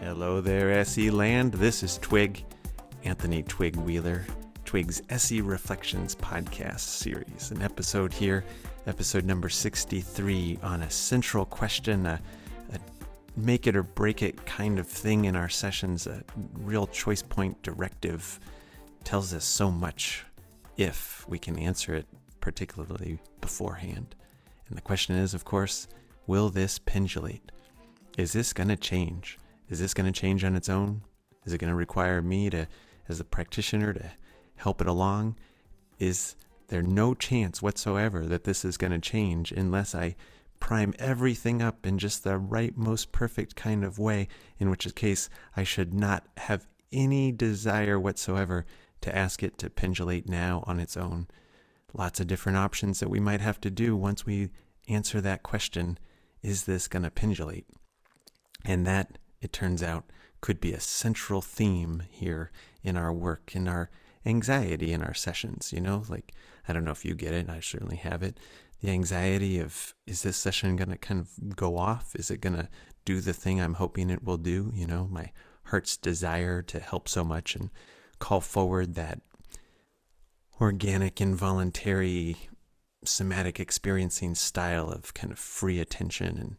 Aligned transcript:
Hello 0.00 0.40
there, 0.40 0.70
SE 0.80 1.10
Land. 1.10 1.52
This 1.54 1.82
is 1.82 1.98
Twig, 1.98 2.44
Anthony 3.04 3.42
Twig 3.42 3.76
Wheeler, 3.76 4.24
Twig's 4.64 5.02
SE 5.08 5.40
Reflections 5.40 6.14
podcast 6.14 6.80
series. 6.80 7.50
An 7.50 7.62
episode 7.62 8.12
here, 8.12 8.44
episode 8.86 9.24
number 9.24 9.48
63, 9.48 10.58
on 10.62 10.82
a 10.82 10.90
central 10.90 11.44
question, 11.44 12.06
a, 12.06 12.20
a 12.72 12.78
make 13.36 13.66
it 13.66 13.76
or 13.76 13.82
break 13.82 14.22
it 14.22 14.44
kind 14.46 14.78
of 14.78 14.86
thing 14.86 15.24
in 15.24 15.36
our 15.36 15.48
sessions, 15.48 16.06
a 16.06 16.22
real 16.54 16.86
choice 16.86 17.22
point 17.22 17.60
directive 17.62 18.38
tells 19.04 19.34
us 19.34 19.44
so 19.44 19.70
much 19.70 20.24
if 20.76 21.24
we 21.28 21.38
can 21.38 21.58
answer 21.58 21.94
it, 21.94 22.06
particularly 22.44 23.18
beforehand. 23.40 24.14
And 24.68 24.76
the 24.76 24.82
question 24.82 25.16
is, 25.16 25.32
of 25.32 25.46
course, 25.46 25.88
will 26.26 26.50
this 26.50 26.78
pendulate? 26.78 27.50
Is 28.18 28.34
this 28.34 28.52
going 28.52 28.68
to 28.68 28.76
change? 28.76 29.38
Is 29.70 29.80
this 29.80 29.94
going 29.94 30.12
to 30.12 30.20
change 30.20 30.44
on 30.44 30.54
its 30.54 30.68
own? 30.68 31.00
Is 31.46 31.54
it 31.54 31.58
going 31.58 31.70
to 31.70 31.74
require 31.74 32.20
me 32.20 32.50
to, 32.50 32.68
as 33.08 33.18
a 33.18 33.24
practitioner, 33.24 33.94
to 33.94 34.10
help 34.56 34.82
it 34.82 34.86
along? 34.86 35.36
Is 35.98 36.36
there 36.68 36.82
no 36.82 37.14
chance 37.14 37.62
whatsoever 37.62 38.26
that 38.26 38.44
this 38.44 38.62
is 38.62 38.76
going 38.76 38.92
to 38.92 38.98
change 38.98 39.50
unless 39.50 39.94
I 39.94 40.14
prime 40.60 40.92
everything 40.98 41.62
up 41.62 41.86
in 41.86 41.96
just 41.96 42.24
the 42.24 42.36
right, 42.36 42.76
most 42.76 43.10
perfect 43.10 43.56
kind 43.56 43.82
of 43.82 43.98
way, 43.98 44.28
in 44.58 44.68
which 44.68 44.94
case 44.94 45.30
I 45.56 45.64
should 45.64 45.94
not 45.94 46.26
have 46.36 46.66
any 46.92 47.32
desire 47.32 47.98
whatsoever 47.98 48.66
to 49.00 49.16
ask 49.16 49.42
it 49.42 49.56
to 49.58 49.70
pendulate 49.70 50.28
now 50.28 50.62
on 50.66 50.78
its 50.78 50.94
own. 50.94 51.26
Lots 51.94 52.20
of 52.20 52.26
different 52.26 52.58
options 52.58 53.00
that 53.00 53.08
we 53.08 53.20
might 53.20 53.40
have 53.40 53.60
to 53.62 53.70
do 53.70 53.96
once 53.96 54.26
we 54.26 54.50
answer 54.88 55.20
that 55.20 55.42
question 55.42 55.98
is 56.42 56.64
this 56.64 56.88
going 56.88 57.04
to 57.04 57.10
pendulate? 57.10 57.66
And 58.64 58.86
that 58.86 59.18
it 59.40 59.52
turns 59.52 59.82
out, 59.82 60.04
could 60.40 60.60
be 60.60 60.74
a 60.74 60.80
central 60.80 61.40
theme 61.40 62.02
here 62.10 62.50
in 62.82 62.98
our 62.98 63.12
work, 63.12 63.52
in 63.54 63.66
our 63.66 63.90
anxiety 64.26 64.92
in 64.92 65.02
our 65.02 65.14
sessions. 65.14 65.72
You 65.72 65.80
know, 65.80 66.02
like, 66.08 66.34
I 66.68 66.72
don't 66.72 66.84
know 66.84 66.90
if 66.90 67.04
you 67.04 67.14
get 67.14 67.34
it, 67.34 67.48
I 67.48 67.60
certainly 67.60 67.96
have 67.96 68.22
it. 68.22 68.38
The 68.80 68.90
anxiety 68.90 69.58
of, 69.58 69.94
is 70.06 70.22
this 70.22 70.36
session 70.36 70.76
going 70.76 70.90
to 70.90 70.98
kind 70.98 71.20
of 71.20 71.56
go 71.56 71.78
off? 71.78 72.14
Is 72.14 72.30
it 72.30 72.40
going 72.40 72.56
to 72.56 72.68
do 73.04 73.20
the 73.20 73.32
thing 73.32 73.60
I'm 73.60 73.74
hoping 73.74 74.10
it 74.10 74.24
will 74.24 74.36
do? 74.36 74.70
You 74.74 74.86
know, 74.86 75.08
my 75.10 75.30
heart's 75.64 75.96
desire 75.96 76.60
to 76.62 76.80
help 76.80 77.08
so 77.08 77.24
much 77.24 77.56
and 77.56 77.70
call 78.18 78.40
forward 78.40 78.94
that 78.94 79.20
organic, 80.60 81.20
involuntary, 81.20 82.36
somatic 83.04 83.58
experiencing 83.58 84.34
style 84.34 84.88
of 84.88 85.14
kind 85.14 85.32
of 85.32 85.38
free 85.38 85.80
attention 85.80 86.38
and 86.38 86.56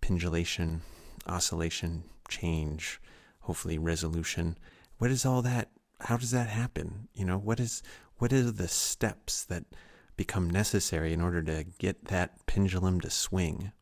pendulation, 0.00 0.82
oscillation, 1.26 2.04
change, 2.28 3.00
hopefully 3.40 3.78
resolution. 3.78 4.58
What 4.98 5.10
is 5.10 5.24
all 5.24 5.42
that? 5.42 5.70
How 6.00 6.16
does 6.16 6.30
that 6.30 6.48
happen? 6.48 7.08
You 7.14 7.24
know, 7.24 7.38
what 7.38 7.60
is 7.60 7.82
what 8.18 8.32
are 8.32 8.50
the 8.50 8.68
steps 8.68 9.44
that 9.44 9.64
become 10.16 10.50
necessary 10.50 11.12
in 11.12 11.20
order 11.20 11.42
to 11.42 11.64
get 11.78 12.06
that 12.06 12.44
pendulum 12.46 13.00
to 13.00 13.10
swing? 13.10 13.72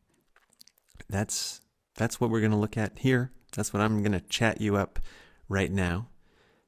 That's 1.09 1.61
that's 1.95 2.21
what 2.21 2.29
we're 2.29 2.41
going 2.41 2.51
to 2.51 2.57
look 2.57 2.77
at 2.77 2.99
here. 2.99 3.31
That's 3.55 3.73
what 3.73 3.81
I'm 3.81 4.03
going 4.03 4.11
to 4.11 4.21
chat 4.21 4.61
you 4.61 4.75
up 4.75 4.99
right 5.49 5.71
now. 5.71 6.09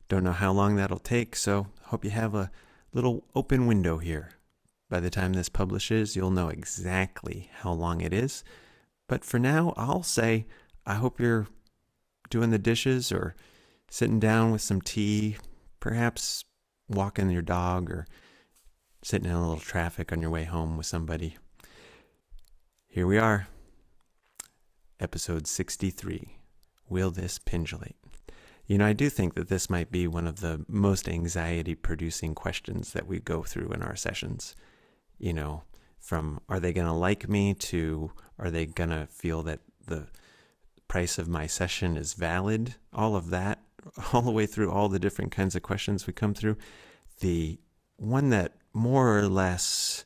Don't 0.08 0.24
know 0.24 0.32
how 0.32 0.52
long 0.52 0.76
that'll 0.76 0.98
take, 0.98 1.36
so 1.36 1.68
hope 1.84 2.04
you 2.04 2.10
have 2.10 2.34
a 2.34 2.50
little 2.94 3.26
open 3.36 3.68
window 3.68 3.98
here. 3.98 4.32
By 4.90 5.00
the 5.00 5.10
time 5.10 5.34
this 5.34 5.50
publishes, 5.50 6.16
you'll 6.16 6.32
know 6.32 6.50
exactly 6.50 7.50
how 7.60 7.72
long 7.72 8.02
it 8.02 8.14
is. 8.14 8.44
But 9.08 9.24
for 9.24 9.40
now, 9.40 9.74
I'll 9.78 10.04
say 10.04 10.48
I 10.86 10.96
hope 10.96 11.20
you're 11.20 11.48
doing 12.30 12.50
the 12.50 12.58
dishes 12.60 13.12
or 13.12 13.36
sitting 13.90 14.20
down 14.20 14.52
with 14.52 14.62
some 14.62 14.82
tea, 14.82 15.38
perhaps 15.80 16.46
walking 16.88 17.30
your 17.30 17.42
dog 17.42 17.92
or 17.92 18.08
sitting 19.04 19.30
in 19.30 19.36
a 19.36 19.42
little 19.42 19.60
traffic 19.60 20.12
on 20.12 20.22
your 20.22 20.32
way 20.32 20.44
home 20.44 20.78
with 20.78 20.86
somebody. 20.86 21.38
Here 22.88 23.06
we 23.06 23.18
are, 23.20 23.48
episode 25.00 25.46
63 25.46 26.40
Will 26.90 27.12
This 27.12 27.38
Pendulate? 27.38 27.96
You 28.70 28.78
know, 28.78 28.86
I 28.86 28.94
do 28.94 29.10
think 29.10 29.34
that 29.34 29.50
this 29.50 29.68
might 29.68 29.92
be 29.92 30.06
one 30.08 30.28
of 30.28 30.42
the 30.42 30.64
most 30.68 31.10
anxiety 31.10 31.74
producing 31.74 32.36
questions 32.36 32.94
that 32.94 33.08
we 33.08 33.20
go 33.20 33.42
through 33.42 33.72
in 33.72 33.82
our 33.82 33.96
sessions. 33.96 34.56
You 35.18 35.34
know, 35.34 35.64
from 36.00 36.40
are 36.48 36.60
they 36.60 36.72
going 36.72 36.86
to 36.86 36.94
like 36.94 37.28
me 37.28 37.56
to 37.56 38.12
are 38.38 38.52
they 38.52 38.68
going 38.68 38.92
to 38.92 39.08
feel 39.08 39.42
that 39.42 39.62
the 39.88 40.06
price 40.88 41.18
of 41.18 41.28
my 41.28 41.48
session 41.48 41.98
is 41.98 42.14
valid, 42.14 42.76
all 42.94 43.16
of 43.16 43.32
that, 43.32 43.64
all 44.14 44.22
the 44.22 44.30
way 44.30 44.46
through 44.46 44.72
all 44.72 44.88
the 44.88 45.00
different 45.00 45.32
kinds 45.32 45.56
of 45.56 45.64
questions 45.64 46.06
we 46.06 46.14
come 46.14 46.36
through. 46.36 46.56
The 47.22 47.60
one 47.98 48.30
that 48.30 48.54
more 48.72 49.18
or 49.18 49.28
less 49.28 50.06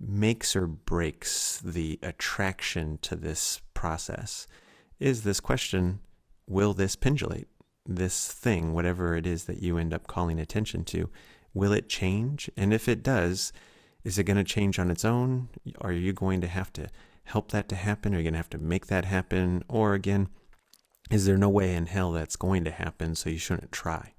makes 0.00 0.56
or 0.56 0.66
breaks 0.66 1.58
the 1.58 1.98
attraction 2.02 2.98
to 3.02 3.16
this 3.16 3.60
process 3.74 4.46
is 4.98 5.24
this 5.24 5.40
question 5.40 6.00
Will 6.46 6.72
this 6.72 6.96
pendulate? 6.96 7.48
This 7.90 8.30
thing, 8.30 8.74
whatever 8.74 9.16
it 9.16 9.26
is 9.26 9.44
that 9.44 9.62
you 9.62 9.78
end 9.78 9.94
up 9.94 10.06
calling 10.06 10.38
attention 10.38 10.84
to, 10.84 11.08
will 11.54 11.72
it 11.72 11.88
change? 11.88 12.50
And 12.54 12.74
if 12.74 12.86
it 12.86 13.02
does, 13.02 13.50
is 14.04 14.18
it 14.18 14.24
going 14.24 14.36
to 14.36 14.44
change 14.44 14.78
on 14.78 14.90
its 14.90 15.06
own? 15.06 15.48
Are 15.80 15.92
you 15.92 16.12
going 16.12 16.42
to 16.42 16.46
have 16.46 16.70
to 16.74 16.88
help 17.24 17.50
that 17.52 17.68
to 17.70 17.76
happen? 17.76 18.14
Are 18.14 18.18
you 18.18 18.24
going 18.24 18.34
to 18.34 18.38
have 18.38 18.50
to 18.50 18.58
make 18.58 18.88
that 18.88 19.06
happen? 19.06 19.64
Or 19.68 19.94
again, 19.94 20.28
is 21.10 21.24
there 21.24 21.38
no 21.38 21.48
way 21.48 21.74
in 21.74 21.86
hell 21.86 22.12
that's 22.12 22.36
going 22.36 22.64
to 22.64 22.70
happen, 22.70 23.14
so 23.14 23.30
you 23.30 23.38
shouldn't 23.38 23.72
try? 23.72 24.12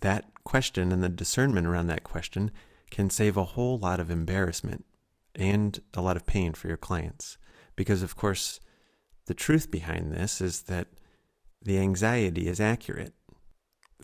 That 0.00 0.32
question 0.44 0.90
and 0.90 1.02
the 1.02 1.10
discernment 1.10 1.66
around 1.66 1.88
that 1.88 2.04
question 2.04 2.50
can 2.90 3.10
save 3.10 3.36
a 3.36 3.44
whole 3.44 3.78
lot 3.78 4.00
of 4.00 4.10
embarrassment 4.10 4.86
and 5.34 5.78
a 5.92 6.00
lot 6.00 6.16
of 6.16 6.26
pain 6.26 6.54
for 6.54 6.68
your 6.68 6.78
clients. 6.78 7.36
Because, 7.76 8.02
of 8.02 8.16
course, 8.16 8.58
the 9.26 9.34
truth 9.34 9.70
behind 9.70 10.12
this 10.12 10.40
is 10.40 10.62
that 10.62 10.88
the 11.62 11.78
anxiety 11.78 12.48
is 12.48 12.60
accurate 12.60 13.14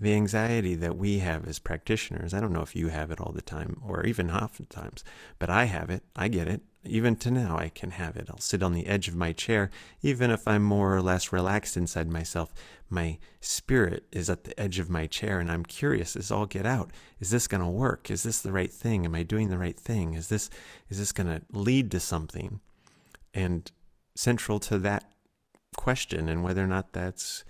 the 0.00 0.14
anxiety 0.14 0.74
that 0.74 0.96
we 0.96 1.18
have 1.20 1.48
as 1.48 1.58
practitioners, 1.58 2.34
I 2.34 2.40
don't 2.40 2.52
know 2.52 2.62
if 2.62 2.76
you 2.76 2.88
have 2.88 3.10
it 3.10 3.20
all 3.20 3.32
the 3.32 3.42
time 3.42 3.80
or 3.86 4.04
even 4.04 4.30
oftentimes, 4.30 5.02
but 5.38 5.48
I 5.48 5.64
have 5.64 5.90
it. 5.90 6.02
I 6.14 6.28
get 6.28 6.48
it. 6.48 6.62
Even 6.84 7.16
to 7.16 7.30
now, 7.32 7.58
I 7.58 7.68
can 7.68 7.92
have 7.92 8.16
it. 8.16 8.28
I'll 8.30 8.38
sit 8.38 8.62
on 8.62 8.72
the 8.72 8.86
edge 8.86 9.08
of 9.08 9.16
my 9.16 9.32
chair, 9.32 9.70
even 10.02 10.30
if 10.30 10.46
I'm 10.46 10.62
more 10.62 10.94
or 10.94 11.02
less 11.02 11.32
relaxed 11.32 11.76
inside 11.76 12.08
myself. 12.08 12.54
My 12.88 13.18
spirit 13.40 14.04
is 14.12 14.30
at 14.30 14.44
the 14.44 14.58
edge 14.60 14.78
of 14.78 14.88
my 14.88 15.06
chair, 15.06 15.40
and 15.40 15.50
I'm 15.50 15.64
curious 15.64 16.14
as 16.14 16.30
all 16.30 16.46
get 16.46 16.64
out. 16.64 16.92
Is 17.18 17.30
this 17.30 17.48
going 17.48 17.62
to 17.62 17.68
work? 17.68 18.08
Is 18.08 18.22
this 18.22 18.40
the 18.40 18.52
right 18.52 18.72
thing? 18.72 19.04
Am 19.04 19.16
I 19.16 19.24
doing 19.24 19.48
the 19.48 19.58
right 19.58 19.78
thing? 19.78 20.14
Is 20.14 20.28
this 20.28 20.48
is 20.88 20.98
this 20.98 21.10
going 21.10 21.26
to 21.26 21.42
lead 21.50 21.90
to 21.90 21.98
something? 21.98 22.60
And 23.34 23.70
central 24.14 24.60
to 24.60 24.78
that 24.78 25.10
question, 25.76 26.28
and 26.28 26.42
whether 26.42 26.62
or 26.62 26.68
not 26.68 26.92
that's 26.92 27.44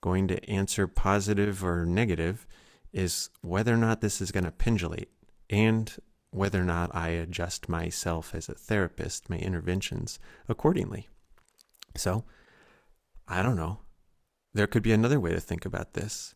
going 0.00 0.28
to 0.28 0.50
answer 0.50 0.86
positive 0.86 1.64
or 1.64 1.86
negative 1.86 2.46
is 2.92 3.30
whether 3.40 3.74
or 3.74 3.78
not 3.78 4.00
this 4.00 4.20
is 4.20 4.30
going 4.30 4.44
to 4.44 4.50
pendulate 4.50 5.10
and 5.50 5.96
whether 6.30 6.60
or 6.60 6.64
not 6.64 6.94
I 6.94 7.10
adjust 7.10 7.68
myself 7.68 8.34
as 8.34 8.48
a 8.48 8.54
therapist, 8.54 9.30
my 9.30 9.38
interventions 9.38 10.18
accordingly. 10.48 11.08
So, 11.96 12.24
I 13.28 13.42
don't 13.42 13.56
know. 13.56 13.78
There 14.52 14.66
could 14.66 14.82
be 14.82 14.92
another 14.92 15.20
way 15.20 15.32
to 15.32 15.40
think 15.40 15.64
about 15.64 15.94
this. 15.94 16.34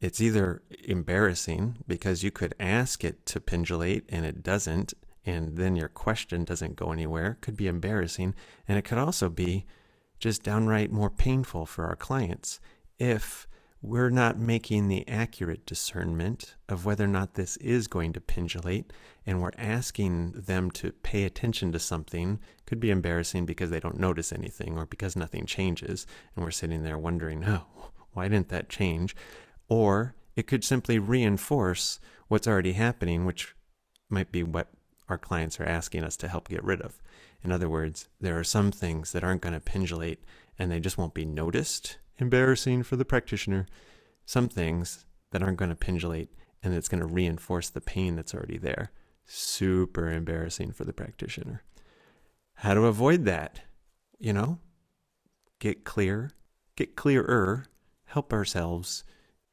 It's 0.00 0.20
either 0.20 0.62
embarrassing 0.84 1.78
because 1.86 2.22
you 2.22 2.30
could 2.30 2.54
ask 2.60 3.04
it 3.04 3.26
to 3.26 3.40
pendulate 3.40 4.04
and 4.08 4.24
it 4.24 4.42
doesn't, 4.42 4.94
and 5.24 5.56
then 5.56 5.76
your 5.76 5.88
question 5.88 6.44
doesn't 6.44 6.76
go 6.76 6.92
anywhere. 6.92 7.32
It 7.32 7.40
could 7.40 7.56
be 7.56 7.66
embarrassing. 7.66 8.34
And 8.68 8.78
it 8.78 8.82
could 8.82 8.98
also 8.98 9.28
be 9.28 9.66
just 10.24 10.42
downright 10.42 10.90
more 10.90 11.10
painful 11.10 11.66
for 11.66 11.84
our 11.84 11.94
clients 11.94 12.58
if 12.98 13.46
we're 13.82 14.08
not 14.08 14.38
making 14.38 14.88
the 14.88 15.06
accurate 15.06 15.66
discernment 15.66 16.54
of 16.66 16.86
whether 16.86 17.04
or 17.04 17.08
not 17.08 17.34
this 17.34 17.58
is 17.58 17.86
going 17.86 18.10
to 18.10 18.22
pendulate 18.22 18.90
and 19.26 19.42
we're 19.42 19.50
asking 19.58 20.30
them 20.30 20.70
to 20.70 20.92
pay 20.92 21.24
attention 21.24 21.72
to 21.72 21.78
something. 21.78 22.40
Could 22.64 22.80
be 22.80 22.90
embarrassing 22.90 23.44
because 23.44 23.68
they 23.68 23.80
don't 23.80 24.00
notice 24.00 24.32
anything 24.32 24.78
or 24.78 24.86
because 24.86 25.14
nothing 25.14 25.44
changes 25.44 26.06
and 26.34 26.42
we're 26.42 26.52
sitting 26.52 26.84
there 26.84 26.96
wondering 26.96 27.44
oh 27.46 27.90
why 28.14 28.26
didn't 28.26 28.48
that 28.48 28.70
change? 28.70 29.14
Or 29.68 30.14
it 30.36 30.46
could 30.46 30.64
simply 30.64 30.98
reinforce 30.98 32.00
what's 32.28 32.48
already 32.48 32.72
happening 32.72 33.26
which 33.26 33.54
might 34.08 34.32
be 34.32 34.42
what 34.42 34.68
our 35.06 35.18
clients 35.18 35.60
are 35.60 35.68
asking 35.68 36.02
us 36.02 36.16
to 36.16 36.28
help 36.28 36.48
get 36.48 36.64
rid 36.64 36.80
of 36.80 37.02
in 37.44 37.52
other 37.52 37.68
words 37.68 38.08
there 38.20 38.38
are 38.38 38.44
some 38.44 38.72
things 38.72 39.12
that 39.12 39.22
aren't 39.22 39.42
going 39.42 39.52
to 39.52 39.60
pendulate 39.60 40.24
and 40.58 40.70
they 40.70 40.80
just 40.80 40.98
won't 40.98 41.14
be 41.14 41.24
noticed 41.24 41.98
embarrassing 42.18 42.82
for 42.82 42.96
the 42.96 43.04
practitioner, 43.04 43.66
some 44.24 44.48
things 44.48 45.04
that 45.30 45.42
aren't 45.42 45.58
going 45.58 45.70
to 45.70 45.76
pendulate 45.76 46.30
and 46.62 46.74
it's 46.74 46.88
going 46.88 47.00
to 47.00 47.06
reinforce 47.06 47.68
the 47.68 47.80
pain 47.80 48.16
that's 48.16 48.34
already 48.34 48.58
there. 48.58 48.90
Super 49.26 50.10
embarrassing 50.10 50.72
for 50.72 50.84
the 50.84 50.92
practitioner. 50.92 51.62
How 52.54 52.74
to 52.74 52.86
avoid 52.86 53.24
that? 53.24 53.60
You 54.18 54.32
know, 54.32 54.58
get 55.58 55.84
clear, 55.84 56.30
get 56.76 56.96
clearer, 56.96 57.66
help 58.06 58.32
ourselves 58.32 59.04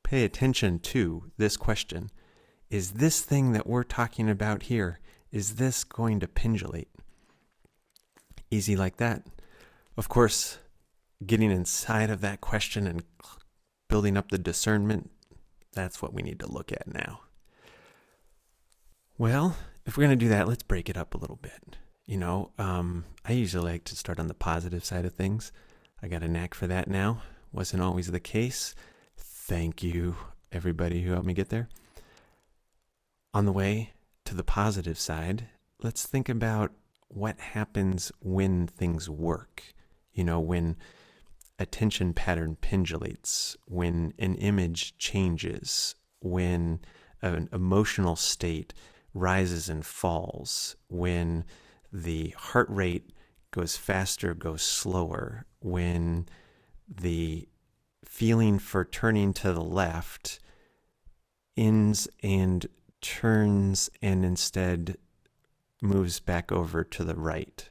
pay 0.04 0.24
attention 0.24 0.80
to 0.80 1.32
this 1.38 1.58
question. 1.58 2.10
Is 2.70 2.92
this 2.92 3.22
thing 3.22 3.52
that 3.54 3.68
we're 3.68 3.84
talking 3.84 4.30
about 4.30 4.64
here, 4.64 5.00
is 5.32 5.56
this 5.56 5.84
going 5.84 6.20
to 6.22 6.28
pendulate? 6.28 6.90
Easy 8.52 8.76
like 8.76 8.98
that. 8.98 9.26
Of 9.98 10.10
course, 10.10 10.60
getting 11.26 11.52
inside 11.52 12.10
of 12.10 12.22
that 12.22 12.42
question 12.42 12.86
and 12.86 13.04
building 13.90 14.18
up 14.18 14.30
the 14.30 14.38
discernment, 14.38 15.10
that's 15.74 16.02
what 16.02 16.14
we 16.14 16.22
need 16.22 16.40
to 16.40 16.52
look 16.52 16.72
at 16.72 16.94
now. 16.94 17.22
Well, 19.18 19.56
if 19.86 19.98
we're 19.98 20.06
going 20.06 20.18
to 20.18 20.26
do 20.26 20.30
that, 20.30 20.48
let's 20.48 20.64
break 20.64 20.90
it 20.90 20.98
up 20.98 21.14
a 21.14 21.18
little 21.18 21.40
bit. 21.42 21.78
You 22.06 22.18
know, 22.18 22.52
um, 22.58 23.06
I 23.24 23.34
usually 23.34 23.72
like 23.72 23.84
to 23.86 23.96
start 23.96 24.20
on 24.20 24.28
the 24.28 24.34
positive 24.34 24.84
side 24.84 25.06
of 25.06 25.14
things. 25.14 25.52
I 26.02 26.08
got 26.08 26.24
a 26.24 26.28
knack 26.28 26.54
for 26.54 26.68
that 26.68 26.90
now. 26.90 27.22
Wasn't 27.54 27.82
always 27.82 28.12
the 28.12 28.20
case. 28.20 28.76
Thank 29.16 29.84
you, 29.84 30.16
everybody 30.52 31.02
who 31.02 31.12
helped 31.12 31.28
me 31.28 31.34
get 31.34 31.50
there. 31.50 31.70
On 33.34 33.46
the 33.46 33.52
way 33.52 33.92
to 34.26 34.36
the 34.36 34.44
positive 34.44 35.00
side, 35.00 35.48
let's 35.82 36.06
think 36.06 36.28
about 36.28 36.72
what 37.14 37.40
happens 37.40 38.12
when 38.22 38.68
things 38.68 39.10
work. 39.10 39.64
You 40.14 40.24
know, 40.24 40.40
when 40.40 40.78
attention 41.60 42.14
pattern 42.14 42.58
pendulates, 42.60 43.56
when 43.66 44.14
an 44.18 44.36
image 44.36 44.98
changes, 44.98 45.96
when 46.22 46.80
an 47.22 47.50
emotional 47.52 48.16
state 48.16 48.74
rises 49.14 49.70
and 49.70 49.86
falls, 49.86 50.76
when 50.90 51.46
the 51.92 52.34
heart 52.38 52.68
rate 52.70 53.12
goes 53.52 53.76
faster, 53.78 54.34
goes 54.34 54.62
slower, 54.62 55.46
when 55.60 56.26
the 56.90 57.48
feeling 58.06 58.60
for 58.60 58.84
turning 58.84 59.34
to 59.34 59.54
the 59.54 59.64
left 59.64 60.40
ends 61.58 62.08
and 62.24 62.68
turns 63.02 63.90
and 64.02 64.24
instead 64.24 64.98
moves 65.82 66.20
back 66.20 66.52
over 66.52 66.84
to 66.84 67.04
the 67.04 67.16
right. 67.16 67.70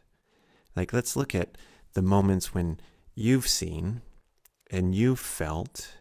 Like, 0.77 0.93
let's 0.93 1.17
look 1.17 1.35
at 1.35 1.57
the 1.95 2.03
moments 2.03 2.55
when 2.55 2.81
you've 3.15 3.49
seen 3.49 4.03
and 4.71 4.95
you've 4.95 5.21
felt 5.21 5.97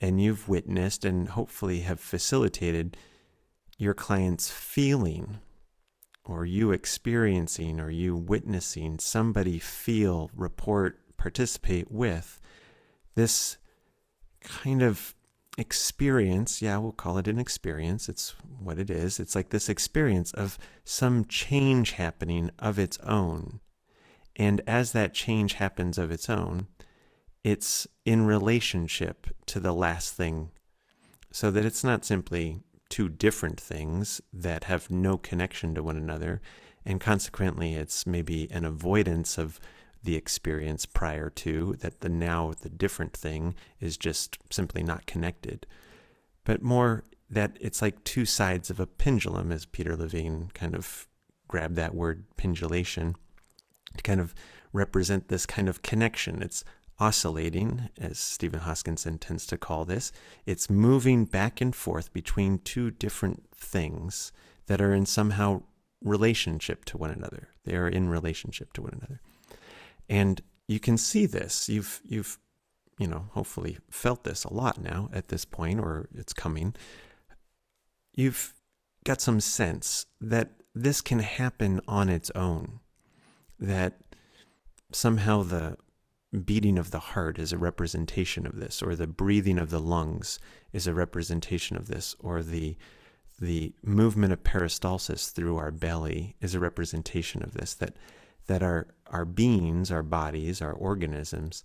and 0.00 0.20
you've 0.20 0.48
witnessed 0.48 1.04
and 1.04 1.30
hopefully 1.30 1.80
have 1.80 2.00
facilitated 2.00 2.96
your 3.78 3.94
client's 3.94 4.50
feeling 4.50 5.38
or 6.24 6.44
you 6.44 6.72
experiencing 6.72 7.80
or 7.80 7.90
you 7.90 8.14
witnessing 8.14 8.98
somebody 8.98 9.58
feel, 9.58 10.30
report, 10.34 11.00
participate 11.16 11.90
with 11.90 12.40
this 13.14 13.56
kind 14.40 14.82
of 14.82 15.14
experience. 15.58 16.62
Yeah, 16.62 16.78
we'll 16.78 16.92
call 16.92 17.18
it 17.18 17.28
an 17.28 17.38
experience. 17.38 18.08
It's 18.08 18.34
what 18.60 18.78
it 18.78 18.88
is. 18.88 19.20
It's 19.20 19.34
like 19.34 19.50
this 19.50 19.68
experience 19.68 20.32
of 20.32 20.58
some 20.84 21.24
change 21.26 21.92
happening 21.92 22.50
of 22.58 22.78
its 22.78 22.96
own. 22.98 23.60
And 24.36 24.62
as 24.66 24.92
that 24.92 25.12
change 25.12 25.54
happens 25.54 25.98
of 25.98 26.10
its 26.10 26.30
own, 26.30 26.68
it's 27.42 27.86
in 28.04 28.24
relationship 28.24 29.26
to 29.46 29.60
the 29.60 29.72
last 29.72 30.14
thing. 30.14 30.50
So 31.32 31.50
that 31.50 31.64
it's 31.64 31.84
not 31.84 32.04
simply 32.04 32.60
two 32.88 33.08
different 33.08 33.60
things 33.60 34.20
that 34.32 34.64
have 34.64 34.90
no 34.90 35.18
connection 35.18 35.74
to 35.74 35.82
one 35.82 35.96
another. 35.96 36.40
And 36.86 37.00
consequently, 37.00 37.74
it's 37.74 38.06
maybe 38.06 38.48
an 38.50 38.64
avoidance 38.64 39.36
of 39.36 39.60
the 40.02 40.16
experience 40.16 40.86
prior 40.86 41.28
to, 41.30 41.76
that 41.80 42.00
the 42.00 42.08
now, 42.08 42.52
the 42.60 42.68
different 42.68 43.16
thing 43.16 43.54
is 43.80 43.96
just 43.96 44.38
simply 44.50 44.82
not 44.82 45.06
connected. 45.06 45.66
But 46.44 46.62
more 46.62 47.04
that 47.30 47.56
it's 47.60 47.82
like 47.82 48.04
two 48.04 48.24
sides 48.24 48.70
of 48.70 48.80
a 48.80 48.86
pendulum, 48.86 49.52
as 49.52 49.66
Peter 49.66 49.96
Levine 49.96 50.50
kind 50.54 50.74
of 50.74 51.06
grabbed 51.46 51.76
that 51.76 51.94
word 51.94 52.24
pendulation 52.36 53.16
to 53.96 54.02
kind 54.02 54.20
of 54.20 54.34
represent 54.72 55.28
this 55.28 55.46
kind 55.46 55.68
of 55.68 55.82
connection. 55.82 56.42
It's 56.42 56.64
oscillating, 57.00 57.88
as 57.98 58.18
Stephen 58.18 58.60
Hoskinson 58.60 59.18
tends 59.20 59.46
to 59.46 59.58
call 59.58 59.84
this. 59.84 60.10
It's 60.46 60.70
moving 60.70 61.24
back 61.24 61.60
and 61.60 61.74
forth 61.74 62.12
between 62.12 62.58
two 62.58 62.90
different 62.90 63.44
things 63.54 64.32
that 64.66 64.80
are 64.80 64.92
in 64.92 65.06
somehow 65.06 65.62
relationship 66.02 66.84
to 66.86 66.98
one 66.98 67.10
another. 67.10 67.48
They 67.64 67.74
are 67.74 67.88
in 67.88 68.08
relationship 68.08 68.72
to 68.74 68.82
one 68.82 68.94
another. 68.94 69.20
And 70.08 70.40
you 70.66 70.80
can 70.80 70.98
see 70.98 71.26
this. 71.26 71.68
You've 71.68 72.00
you've 72.04 72.38
you 72.98 73.06
know, 73.06 73.26
hopefully 73.32 73.78
felt 73.90 74.24
this 74.24 74.44
a 74.44 74.52
lot 74.52 74.80
now 74.80 75.08
at 75.12 75.28
this 75.28 75.44
point 75.44 75.80
or 75.80 76.08
it's 76.14 76.32
coming. 76.32 76.74
You've 78.14 78.54
got 79.04 79.20
some 79.20 79.40
sense 79.40 80.06
that 80.20 80.50
this 80.74 81.00
can 81.00 81.20
happen 81.20 81.80
on 81.86 82.08
its 82.08 82.30
own. 82.34 82.80
That 83.60 83.94
somehow 84.92 85.42
the 85.42 85.76
beating 86.44 86.78
of 86.78 86.90
the 86.90 86.98
heart 86.98 87.38
is 87.38 87.52
a 87.52 87.58
representation 87.58 88.46
of 88.46 88.56
this, 88.56 88.82
or 88.82 88.94
the 88.94 89.06
breathing 89.06 89.58
of 89.58 89.70
the 89.70 89.80
lungs 89.80 90.38
is 90.72 90.86
a 90.86 90.94
representation 90.94 91.76
of 91.76 91.88
this, 91.88 92.14
or 92.20 92.42
the 92.42 92.76
the 93.40 93.72
movement 93.84 94.32
of 94.32 94.42
peristalsis 94.42 95.32
through 95.32 95.56
our 95.56 95.70
belly 95.70 96.34
is 96.40 96.54
a 96.54 96.60
representation 96.60 97.42
of 97.42 97.54
this. 97.54 97.74
That 97.74 97.96
that 98.46 98.62
our 98.62 98.88
our 99.10 99.24
beings, 99.24 99.90
our 99.90 100.02
bodies, 100.02 100.60
our 100.62 100.72
organisms 100.72 101.64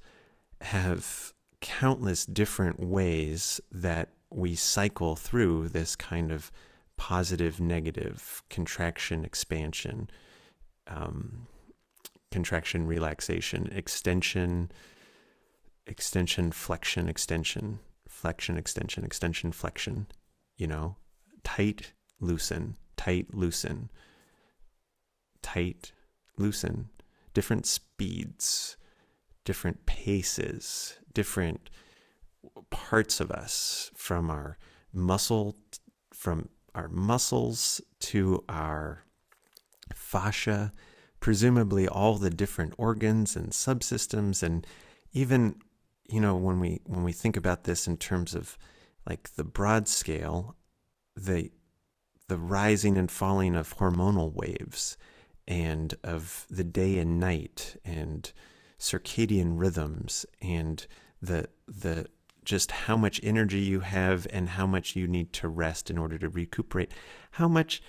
have 0.62 1.34
countless 1.62 2.26
different 2.26 2.80
ways 2.80 3.60
that 3.72 4.10
we 4.30 4.56
cycle 4.56 5.16
through 5.16 5.70
this 5.70 5.96
kind 5.96 6.32
of 6.32 6.52
positive, 6.98 7.60
negative, 7.60 8.44
contraction, 8.50 9.24
expansion, 9.26 10.10
um, 10.88 11.48
contraction, 12.32 12.88
relaxation, 12.88 13.68
extension, 13.72 14.72
extension, 15.86 16.52
flexion, 16.52 17.08
extension, 17.08 17.80
flexion, 18.08 18.58
extension, 18.58 19.04
extension, 19.04 19.52
flexion, 19.52 20.08
you 20.58 20.68
know, 20.68 20.96
tight, 21.44 21.94
loosen, 22.20 22.78
tight, 22.96 23.34
loosen, 23.34 23.90
tight, 25.42 25.92
loosen, 26.38 26.90
different 27.34 27.66
speeds, 27.66 28.78
different 29.46 29.86
paces, 29.86 30.98
different 31.14 31.70
parts 32.70 33.20
of 33.20 33.32
us 33.32 33.92
from 33.96 34.30
our 34.30 34.58
muscle, 34.92 35.56
from 36.14 36.50
our 36.76 36.88
muscles 36.88 37.82
to 38.00 38.44
our 38.50 39.06
fascia 39.94 40.72
presumably 41.24 41.88
all 41.88 42.18
the 42.18 42.30
different 42.30 42.74
organs 42.78 43.38
and 43.38 43.52
subsystems. 43.52 44.44
And 44.44 44.68
even 45.14 45.56
you 46.10 46.20
know 46.20 46.36
when 46.36 46.60
we 46.60 46.82
when 46.86 47.02
we 47.02 47.14
think 47.14 47.38
about 47.38 47.64
this 47.64 47.88
in 47.88 47.96
terms 47.96 48.36
of 48.36 48.58
like 49.08 49.34
the 49.38 49.46
broad 49.46 49.88
scale 49.88 50.58
the 51.16 51.50
the 52.28 52.38
rising 52.38 52.98
and 52.98 53.10
falling 53.10 53.56
of 53.56 53.78
hormonal 53.78 54.34
waves 54.34 54.98
and 55.48 55.96
of 56.04 56.46
the 56.50 56.64
day 56.64 56.98
and 56.98 57.20
night 57.20 57.76
and 57.84 58.32
circadian 58.80 59.60
rhythms 59.60 60.26
and 60.42 60.88
the 61.22 61.48
the 61.68 62.06
just 62.44 62.72
how 62.72 62.98
much 62.98 63.20
energy 63.24 63.60
you 63.60 63.80
have 63.80 64.28
and 64.32 64.50
how 64.50 64.68
much 64.68 64.96
you 64.96 65.08
need 65.08 65.32
to 65.32 65.48
rest 65.48 65.90
in 65.90 65.98
order 65.98 66.18
to 66.18 66.28
recuperate 66.28 66.92
how 67.32 67.48
much 67.48 67.82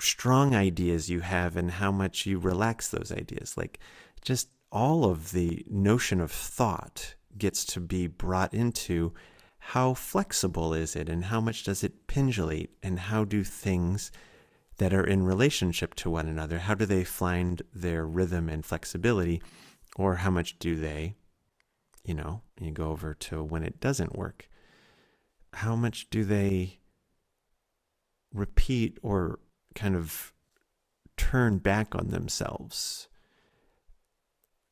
strong 0.00 0.54
ideas 0.54 1.10
you 1.10 1.20
have 1.20 1.56
and 1.56 1.72
how 1.72 1.90
much 1.90 2.26
you 2.26 2.38
relax 2.38 2.88
those 2.88 3.12
ideas. 3.12 3.56
Like 3.56 3.78
just 4.22 4.48
all 4.70 5.04
of 5.04 5.32
the 5.32 5.64
notion 5.68 6.20
of 6.20 6.30
thought 6.30 7.14
gets 7.36 7.64
to 7.64 7.80
be 7.80 8.06
brought 8.06 8.54
into 8.54 9.12
how 9.58 9.94
flexible 9.94 10.72
is 10.72 10.96
it 10.96 11.08
and 11.08 11.26
how 11.26 11.40
much 11.40 11.64
does 11.64 11.82
it 11.84 12.06
pendulate 12.06 12.70
and 12.82 12.98
how 12.98 13.24
do 13.24 13.44
things 13.44 14.10
that 14.78 14.94
are 14.94 15.04
in 15.04 15.22
relationship 15.22 15.94
to 15.94 16.10
one 16.10 16.26
another 16.28 16.58
how 16.60 16.74
do 16.74 16.86
they 16.86 17.04
find 17.04 17.62
their 17.74 18.06
rhythm 18.06 18.48
and 18.48 18.64
flexibility 18.64 19.42
or 19.96 20.16
how 20.16 20.30
much 20.30 20.58
do 20.58 20.76
they 20.76 21.14
you 22.04 22.14
know 22.14 22.42
you 22.60 22.70
go 22.70 22.90
over 22.90 23.14
to 23.14 23.42
when 23.42 23.62
it 23.62 23.80
doesn't 23.80 24.16
work 24.16 24.48
how 25.52 25.74
much 25.74 26.08
do 26.10 26.24
they 26.24 26.78
repeat 28.32 28.98
or 29.02 29.38
kind 29.74 29.96
of 29.96 30.32
turn 31.16 31.58
back 31.58 31.94
on 31.94 32.08
themselves. 32.08 33.08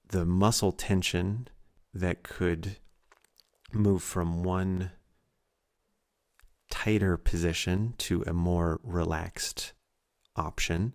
The 0.08 0.24
muscle 0.24 0.72
tension 0.72 1.48
that 1.92 2.22
could 2.22 2.76
move 3.72 4.02
from 4.02 4.42
one 4.42 4.92
tighter 6.70 7.16
position 7.16 7.94
to 7.98 8.22
a 8.26 8.32
more 8.32 8.80
relaxed 8.82 9.72
option. 10.36 10.94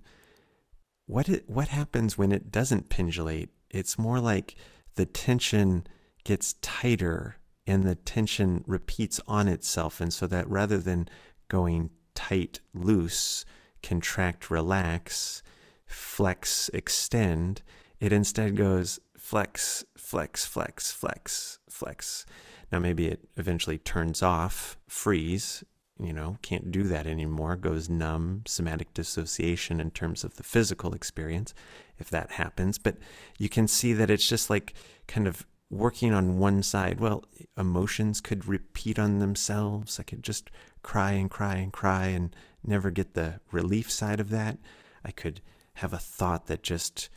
What 1.06 1.28
it, 1.30 1.50
what 1.50 1.70
happens 1.70 2.18
when 2.18 2.32
it 2.32 2.52
doesn't 2.52 2.90
pendulate? 2.90 3.50
It's 3.70 3.98
more 4.00 4.20
like 4.20 4.56
the 4.96 5.06
tension 5.06 5.86
gets 6.24 6.54
tighter 6.62 7.38
and 7.68 7.84
the 7.84 7.96
tension 7.96 8.64
repeats 8.68 9.20
on 9.28 9.48
itself. 9.48 10.02
And 10.02 10.14
so 10.14 10.28
that 10.28 10.50
rather 10.50 10.78
than 10.78 11.08
going 11.48 11.90
tight, 12.16 12.60
loose, 12.74 13.46
contract, 13.84 14.50
relax, 14.50 15.42
flex, 15.86 16.70
extend, 16.74 17.62
it 18.00 18.12
instead 18.12 18.56
goes 18.56 19.00
flex, 19.18 19.86
flex, 19.98 20.46
flex, 20.46 20.92
flex, 20.92 21.60
flex. 21.70 22.26
Now, 22.72 22.80
maybe 22.80 23.08
it 23.08 23.28
eventually 23.38 23.78
turns 23.78 24.22
off, 24.22 24.78
freeze, 24.88 25.64
you 26.02 26.14
know, 26.14 26.38
can't 26.42 26.72
do 26.72 26.84
that 26.84 27.08
anymore, 27.08 27.56
goes 27.56 27.90
numb, 27.90 28.44
somatic 28.46 28.94
dissociation 28.94 29.80
in 29.80 29.92
terms 29.92 30.24
of 30.24 30.36
the 30.36 30.44
physical 30.44 30.94
experience, 30.94 31.54
if 31.98 32.10
that 32.10 32.32
happens. 32.32 32.78
But 32.78 32.98
you 33.38 33.50
can 33.50 33.68
see 33.68 33.94
that 33.94 34.10
it's 34.10 34.28
just 34.28 34.50
like 34.50 34.74
kind 35.08 35.28
of 35.28 35.46
working 35.70 36.14
on 36.14 36.38
one 36.38 36.64
side. 36.64 37.00
Well, 37.00 37.24
emotions 37.58 38.20
could 38.20 38.46
repeat 38.46 39.00
on 39.00 39.20
themselves. 39.20 40.00
I 40.00 40.04
could 40.04 40.24
just 40.24 40.52
cry 40.84 41.12
and 41.12 41.30
cry 41.30 41.56
and 41.56 41.72
cry 41.72 42.08
and 42.08 42.36
never 42.64 42.92
get 42.92 43.14
the 43.14 43.40
relief 43.52 43.90
side 43.90 44.20
of 44.20 44.30
that. 44.30 44.58
I 45.04 45.12
could 45.12 45.42
have 45.76 45.94
a 45.94 45.98
thought 45.98 46.48
that 46.48 46.64
just 46.64 47.10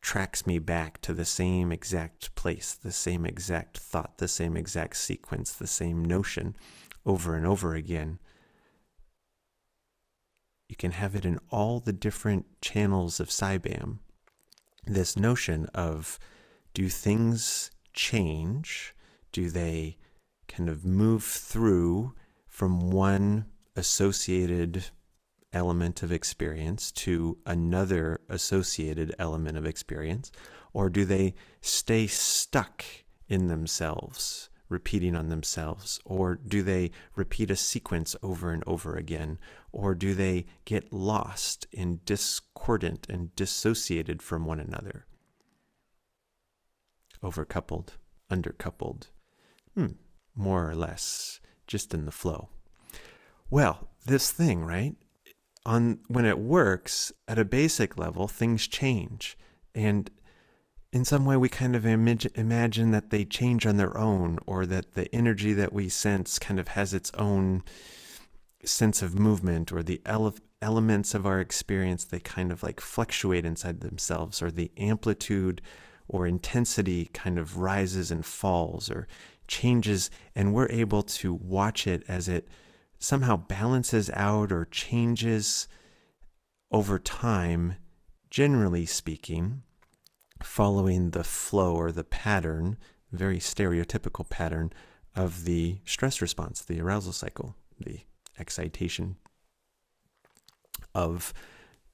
tracks 0.00 0.46
me 0.46 0.60
back 0.60 1.00
to 1.00 1.12
the 1.12 1.24
same 1.24 1.72
exact 1.72 2.32
place, 2.36 2.74
the 2.74 2.92
same 2.92 3.26
exact 3.26 3.76
thought, 3.78 4.18
the 4.18 4.28
same 4.28 4.56
exact 4.56 4.96
sequence, 4.96 5.52
the 5.52 5.66
same 5.66 6.04
notion 6.04 6.54
over 7.04 7.34
and 7.34 7.44
over 7.44 7.74
again. 7.74 8.20
You 10.68 10.76
can 10.76 10.92
have 10.92 11.14
it 11.14 11.24
in 11.24 11.38
all 11.50 11.80
the 11.80 11.92
different 11.92 12.46
channels 12.60 13.20
of 13.20 13.28
SIBAM. 13.30 13.98
This 14.84 15.16
notion 15.16 15.66
of 15.74 16.18
do 16.74 16.88
things 16.88 17.70
change? 17.92 18.94
Do 19.32 19.50
they 19.50 19.96
kind 20.48 20.68
of 20.68 20.84
move 20.84 21.24
through 21.24 22.14
from 22.46 22.90
one 22.90 23.46
associated 23.74 24.86
element 25.52 26.02
of 26.02 26.12
experience 26.12 26.92
to 26.92 27.38
another 27.46 28.20
associated 28.28 29.14
element 29.18 29.56
of 29.56 29.66
experience? 29.66 30.30
Or 30.72 30.90
do 30.90 31.04
they 31.04 31.34
stay 31.60 32.06
stuck 32.06 32.84
in 33.28 33.48
themselves, 33.48 34.50
repeating 34.68 35.16
on 35.16 35.28
themselves? 35.28 36.00
Or 36.04 36.34
do 36.34 36.62
they 36.62 36.90
repeat 37.14 37.50
a 37.50 37.56
sequence 37.56 38.14
over 38.22 38.52
and 38.52 38.62
over 38.66 38.96
again? 38.96 39.38
Or 39.76 39.94
do 39.94 40.14
they 40.14 40.46
get 40.64 40.92
lost 40.92 41.66
and 41.76 42.04
discordant 42.04 43.06
and 43.08 43.34
dissociated 43.36 44.22
from 44.22 44.46
one 44.46 44.60
another? 44.60 45.06
Overcoupled, 47.22 47.90
undercoupled, 48.30 49.08
hmm, 49.74 49.92
more 50.34 50.70
or 50.70 50.74
less, 50.74 51.40
just 51.66 51.92
in 51.92 52.06
the 52.06 52.12
flow. 52.12 52.48
Well, 53.50 53.88
this 54.06 54.32
thing, 54.32 54.64
right? 54.64 54.96
on 55.66 55.98
when 56.06 56.24
it 56.24 56.38
works 56.38 57.12
at 57.26 57.40
a 57.40 57.44
basic 57.44 57.98
level, 57.98 58.28
things 58.28 58.68
change. 58.68 59.36
And 59.74 60.08
in 60.92 61.04
some 61.04 61.26
way, 61.26 61.36
we 61.36 61.48
kind 61.48 61.74
of 61.74 61.82
imag- 61.82 62.38
imagine 62.38 62.92
that 62.92 63.10
they 63.10 63.24
change 63.24 63.66
on 63.66 63.76
their 63.76 63.98
own, 63.98 64.38
or 64.46 64.64
that 64.66 64.94
the 64.94 65.12
energy 65.14 65.52
that 65.52 65.72
we 65.72 65.88
sense 65.88 66.38
kind 66.38 66.60
of 66.60 66.68
has 66.68 66.94
its 66.94 67.10
own 67.14 67.64
sense 68.66 69.02
of 69.02 69.18
movement, 69.18 69.72
or 69.72 69.82
the 69.82 70.00
ele- 70.04 70.34
elements 70.60 71.14
of 71.14 71.26
our 71.26 71.40
experience, 71.40 72.04
they 72.04 72.20
kind 72.20 72.50
of 72.50 72.62
like 72.62 72.80
fluctuate 72.80 73.44
inside 73.44 73.80
themselves, 73.80 74.42
or 74.42 74.50
the 74.50 74.70
amplitude 74.76 75.62
or 76.08 76.26
intensity 76.26 77.10
kind 77.12 77.38
of 77.38 77.58
rises 77.58 78.10
and 78.10 78.24
falls, 78.24 78.90
or 78.90 79.08
changes, 79.48 80.10
and 80.34 80.52
we're 80.52 80.70
able 80.70 81.02
to 81.02 81.32
watch 81.34 81.86
it 81.86 82.02
as 82.08 82.28
it 82.28 82.48
somehow 82.98 83.36
balances 83.36 84.10
out 84.14 84.52
or 84.52 84.64
changes 84.66 85.68
over 86.70 86.98
time, 86.98 87.76
generally 88.30 88.86
speaking, 88.86 89.62
following 90.42 91.10
the 91.10 91.24
flow 91.24 91.74
or 91.74 91.92
the 91.92 92.04
pattern, 92.04 92.76
very 93.12 93.38
stereotypical 93.38 94.28
pattern 94.28 94.72
of 95.14 95.44
the 95.44 95.78
stress 95.84 96.20
response, 96.20 96.60
the 96.60 96.80
arousal 96.80 97.12
cycle, 97.12 97.54
the 97.78 98.00
excitation 98.38 99.16
of, 100.94 101.32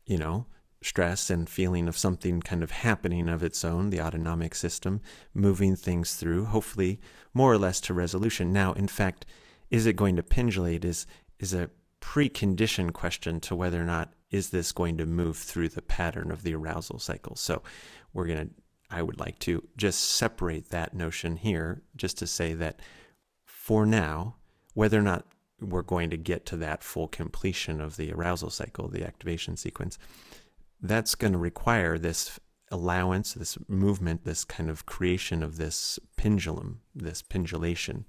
you 0.06 0.18
know, 0.18 0.46
stress 0.82 1.30
and 1.30 1.48
feeling 1.48 1.88
of 1.88 1.96
something 1.96 2.40
kind 2.40 2.62
of 2.62 2.70
happening 2.70 3.28
of 3.28 3.42
its 3.42 3.64
own, 3.64 3.90
the 3.90 4.00
autonomic 4.00 4.54
system 4.54 5.00
moving 5.32 5.76
things 5.76 6.14
through, 6.14 6.44
hopefully 6.46 7.00
more 7.32 7.52
or 7.52 7.58
less 7.58 7.80
to 7.80 7.94
resolution. 7.94 8.52
Now, 8.52 8.72
in 8.72 8.88
fact, 8.88 9.24
is 9.70 9.86
it 9.86 9.96
going 9.96 10.16
to 10.16 10.22
pendulate 10.22 10.84
is 10.84 11.06
is 11.38 11.54
a 11.54 11.70
precondition 12.00 12.92
question 12.92 13.40
to 13.40 13.54
whether 13.54 13.80
or 13.80 13.84
not 13.84 14.12
is 14.30 14.50
this 14.50 14.72
going 14.72 14.98
to 14.98 15.06
move 15.06 15.36
through 15.36 15.68
the 15.68 15.82
pattern 15.82 16.30
of 16.30 16.42
the 16.42 16.54
arousal 16.54 16.98
cycle. 16.98 17.36
So 17.36 17.62
we're 18.12 18.26
to 18.26 18.48
I 18.90 19.00
would 19.00 19.18
like 19.18 19.38
to 19.40 19.66
just 19.76 20.00
separate 20.00 20.68
that 20.68 20.94
notion 20.94 21.36
here 21.36 21.82
just 21.96 22.18
to 22.18 22.26
say 22.26 22.52
that 22.54 22.80
for 23.44 23.86
now 23.86 24.36
whether 24.74 24.98
or 24.98 25.02
not 25.02 25.26
we're 25.62 25.82
going 25.82 26.10
to 26.10 26.16
get 26.16 26.46
to 26.46 26.56
that 26.56 26.82
full 26.82 27.08
completion 27.08 27.80
of 27.80 27.96
the 27.96 28.12
arousal 28.12 28.50
cycle, 28.50 28.88
the 28.88 29.04
activation 29.04 29.56
sequence, 29.56 29.98
that's 30.80 31.14
going 31.14 31.32
to 31.32 31.38
require 31.38 31.98
this 31.98 32.38
allowance, 32.70 33.34
this 33.34 33.58
movement, 33.68 34.24
this 34.24 34.44
kind 34.44 34.70
of 34.70 34.86
creation 34.86 35.42
of 35.42 35.56
this 35.58 35.98
pendulum, 36.16 36.80
this 36.94 37.22
pendulation. 37.22 38.04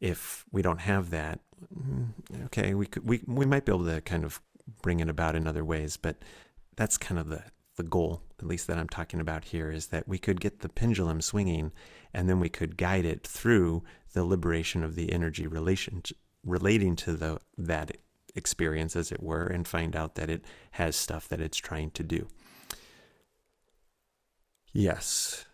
If 0.00 0.44
we 0.50 0.62
don't 0.62 0.80
have 0.80 1.10
that, 1.10 1.40
mm, 1.72 2.08
okay, 2.46 2.74
we 2.74 2.86
could 2.86 3.08
we 3.08 3.22
we 3.26 3.46
might 3.46 3.64
be 3.64 3.72
able 3.72 3.84
to 3.84 4.00
kind 4.00 4.24
of 4.24 4.40
bring 4.80 5.00
it 5.00 5.08
about 5.08 5.36
in 5.36 5.46
other 5.46 5.64
ways, 5.64 5.96
but 5.96 6.16
that's 6.74 6.96
kind 6.96 7.20
of 7.20 7.28
the 7.28 7.44
the 7.76 7.82
goal, 7.82 8.22
at 8.38 8.46
least 8.46 8.66
that 8.66 8.78
I'm 8.78 8.88
talking 8.88 9.20
about 9.20 9.44
here, 9.44 9.70
is 9.70 9.86
that 9.88 10.06
we 10.06 10.18
could 10.18 10.40
get 10.40 10.60
the 10.60 10.68
pendulum 10.68 11.20
swinging, 11.20 11.72
and 12.12 12.28
then 12.28 12.40
we 12.40 12.48
could 12.48 12.76
guide 12.76 13.04
it 13.04 13.26
through 13.26 13.82
the 14.12 14.24
liberation 14.24 14.82
of 14.82 14.94
the 14.94 15.12
energy 15.12 15.46
relation 15.46 16.02
relating 16.44 16.96
to 16.96 17.12
the 17.14 17.38
that 17.56 17.96
experience, 18.34 18.96
as 18.96 19.12
it 19.12 19.22
were, 19.22 19.46
and 19.46 19.66
find 19.66 19.94
out 19.94 20.14
that 20.14 20.30
it 20.30 20.44
has 20.72 20.96
stuff 20.96 21.28
that 21.28 21.40
it's 21.40 21.58
trying 21.58 21.90
to 21.92 22.02
do. 22.02 22.28
Yes. 24.72 25.44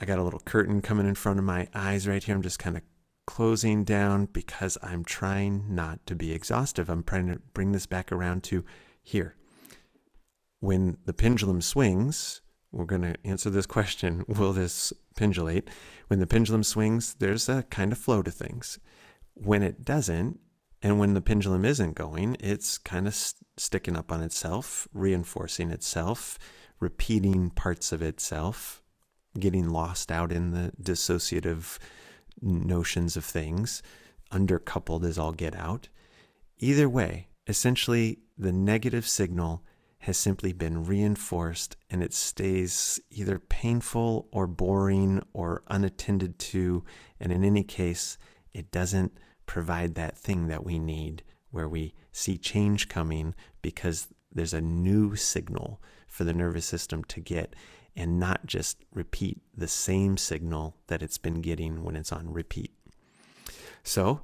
I 0.00 0.04
got 0.04 0.18
a 0.18 0.22
little 0.22 0.40
curtain 0.40 0.82
coming 0.82 1.06
in 1.06 1.14
front 1.14 1.38
of 1.38 1.44
my 1.44 1.68
eyes 1.74 2.08
right 2.08 2.22
here. 2.22 2.34
I'm 2.34 2.42
just 2.42 2.58
kind 2.58 2.76
of 2.76 2.82
closing 3.26 3.84
down 3.84 4.26
because 4.26 4.76
I'm 4.82 5.04
trying 5.04 5.74
not 5.74 6.04
to 6.06 6.16
be 6.16 6.32
exhaustive. 6.32 6.88
I'm 6.88 7.04
trying 7.04 7.28
to 7.28 7.40
bring 7.54 7.72
this 7.72 7.86
back 7.86 8.10
around 8.10 8.42
to 8.44 8.64
here. 9.02 9.36
When 10.58 10.98
the 11.04 11.12
pendulum 11.12 11.60
swings, 11.60 12.40
we're 12.72 12.84
going 12.84 13.02
to 13.02 13.14
answer 13.24 13.50
this 13.50 13.66
question 13.66 14.24
Will 14.28 14.52
this 14.52 14.92
pendulate? 15.16 15.68
When 16.08 16.18
the 16.18 16.26
pendulum 16.26 16.64
swings, 16.64 17.14
there's 17.14 17.48
a 17.48 17.62
kind 17.64 17.92
of 17.92 17.98
flow 17.98 18.22
to 18.22 18.30
things. 18.30 18.78
When 19.34 19.62
it 19.62 19.84
doesn't, 19.84 20.38
and 20.82 20.98
when 20.98 21.14
the 21.14 21.20
pendulum 21.20 21.64
isn't 21.64 21.94
going, 21.94 22.36
it's 22.40 22.76
kind 22.78 23.06
of 23.06 23.14
st- 23.14 23.46
sticking 23.56 23.96
up 23.96 24.10
on 24.10 24.20
itself, 24.20 24.88
reinforcing 24.92 25.70
itself, 25.70 26.38
repeating 26.80 27.50
parts 27.50 27.92
of 27.92 28.02
itself, 28.02 28.82
getting 29.38 29.70
lost 29.70 30.10
out 30.10 30.32
in 30.32 30.50
the 30.50 30.72
dissociative 30.82 31.78
notions 32.40 33.16
of 33.16 33.24
things, 33.24 33.82
undercoupled 34.32 35.04
as 35.04 35.18
all 35.18 35.32
get 35.32 35.54
out. 35.54 35.88
Either 36.58 36.88
way, 36.88 37.28
essentially, 37.46 38.18
the 38.36 38.52
negative 38.52 39.06
signal 39.06 39.62
has 39.98 40.16
simply 40.16 40.52
been 40.52 40.84
reinforced 40.84 41.76
and 41.88 42.02
it 42.02 42.12
stays 42.12 42.98
either 43.10 43.38
painful 43.38 44.28
or 44.32 44.48
boring 44.48 45.22
or 45.32 45.62
unattended 45.68 46.40
to. 46.40 46.84
And 47.20 47.30
in 47.30 47.44
any 47.44 47.62
case, 47.62 48.18
it 48.54 48.70
doesn't 48.70 49.12
provide 49.46 49.94
that 49.94 50.16
thing 50.16 50.48
that 50.48 50.64
we 50.64 50.78
need 50.78 51.22
where 51.50 51.68
we 51.68 51.94
see 52.12 52.38
change 52.38 52.88
coming 52.88 53.34
because 53.60 54.08
there's 54.32 54.54
a 54.54 54.60
new 54.60 55.14
signal 55.14 55.80
for 56.06 56.24
the 56.24 56.32
nervous 56.32 56.64
system 56.64 57.04
to 57.04 57.20
get 57.20 57.54
and 57.94 58.18
not 58.18 58.46
just 58.46 58.78
repeat 58.94 59.40
the 59.54 59.68
same 59.68 60.16
signal 60.16 60.76
that 60.86 61.02
it's 61.02 61.18
been 61.18 61.40
getting 61.40 61.84
when 61.84 61.96
it's 61.96 62.12
on 62.12 62.32
repeat. 62.32 62.72
So, 63.82 64.20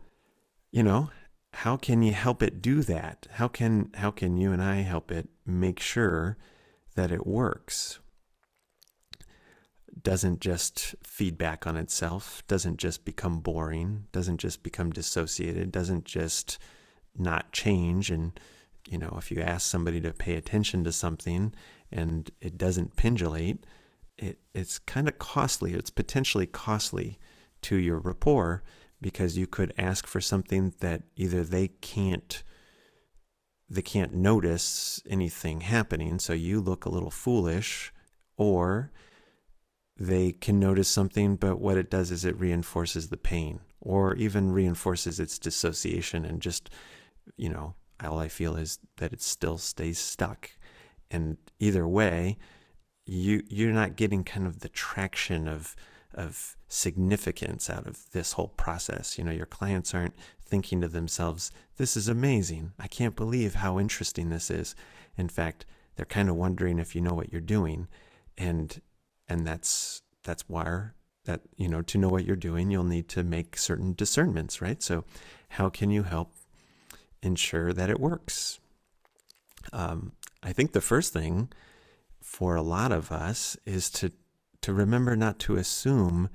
you 0.71 0.83
know, 0.83 1.11
how 1.53 1.77
can 1.77 2.03
you 2.03 2.13
help 2.13 2.43
it 2.43 2.63
do 2.63 2.83
that? 2.83 3.27
How 3.33 3.49
can 3.49 3.91
how 3.95 4.11
can 4.11 4.37
you 4.37 4.53
and 4.53 4.63
I 4.63 4.77
help 4.77 5.11
it 5.11 5.29
make 5.45 5.81
sure 5.81 6.37
that 6.95 7.11
it 7.11 7.27
works? 7.27 7.99
Doesn't 10.03 10.41
just 10.41 10.95
feed 11.03 11.39
back 11.39 11.67
on 11.67 11.77
itself, 11.77 12.43
doesn't 12.47 12.77
just 12.77 13.05
become 13.05 13.41
boring, 13.41 14.07
doesn't 14.13 14.39
just 14.39 14.63
become 14.63 14.91
dissociated, 14.91 15.73
doesn't 15.73 16.05
just 16.05 16.59
not 17.17 17.53
change 17.53 18.11
and 18.11 18.39
you 18.89 18.97
know, 18.97 19.17
if 19.19 19.31
you 19.31 19.43
ask 19.43 19.71
somebody 19.71 20.01
to 20.01 20.13
pay 20.13 20.35
attention 20.35 20.83
to 20.85 20.93
something 20.93 21.53
and 21.93 22.31
it 22.41 22.57
doesn't 22.57 22.97
pendulate, 22.97 23.67
it, 24.17 24.39
it's 24.55 24.79
kind 24.79 25.09
of 25.09 25.19
costly. 25.19 25.75
It's 25.75 25.91
potentially 25.91 26.47
costly 26.47 27.19
to 27.63 27.77
your 27.77 27.99
rapport 27.99 28.63
because 29.01 29.37
you 29.37 29.47
could 29.47 29.75
ask 29.77 30.07
for 30.07 30.21
something 30.21 30.73
that 30.81 31.03
either 31.17 31.45
they 31.45 31.69
can't 31.69 32.43
they 33.71 33.83
can't 33.83 34.15
notice 34.15 35.03
anything 35.11 35.61
happening 35.61 36.19
so 36.19 36.33
you 36.33 36.59
look 36.59 36.87
a 36.87 36.89
little 36.89 37.11
foolish 37.11 37.93
or 38.39 38.91
they 39.99 40.33
can 40.33 40.59
notice 40.59 40.89
something 40.89 41.37
but 41.37 41.61
what 41.61 41.77
it 41.77 41.91
does 41.91 42.11
is 42.11 42.25
it 42.25 42.39
reinforces 42.39 43.09
the 43.09 43.17
pain 43.17 43.61
or 43.81 44.15
even 44.15 44.53
reinforces 44.53 45.19
its 45.19 45.39
dissociation 45.39 46.25
and 46.25 46.41
just 46.41 46.71
you 47.37 47.49
know 47.49 47.75
all 48.05 48.19
i 48.19 48.29
feel 48.29 48.57
is 48.57 48.79
that 48.97 49.13
it 49.13 49.21
still 49.21 49.59
stays 49.59 49.99
stuck 49.99 50.51
and 51.11 51.37
either 51.59 51.87
way 51.87 52.37
you 53.05 53.43
you're 53.49 53.73
not 53.73 53.97
getting 53.97 54.23
kind 54.23 54.47
of 54.47 54.61
the 54.61 54.69
traction 54.69 55.49
of 55.49 55.75
of 56.15 56.57
significance 56.69 57.71
out 57.71 57.87
of 57.87 58.11
this 58.11 58.33
whole 58.33 58.49
process. 58.49 59.19
You 59.19 59.25
know, 59.25 59.31
your 59.33 59.47
clients 59.47 59.95
aren't 59.95 60.17
thinking 60.45 60.81
to 60.81 60.89
themselves, 60.89 61.51
this 61.77 61.97
is 61.97 62.09
amazing. 62.09 62.73
I 62.79 62.89
can't 62.89 63.17
believe 63.17 63.57
how 63.57 63.79
interesting 63.79 64.29
this 64.29 64.51
is. 64.51 64.75
In 65.17 65.29
fact, 65.29 65.67
they're 65.97 66.07
kind 66.07 66.29
of 66.29 66.37
wondering 66.37 66.79
if 66.79 66.95
you 66.95 67.01
know 67.01 67.15
what 67.15 67.33
you're 67.33 67.41
doing. 67.41 67.89
And 68.37 68.81
and 69.29 69.47
that's 69.47 70.03
that's 70.25 70.49
why 70.49 70.91
that, 71.25 71.43
you 71.57 71.69
know, 71.69 71.83
to 71.83 71.99
know 71.99 72.09
what 72.09 72.25
you're 72.25 72.37
doing, 72.37 72.71
you'll 72.71 72.85
need 72.85 73.09
to 73.09 73.23
make 73.23 73.57
certain 73.57 73.93
discernments, 73.93 74.61
right? 74.63 74.83
So 74.83 75.05
how 75.51 75.69
can 75.69 75.91
you 75.91 76.03
help 76.03 76.33
ensure 77.23 77.73
that 77.73 77.91
it 77.91 78.01
works? 78.01 78.59
Um, 79.73 80.13
I 80.43 80.53
think 80.53 80.73
the 80.73 80.81
first 80.81 81.13
thing 81.13 81.51
for 82.21 82.57
a 82.57 82.63
lot 82.63 82.93
of 82.93 83.13
us 83.13 83.57
is 83.67 83.91
to 83.91 84.13
to 84.61 84.73
remember 84.73 85.15
not 85.15 85.39
to 85.39 85.57
assume 85.57 86.29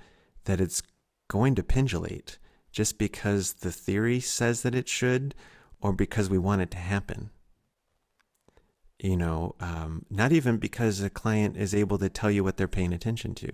that 0.46 0.62
it's 0.62 0.82
going 1.28 1.56
to 1.56 1.64
pendulate 1.64 2.38
just 2.72 2.98
because 2.98 3.54
the 3.54 3.72
theory 3.72 4.20
says 4.20 4.62
that 4.62 4.76
it 4.76 4.88
should 4.88 5.36
or 5.82 5.92
because 5.92 6.30
we 6.30 6.38
want 6.38 6.62
it 6.62 6.72
to 6.72 6.78
happen. 6.78 7.32
You 9.00 9.18
know, 9.18 9.56
um, 9.60 10.06
not 10.10 10.32
even 10.32 10.58
because 10.58 11.02
a 11.02 11.10
client 11.10 11.58
is 11.58 11.76
able 11.76 11.98
to 11.98 12.10
tell 12.10 12.32
you 12.32 12.44
what 12.44 12.58
they're 12.58 12.68
paying 12.68 12.94
attention 12.94 13.36
to. 13.36 13.52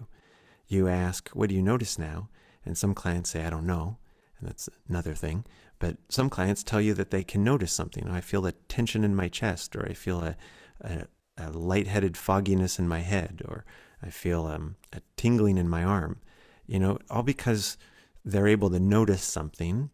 You 0.68 0.88
ask, 0.88 1.30
What 1.30 1.50
do 1.50 1.56
you 1.56 1.62
notice 1.62 1.98
now? 1.98 2.30
And 2.66 2.78
some 2.78 2.94
clients 2.94 3.32
say, 3.32 3.44
I 3.44 3.50
don't 3.50 3.66
know. 3.66 3.98
And 4.40 4.48
that's 4.48 4.70
another 4.88 5.16
thing. 5.16 5.46
But 5.80 5.98
some 6.10 6.30
clients 6.30 6.64
tell 6.64 6.82
you 6.82 6.94
that 6.96 7.10
they 7.10 7.24
can 7.24 7.44
notice 7.44 7.72
something. 7.72 8.08
I 8.10 8.22
feel 8.22 8.46
a 8.46 8.52
tension 8.52 9.04
in 9.04 9.16
my 9.16 9.30
chest, 9.30 9.76
or 9.76 9.86
I 9.88 9.94
feel 9.94 10.22
a, 10.22 10.36
a, 10.82 11.08
a 11.38 11.50
lightheaded 11.52 12.18
fogginess 12.18 12.78
in 12.80 12.88
my 12.88 13.00
head, 13.00 13.42
or 13.46 13.66
I 14.04 14.10
feel 14.10 14.46
um, 14.46 14.76
a 14.94 15.02
tingling 15.16 15.58
in 15.58 15.70
my 15.70 15.84
arm. 15.84 16.20
You 16.68 16.80
know, 16.80 17.00
all 17.10 17.24
because 17.24 17.78
they're 18.24 18.48
able 18.48 18.70
to 18.70 18.80
notice 18.80 19.24
something 19.24 19.90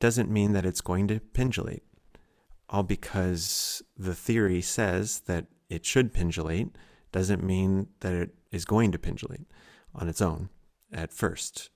doesn't 0.00 0.30
mean 0.30 0.52
that 0.52 0.66
it's 0.66 0.80
going 0.80 1.08
to 1.08 1.20
pendulate. 1.20 1.82
All 2.68 2.82
because 2.82 3.82
the 3.96 4.14
theory 4.14 4.60
says 4.60 5.20
that 5.20 5.46
it 5.68 5.84
should 5.84 6.12
pendulate 6.12 6.68
doesn't 7.12 7.42
mean 7.42 7.88
that 8.00 8.12
it 8.12 8.34
is 8.50 8.64
going 8.64 8.92
to 8.92 8.98
pendulate 8.98 9.46
on 9.94 10.08
its 10.08 10.20
own 10.20 10.48
at 10.92 11.12
first. 11.12 11.70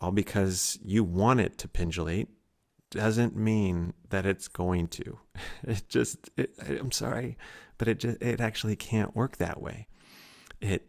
All 0.00 0.12
because 0.12 0.78
you 0.82 1.04
want 1.04 1.40
it 1.40 1.56
to 1.58 1.68
pendulate 1.68 2.28
doesn't 2.90 3.34
mean 3.34 3.94
that 4.10 4.26
it's 4.26 4.48
going 4.48 4.88
to. 4.88 5.18
It 5.66 5.84
just, 5.88 6.30
it, 6.36 6.54
I'm 6.68 6.92
sorry, 6.92 7.38
but 7.78 7.88
it 7.88 7.98
just, 8.00 8.22
it 8.22 8.40
actually 8.40 8.76
can't 8.76 9.16
work 9.16 9.38
that 9.38 9.60
way 9.60 9.88
it 10.64 10.88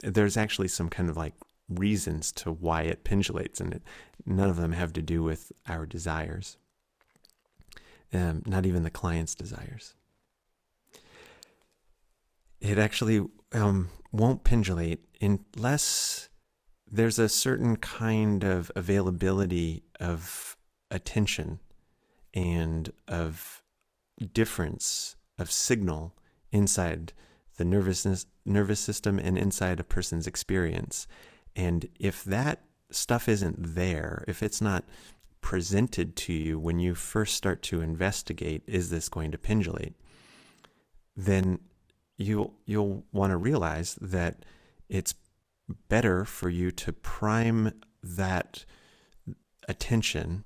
there's 0.00 0.36
actually 0.36 0.68
some 0.68 0.88
kind 0.88 1.08
of 1.08 1.16
like 1.16 1.34
reasons 1.68 2.32
to 2.32 2.50
why 2.50 2.82
it 2.82 3.04
pendulates, 3.04 3.60
and 3.60 3.74
it, 3.74 3.82
none 4.26 4.50
of 4.50 4.56
them 4.56 4.72
have 4.72 4.92
to 4.94 5.02
do 5.02 5.22
with 5.22 5.52
our 5.68 5.86
desires, 5.86 6.58
um, 8.12 8.42
not 8.46 8.66
even 8.66 8.82
the 8.82 8.90
client's 8.90 9.34
desires. 9.34 9.94
It 12.60 12.78
actually 12.78 13.26
um, 13.52 13.90
won't 14.12 14.44
pendulate 14.44 15.04
unless 15.20 16.28
there's 16.90 17.18
a 17.18 17.28
certain 17.28 17.76
kind 17.76 18.44
of 18.44 18.70
availability 18.76 19.82
of 19.98 20.56
attention 20.90 21.58
and 22.34 22.92
of 23.08 23.62
difference 24.32 25.16
of 25.38 25.50
signal 25.50 26.14
inside 26.50 27.12
the 27.56 27.64
nervousness, 27.64 28.26
nervous 28.44 28.80
system 28.80 29.18
and 29.18 29.38
inside 29.38 29.80
a 29.80 29.84
person's 29.84 30.26
experience. 30.26 31.06
And 31.56 31.88
if 31.98 32.24
that 32.24 32.60
stuff 32.90 33.28
isn't 33.28 33.74
there, 33.74 34.24
if 34.28 34.42
it's 34.42 34.60
not 34.60 34.84
presented 35.42 36.16
to 36.16 36.32
you 36.32 36.58
when 36.58 36.78
you 36.78 36.94
first 36.94 37.34
start 37.34 37.60
to 37.62 37.82
investigate, 37.82 38.62
is 38.66 38.88
this 38.88 39.10
going 39.10 39.30
to 39.32 39.38
pendulate? 39.38 39.94
Then 41.14 41.58
you'll 42.16 42.54
you'll 42.64 43.04
want 43.12 43.32
to 43.32 43.36
realize 43.36 43.96
that 44.00 44.46
it's 44.88 45.14
better 45.88 46.24
for 46.24 46.48
you 46.48 46.70
to 46.70 46.92
prime 46.92 47.72
that 48.02 48.64
attention 49.68 50.44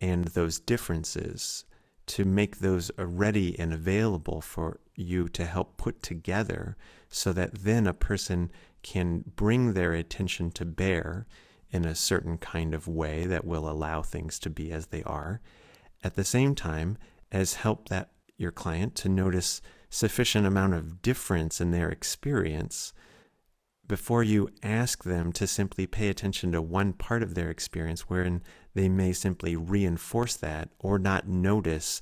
and 0.00 0.26
those 0.26 0.58
differences 0.58 1.64
to 2.06 2.24
make 2.24 2.58
those 2.58 2.90
uh, 2.98 3.06
ready 3.06 3.58
and 3.58 3.72
available 3.72 4.40
for 4.40 4.80
you 4.96 5.28
to 5.28 5.44
help 5.44 5.76
put 5.76 6.02
together 6.02 6.76
so 7.08 7.32
that 7.32 7.54
then 7.54 7.86
a 7.86 7.94
person 7.94 8.50
can 8.82 9.24
bring 9.36 9.72
their 9.72 9.92
attention 9.92 10.50
to 10.50 10.64
bear 10.64 11.26
in 11.72 11.84
a 11.86 11.94
certain 11.94 12.36
kind 12.38 12.74
of 12.74 12.86
way 12.86 13.26
that 13.26 13.46
will 13.46 13.68
allow 13.68 14.02
things 14.02 14.38
to 14.38 14.50
be 14.50 14.70
as 14.70 14.88
they 14.88 15.02
are. 15.04 15.40
At 16.04 16.14
the 16.14 16.24
same 16.24 16.54
time 16.54 16.98
as 17.32 17.54
help 17.54 17.88
that 17.88 18.10
your 18.36 18.52
client 18.52 18.94
to 18.96 19.08
notice 19.08 19.62
sufficient 19.88 20.46
amount 20.46 20.74
of 20.74 21.00
difference 21.00 21.60
in 21.60 21.70
their 21.70 21.88
experience 21.88 22.92
before 23.88 24.22
you 24.22 24.48
ask 24.62 25.04
them 25.04 25.32
to 25.32 25.46
simply 25.46 25.86
pay 25.86 26.08
attention 26.08 26.52
to 26.52 26.62
one 26.62 26.92
part 26.92 27.22
of 27.22 27.34
their 27.34 27.50
experience 27.50 28.02
wherein 28.02 28.42
they 28.74 28.88
may 28.88 29.12
simply 29.12 29.56
reinforce 29.56 30.36
that 30.36 30.70
or 30.78 30.98
not 30.98 31.28
notice 31.28 32.00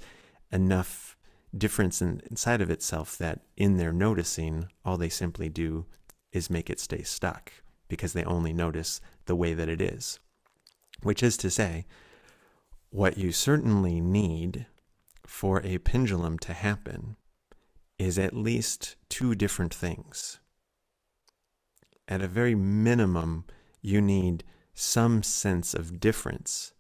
enough 0.53 1.17
difference 1.57 2.01
in, 2.01 2.21
inside 2.31 2.61
of 2.61 2.71
itself 2.71 3.19
that 3.19 3.41
in 3.57 3.77
their 3.77 3.93
noticing, 3.93 4.69
all 4.85 4.97
they 4.97 5.09
simply 5.09 5.49
do 5.49 5.87
is 6.33 6.51
make 6.51 6.71
it 6.71 6.79
stay 6.79 7.03
stuck 7.03 7.53
because 7.91 8.15
they 8.15 8.25
only 8.25 8.55
notice 8.55 9.03
the 9.27 9.37
way 9.37 9.53
that 9.53 9.69
it 9.69 9.83
is. 9.83 10.19
Which 11.03 11.23
is 11.23 11.37
to 11.39 11.51
say, 11.51 11.85
what 12.89 13.19
you 13.19 13.33
certainly 13.33 14.01
need 14.01 14.67
for 15.27 15.61
a 15.63 15.77
pendulum 15.79 16.39
to 16.39 16.55
happen 16.55 17.17
is 17.99 18.19
at 18.19 18.35
least 18.35 18.97
two 19.11 19.35
different 19.35 19.75
things. 19.75 20.41
At 22.09 22.23
a 22.23 22.29
very 22.29 22.55
minimum, 22.55 23.45
you 23.83 24.01
need 24.01 24.45
some 24.73 25.23
sense 25.23 25.75
of 25.75 26.01
difference 26.01 26.73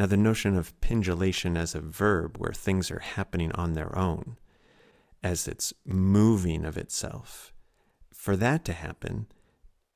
now, 0.00 0.06
the 0.06 0.16
notion 0.16 0.56
of 0.56 0.80
pendulation 0.80 1.58
as 1.58 1.74
a 1.74 1.80
verb, 1.82 2.38
where 2.38 2.54
things 2.54 2.90
are 2.90 3.00
happening 3.00 3.52
on 3.52 3.74
their 3.74 3.94
own, 3.98 4.38
as 5.22 5.46
it's 5.46 5.74
moving 5.84 6.64
of 6.64 6.78
itself, 6.78 7.52
for 8.10 8.34
that 8.34 8.64
to 8.64 8.72
happen, 8.72 9.26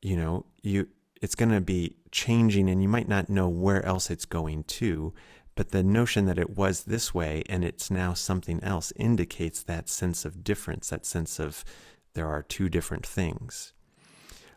you 0.04 0.16
know, 0.16 0.44
you 0.62 0.86
it's 1.22 1.34
going 1.34 1.50
to 1.50 1.60
be 1.62 1.96
changing 2.10 2.68
and 2.68 2.82
you 2.82 2.88
might 2.88 3.08
not 3.08 3.30
know 3.30 3.48
where 3.48 3.84
else 3.86 4.10
it's 4.10 4.26
going 4.26 4.62
to, 4.64 5.14
but 5.54 5.70
the 5.70 5.82
notion 5.82 6.26
that 6.26 6.38
it 6.38 6.50
was 6.50 6.84
this 6.84 7.14
way 7.14 7.42
and 7.48 7.64
it's 7.64 7.90
now 7.90 8.12
something 8.12 8.62
else 8.62 8.92
indicates 8.96 9.62
that 9.62 9.88
sense 9.88 10.26
of 10.26 10.44
difference, 10.44 10.90
that 10.90 11.06
sense 11.06 11.38
of 11.38 11.64
there 12.12 12.28
are 12.28 12.42
two 12.42 12.68
different 12.68 13.06
things. 13.06 13.72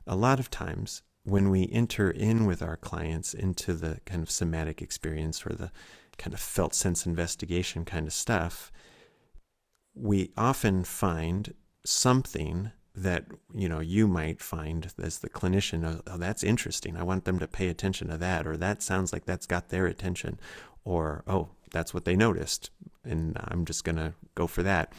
A 0.05 0.17
lot 0.17 0.38
of 0.38 0.51
times, 0.51 1.01
when 1.23 1.49
we 1.49 1.69
enter 1.71 2.12
in 2.12 2.45
with 2.45 2.62
our 2.62 2.77
clients 2.77 3.33
into 3.33 3.73
the 3.73 4.01
kind 4.05 4.21
of 4.21 4.29
somatic 4.29 4.81
experience 4.81 5.45
or 5.45 5.53
the 5.53 5.71
kind 6.17 6.33
of 6.33 6.41
felt 6.41 6.73
sense 6.73 7.05
investigation 7.05 7.86
kind 7.86 8.05
of 8.05 8.13
stuff, 8.13 8.69
we 9.93 10.31
often 10.36 10.83
find 10.83 11.53
something 11.86 12.71
that 12.97 13.25
you 13.53 13.69
know 13.69 13.79
you 13.79 14.07
might 14.07 14.41
find 14.41 14.91
as 15.01 15.19
the 15.19 15.29
clinician 15.29 15.86
oh, 15.86 16.01
oh, 16.07 16.17
that's 16.17 16.43
interesting. 16.43 16.97
I 16.97 17.03
want 17.03 17.25
them 17.25 17.39
to 17.39 17.47
pay 17.47 17.67
attention 17.67 18.07
to 18.10 18.17
that 18.17 18.47
or 18.47 18.57
that 18.57 18.81
sounds 18.81 19.13
like 19.13 19.25
that's 19.25 19.45
got 19.45 19.69
their 19.69 19.86
attention 19.86 20.39
or 20.83 21.23
oh 21.27 21.49
that's 21.71 21.93
what 21.93 22.05
they 22.05 22.15
noticed 22.15 22.71
and 23.03 23.38
i'm 23.49 23.65
just 23.65 23.83
going 23.83 23.97
to 23.97 24.13
go 24.36 24.47
for 24.47 24.63
that. 24.63 24.93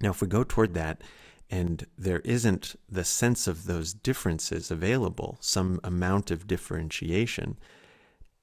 Now 0.00 0.10
if 0.10 0.20
we 0.20 0.28
go 0.28 0.44
toward 0.44 0.74
that 0.74 1.02
and 1.50 1.86
there 1.98 2.20
isn't 2.20 2.76
the 2.88 3.04
sense 3.04 3.46
of 3.46 3.66
those 3.66 3.92
differences 3.92 4.70
available, 4.70 5.36
some 5.40 5.80
amount 5.84 6.30
of 6.30 6.46
differentiation, 6.46 7.56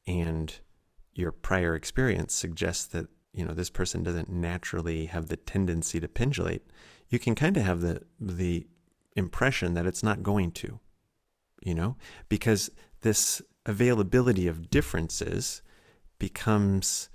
and 0.08 0.56
your 1.14 1.32
prior 1.32 1.76
experience 1.76 2.34
suggests 2.34 2.86
that 2.88 3.08
you 3.34 3.44
know, 3.44 3.54
this 3.54 3.70
person 3.70 4.04
doesn't 4.04 4.30
naturally 4.30 5.08
have 5.08 5.28
the 5.28 5.38
tendency 5.38 6.00
to 6.00 6.08
pendulate, 6.08 6.64
you 7.10 7.20
can 7.20 7.36
kind 7.36 7.58
of 7.58 7.64
have 7.64 7.82
the 7.82 8.02
the 8.20 8.68
impression 9.16 9.74
that 9.74 9.86
it's 9.86 10.04
not 10.04 10.24
going 10.24 10.52
to, 10.52 10.80
you 11.62 11.74
know, 11.74 11.96
because 12.30 12.70
this 13.02 13.42
availability 13.66 14.48
of 14.48 14.70
differences 14.70 15.62
becomes 16.20 17.10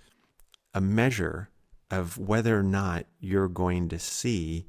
a 0.74 0.80
measure 0.80 1.50
of 1.90 2.18
whether 2.18 2.58
or 2.58 2.62
not 2.62 3.06
you're 3.20 3.48
going 3.48 3.88
to 3.88 3.98
see 3.98 4.66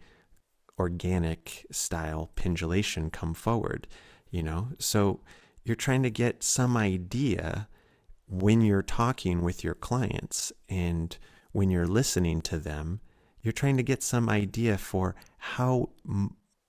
organic 0.80 1.65
style 1.72 2.32
pendulation 2.36 3.10
come 3.10 3.34
forward, 3.34 3.88
you 4.32 4.42
know? 4.42 4.70
So 4.80 5.20
you're 5.63 5.76
trying 5.76 6.04
to 6.04 6.10
get 6.10 6.42
some 6.44 6.78
idea 6.78 7.68
when 8.28 8.62
you're 8.62 8.84
talking 8.84 9.42
with 9.42 9.63
your 9.63 9.74
clients 9.74 10.54
and 10.70 11.18
when 11.52 11.70
you're 11.70 11.88
listening 11.88 12.42
to 12.42 12.58
them, 12.58 13.02
you're 13.42 13.52
trying 13.52 13.78
to 13.78 13.84
get 13.84 14.04
some 14.04 14.30
idea 14.30 14.78
for 14.78 15.15
how 15.38 15.89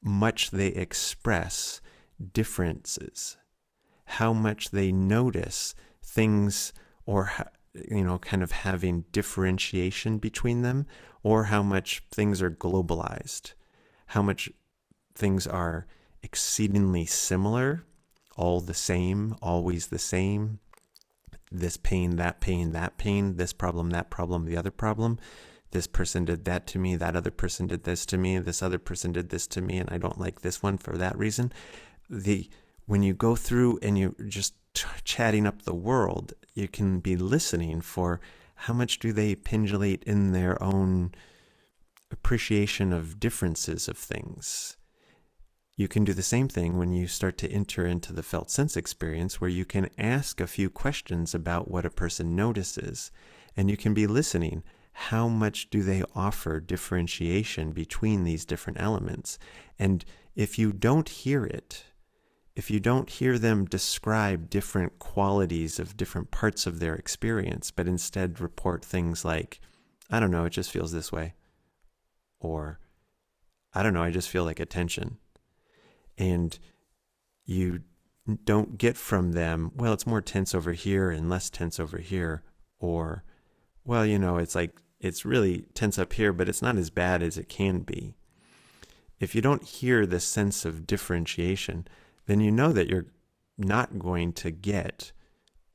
much 0.02 0.50
they 0.50 0.68
express 0.68 1.80
differences, 2.32 3.36
how 4.04 4.32
much 4.32 4.70
they 4.70 4.92
notice 4.92 5.74
things 6.02 6.72
or 7.06 7.30
you 7.74 8.04
know 8.04 8.18
kind 8.18 8.42
of 8.42 8.50
having 8.50 9.04
differentiation 9.12 10.18
between 10.18 10.62
them 10.62 10.86
or 11.22 11.44
how 11.44 11.62
much 11.62 12.02
things 12.10 12.42
are 12.42 12.50
globalized 12.50 13.52
how 14.06 14.22
much 14.22 14.50
things 15.14 15.46
are 15.46 15.86
exceedingly 16.22 17.06
similar 17.06 17.84
all 18.36 18.60
the 18.60 18.74
same 18.74 19.36
always 19.40 19.88
the 19.88 19.98
same 19.98 20.58
this 21.52 21.76
pain 21.76 22.16
that 22.16 22.40
pain 22.40 22.72
that 22.72 22.96
pain 22.96 23.36
this 23.36 23.52
problem 23.52 23.90
that 23.90 24.10
problem 24.10 24.46
the 24.46 24.56
other 24.56 24.70
problem 24.70 25.18
this 25.72 25.87
person 25.87 26.24
did 26.24 26.44
that 26.44 26.66
to 26.66 26.78
me 26.78 26.96
that 26.96 27.16
other 27.16 27.30
person 27.30 27.66
did 27.66 27.85
this 27.85 28.04
to 28.06 28.18
me 28.18 28.38
this 28.38 28.62
other 28.62 28.78
person 28.78 29.12
did 29.12 29.30
this 29.30 29.46
to 29.46 29.61
me 29.61 29.78
and 29.78 29.88
i 29.90 29.98
don't 29.98 30.20
like 30.20 30.40
this 30.40 30.62
one 30.62 30.76
for 30.76 30.96
that 30.96 31.16
reason 31.16 31.52
the 32.09 32.48
when 32.87 33.02
you 33.02 33.14
go 33.14 33.37
through 33.37 33.78
and 33.83 33.98
you're 33.98 34.14
just 34.26 34.54
chatting 35.04 35.46
up 35.46 35.62
the 35.62 35.74
world 35.74 36.33
you 36.54 36.68
can 36.68 37.00
be 37.00 37.16
listening 37.16 37.80
for 37.80 38.20
how 38.54 38.74
much 38.74 38.98
do 38.98 39.12
they 39.12 39.35
pendulate 39.35 40.02
in 40.04 40.33
their 40.33 40.62
own 40.62 41.12
appreciation 42.11 42.92
of 42.92 43.20
differences 43.20 43.88
of 43.88 43.96
things. 43.96 44.76
You 45.76 45.88
can 45.88 46.04
do 46.04 46.12
the 46.12 46.22
same 46.22 46.48
thing 46.48 46.76
when 46.76 46.92
you 46.92 47.06
start 47.06 47.38
to 47.38 47.50
enter 47.50 47.87
into 47.87 48.12
the 48.12 48.22
felt 48.22 48.50
sense 48.50 48.76
experience, 48.76 49.40
where 49.40 49.48
you 49.48 49.64
can 49.64 49.88
ask 49.96 50.40
a 50.40 50.46
few 50.46 50.68
questions 50.68 51.35
about 51.35 51.70
what 51.70 51.87
a 51.87 51.90
person 51.90 52.37
notices, 52.37 53.11
and 53.56 53.70
you 53.70 53.78
can 53.78 53.94
be 53.94 54.06
listening. 54.06 54.62
How 54.92 55.29
much 55.29 55.70
do 55.70 55.83
they 55.83 56.03
offer 56.14 56.61
differentiation 56.61 57.72
between 57.72 58.24
these 58.24 58.44
different 58.44 58.81
elements? 58.81 59.38
And 59.79 60.05
if 60.35 60.59
you 60.59 60.72
don't 60.72 61.09
hear 61.09 61.44
it, 61.44 61.85
if 62.57 62.70
you 62.70 62.81
don't 62.81 63.09
hear 63.09 63.38
them 63.38 63.64
describe 63.64 64.50
different 64.50 64.98
qualities 64.98 65.79
of 65.79 65.96
different 65.96 66.31
parts 66.31 66.66
of 66.66 66.79
their 66.79 66.94
experience, 66.94 67.70
but 67.70 67.88
instead 67.88 68.40
report 68.40 68.85
things 68.85 69.24
like, 69.24 69.61
I 70.11 70.20
don't 70.20 70.31
know, 70.31 70.44
it 70.44 70.50
just 70.50 70.70
feels 70.70 70.92
this 70.92 71.12
way. 71.12 71.35
Or, 72.40 72.81
I 73.72 73.83
don't 73.83 73.94
know, 73.94 74.03
I 74.03 74.11
just 74.11 74.29
feel 74.29 74.44
like 74.44 74.61
attention. 74.61 75.18
And 76.18 76.59
you 77.44 77.83
don't 78.44 78.76
get 78.76 78.96
from 78.96 79.33
them, 79.33 79.72
well, 79.74 79.92
it's 79.92 80.07
more 80.07 80.20
tense 80.20 80.55
over 80.55 80.72
here 80.72 81.11
and 81.11 81.31
less 81.31 81.48
tense 81.50 81.81
over 81.81 81.98
here. 81.98 82.42
Or, 82.79 83.24
well, 83.84 84.04
you 84.04 84.18
know, 84.18 84.38
it's 84.38 84.54
like, 84.54 84.80
it's 85.00 85.24
really 85.24 85.66
tense 85.74 85.98
up 85.98 86.12
here, 86.12 86.32
but 86.32 86.48
it's 86.48 86.62
not 86.62 86.76
as 86.76 86.90
bad 86.90 87.22
as 87.22 87.38
it 87.38 87.48
can 87.48 87.80
be. 87.80 88.14
If 89.18 89.34
you 89.34 89.42
don't 89.42 89.62
hear 89.62 90.06
the 90.06 90.20
sense 90.20 90.64
of 90.64 90.86
differentiation, 90.86 91.86
then 92.26 92.40
you 92.40 92.50
know 92.50 92.72
that 92.72 92.88
you're 92.88 93.06
not 93.58 93.98
going 93.98 94.32
to 94.32 94.50
get 94.50 95.12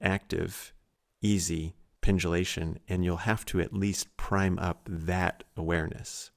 active, 0.01 0.73
easy 1.21 1.75
pendulation, 2.01 2.79
and 2.87 3.03
you'll 3.03 3.17
have 3.17 3.45
to 3.45 3.59
at 3.59 3.73
least 3.73 4.15
prime 4.17 4.59
up 4.59 4.81
that 4.87 5.43
awareness. 5.57 6.31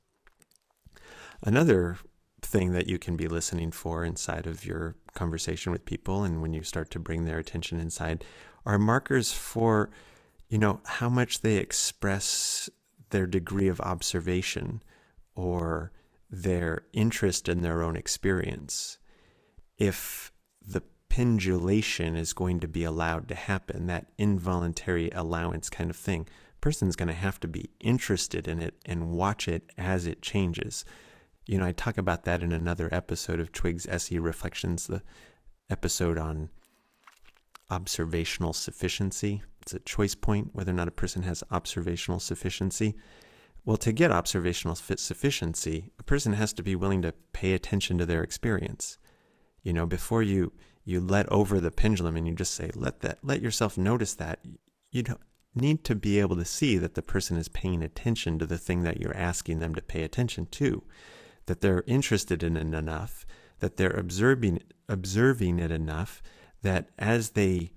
Another 1.42 1.98
thing 2.40 2.72
that 2.72 2.86
you 2.86 2.98
can 2.98 3.16
be 3.16 3.28
listening 3.28 3.70
for 3.70 4.04
inside 4.04 4.46
of 4.46 4.64
your 4.64 4.96
conversation 5.14 5.72
with 5.72 5.84
people 5.84 6.24
and 6.24 6.40
when 6.40 6.52
you 6.52 6.62
start 6.62 6.90
to 6.90 6.98
bring 6.98 7.24
their 7.24 7.38
attention 7.38 7.80
inside 7.80 8.24
are 8.64 8.78
markers 8.78 9.32
for 9.32 9.90
you 10.48 10.58
know 10.58 10.80
how 10.84 11.08
much 11.08 11.40
they 11.40 11.56
express 11.56 12.70
their 13.10 13.26
degree 13.26 13.68
of 13.68 13.80
observation 13.80 14.82
or 15.34 15.92
their 16.30 16.84
interest 16.92 17.48
in 17.48 17.62
their 17.62 17.82
own 17.82 17.96
experience 17.96 18.98
if 19.78 20.32
the 20.66 20.82
pendulation 21.08 22.16
is 22.16 22.32
going 22.32 22.60
to 22.60 22.68
be 22.68 22.84
allowed 22.84 23.28
to 23.28 23.34
happen, 23.34 23.86
that 23.86 24.06
involuntary 24.18 25.10
allowance 25.10 25.70
kind 25.70 25.88
of 25.88 25.96
thing, 25.96 26.26
person's 26.60 26.96
going 26.96 27.08
to 27.08 27.14
have 27.14 27.40
to 27.40 27.48
be 27.48 27.70
interested 27.80 28.48
in 28.48 28.60
it 28.60 28.74
and 28.84 29.12
watch 29.12 29.48
it 29.48 29.70
as 29.78 30.06
it 30.06 30.20
changes. 30.20 30.84
You 31.46 31.58
know, 31.58 31.64
I 31.64 31.72
talk 31.72 31.96
about 31.96 32.24
that 32.24 32.42
in 32.42 32.52
another 32.52 32.88
episode 32.92 33.40
of 33.40 33.52
Twig's 33.52 33.86
SE 33.88 34.18
Reflections, 34.18 34.86
the 34.86 35.02
episode 35.70 36.18
on 36.18 36.50
observational 37.70 38.52
sufficiency. 38.52 39.42
It's 39.68 39.74
a 39.74 39.80
choice 39.80 40.14
point 40.14 40.50
whether 40.54 40.72
or 40.72 40.74
not 40.74 40.88
a 40.88 40.92
person 40.92 41.22
has 41.24 41.44
observational 41.50 42.20
sufficiency. 42.20 42.96
Well, 43.64 43.76
to 43.78 43.92
get 43.92 44.10
observational 44.10 44.74
sufficiency, 44.76 45.90
a 45.98 46.02
person 46.02 46.32
has 46.32 46.54
to 46.54 46.62
be 46.62 46.74
willing 46.74 47.02
to 47.02 47.12
pay 47.32 47.52
attention 47.52 47.98
to 47.98 48.06
their 48.06 48.22
experience 48.22 48.98
you 49.62 49.72
know 49.72 49.86
before 49.86 50.22
you 50.22 50.52
you 50.84 51.00
let 51.00 51.30
over 51.30 51.60
the 51.60 51.70
pendulum 51.70 52.16
and 52.16 52.26
you 52.26 52.34
just 52.34 52.54
say 52.54 52.70
let 52.74 53.00
that 53.00 53.18
let 53.22 53.42
yourself 53.42 53.76
notice 53.76 54.14
that 54.14 54.40
you 54.90 55.04
need 55.54 55.84
to 55.84 55.94
be 55.94 56.20
able 56.20 56.36
to 56.36 56.44
see 56.44 56.78
that 56.78 56.94
the 56.94 57.02
person 57.02 57.36
is 57.36 57.48
paying 57.48 57.82
attention 57.82 58.38
to 58.38 58.46
the 58.46 58.58
thing 58.58 58.82
that 58.82 59.00
you're 59.00 59.16
asking 59.16 59.58
them 59.58 59.74
to 59.74 59.82
pay 59.82 60.02
attention 60.02 60.46
to 60.46 60.82
that 61.46 61.60
they're 61.60 61.84
interested 61.86 62.42
in 62.42 62.56
it 62.56 62.74
enough 62.74 63.26
that 63.58 63.76
they're 63.76 63.90
observing 63.90 64.60
observing 64.88 65.58
it 65.58 65.70
enough 65.70 66.22
that 66.62 66.88
as 66.98 67.30
they 67.30 67.70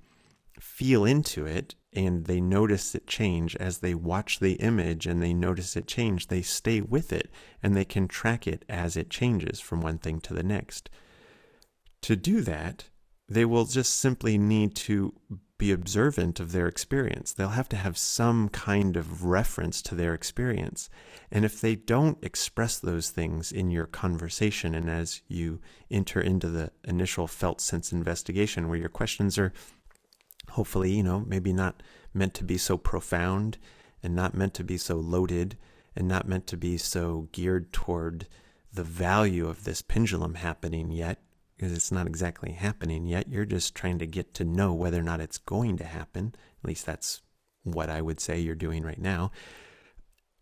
feel 0.60 1.04
into 1.04 1.45
it 1.45 1.75
and 1.93 2.25
they 2.25 2.39
notice 2.39 2.95
it 2.95 3.08
change 3.08 3.56
as 3.58 3.80
they 3.80 3.93
watch 3.93 4.39
the 4.39 4.54
image 4.54 5.06
and 5.06 5.21
they 5.21 5.34
notice 5.34 5.75
it 5.75 5.88
change 5.88 6.27
they 6.27 6.41
stay 6.41 6.82
with 6.82 7.12
it 7.12 7.30
and 7.62 7.75
they 7.75 7.86
can 7.86 8.08
track 8.08 8.47
it 8.47 8.63
as 8.69 8.95
it 8.95 9.10
changes 9.10 9.60
from 9.60 9.82
one 9.82 9.97
thing 9.97 10.19
to 10.21 10.34
the 10.34 10.43
next 10.43 10.89
to 12.01 12.15
do 12.15 12.41
that, 12.41 12.86
they 13.30 13.45
will 13.45 13.65
just 13.65 13.97
simply 13.99 14.38
need 14.38 14.75
to 14.75 15.13
be 15.58 15.71
observant 15.71 16.39
of 16.39 16.51
their 16.51 16.67
experience. 16.67 17.32
They'll 17.32 17.49
have 17.49 17.69
to 17.69 17.75
have 17.75 17.97
some 17.97 18.49
kind 18.49 18.97
of 18.97 19.25
reference 19.25 19.82
to 19.84 19.95
their 19.95 20.15
experience. 20.15 20.89
And 21.32 21.45
if 21.45 21.62
they 21.62 21.75
don't 21.75 22.17
express 22.23 22.80
those 22.80 23.12
things 23.12 23.51
in 23.51 23.69
your 23.69 23.86
conversation 23.86 24.73
and 24.73 24.89
as 24.89 25.21
you 25.27 25.62
enter 25.91 26.19
into 26.19 26.49
the 26.49 26.71
initial 26.84 27.27
felt 27.27 27.62
sense 27.62 27.93
investigation, 27.93 28.67
where 28.67 28.80
your 28.80 28.89
questions 28.89 29.38
are 29.38 29.54
hopefully, 30.52 30.92
you 30.92 31.04
know, 31.04 31.24
maybe 31.28 31.52
not 31.54 31.84
meant 32.14 32.34
to 32.36 32.44
be 32.44 32.58
so 32.58 32.78
profound 32.78 33.58
and 34.04 34.16
not 34.16 34.34
meant 34.34 34.54
to 34.56 34.64
be 34.64 34.78
so 34.78 34.96
loaded 34.96 35.58
and 35.96 36.08
not 36.08 36.28
meant 36.28 36.48
to 36.48 36.58
be 36.58 36.78
so 36.78 37.28
geared 37.32 37.72
toward 37.74 38.28
the 38.74 38.84
value 38.84 39.48
of 39.48 39.64
this 39.64 39.82
pendulum 39.82 40.36
happening 40.36 40.92
yet, 40.92 41.20
because 41.56 41.74
it's 41.74 41.92
not 41.92 42.08
exactly 42.08 42.54
happening 42.54 43.06
yet. 43.06 43.28
You're 43.28 43.46
just 43.46 43.76
trying 43.76 44.00
to 44.00 44.08
get 44.08 44.34
to 44.36 44.46
know 44.46 44.74
whether 44.74 45.00
or 45.00 45.04
not 45.04 45.20
it's 45.20 45.38
going 45.38 45.78
to 45.78 45.84
happen. 45.84 46.34
At 46.64 46.68
least 46.68 46.86
that's 46.86 47.22
what 47.64 47.90
I 47.90 48.02
would 48.02 48.20
say 48.20 48.40
you're 48.40 48.56
doing 48.56 48.84
right 48.84 49.02
now. 49.02 49.32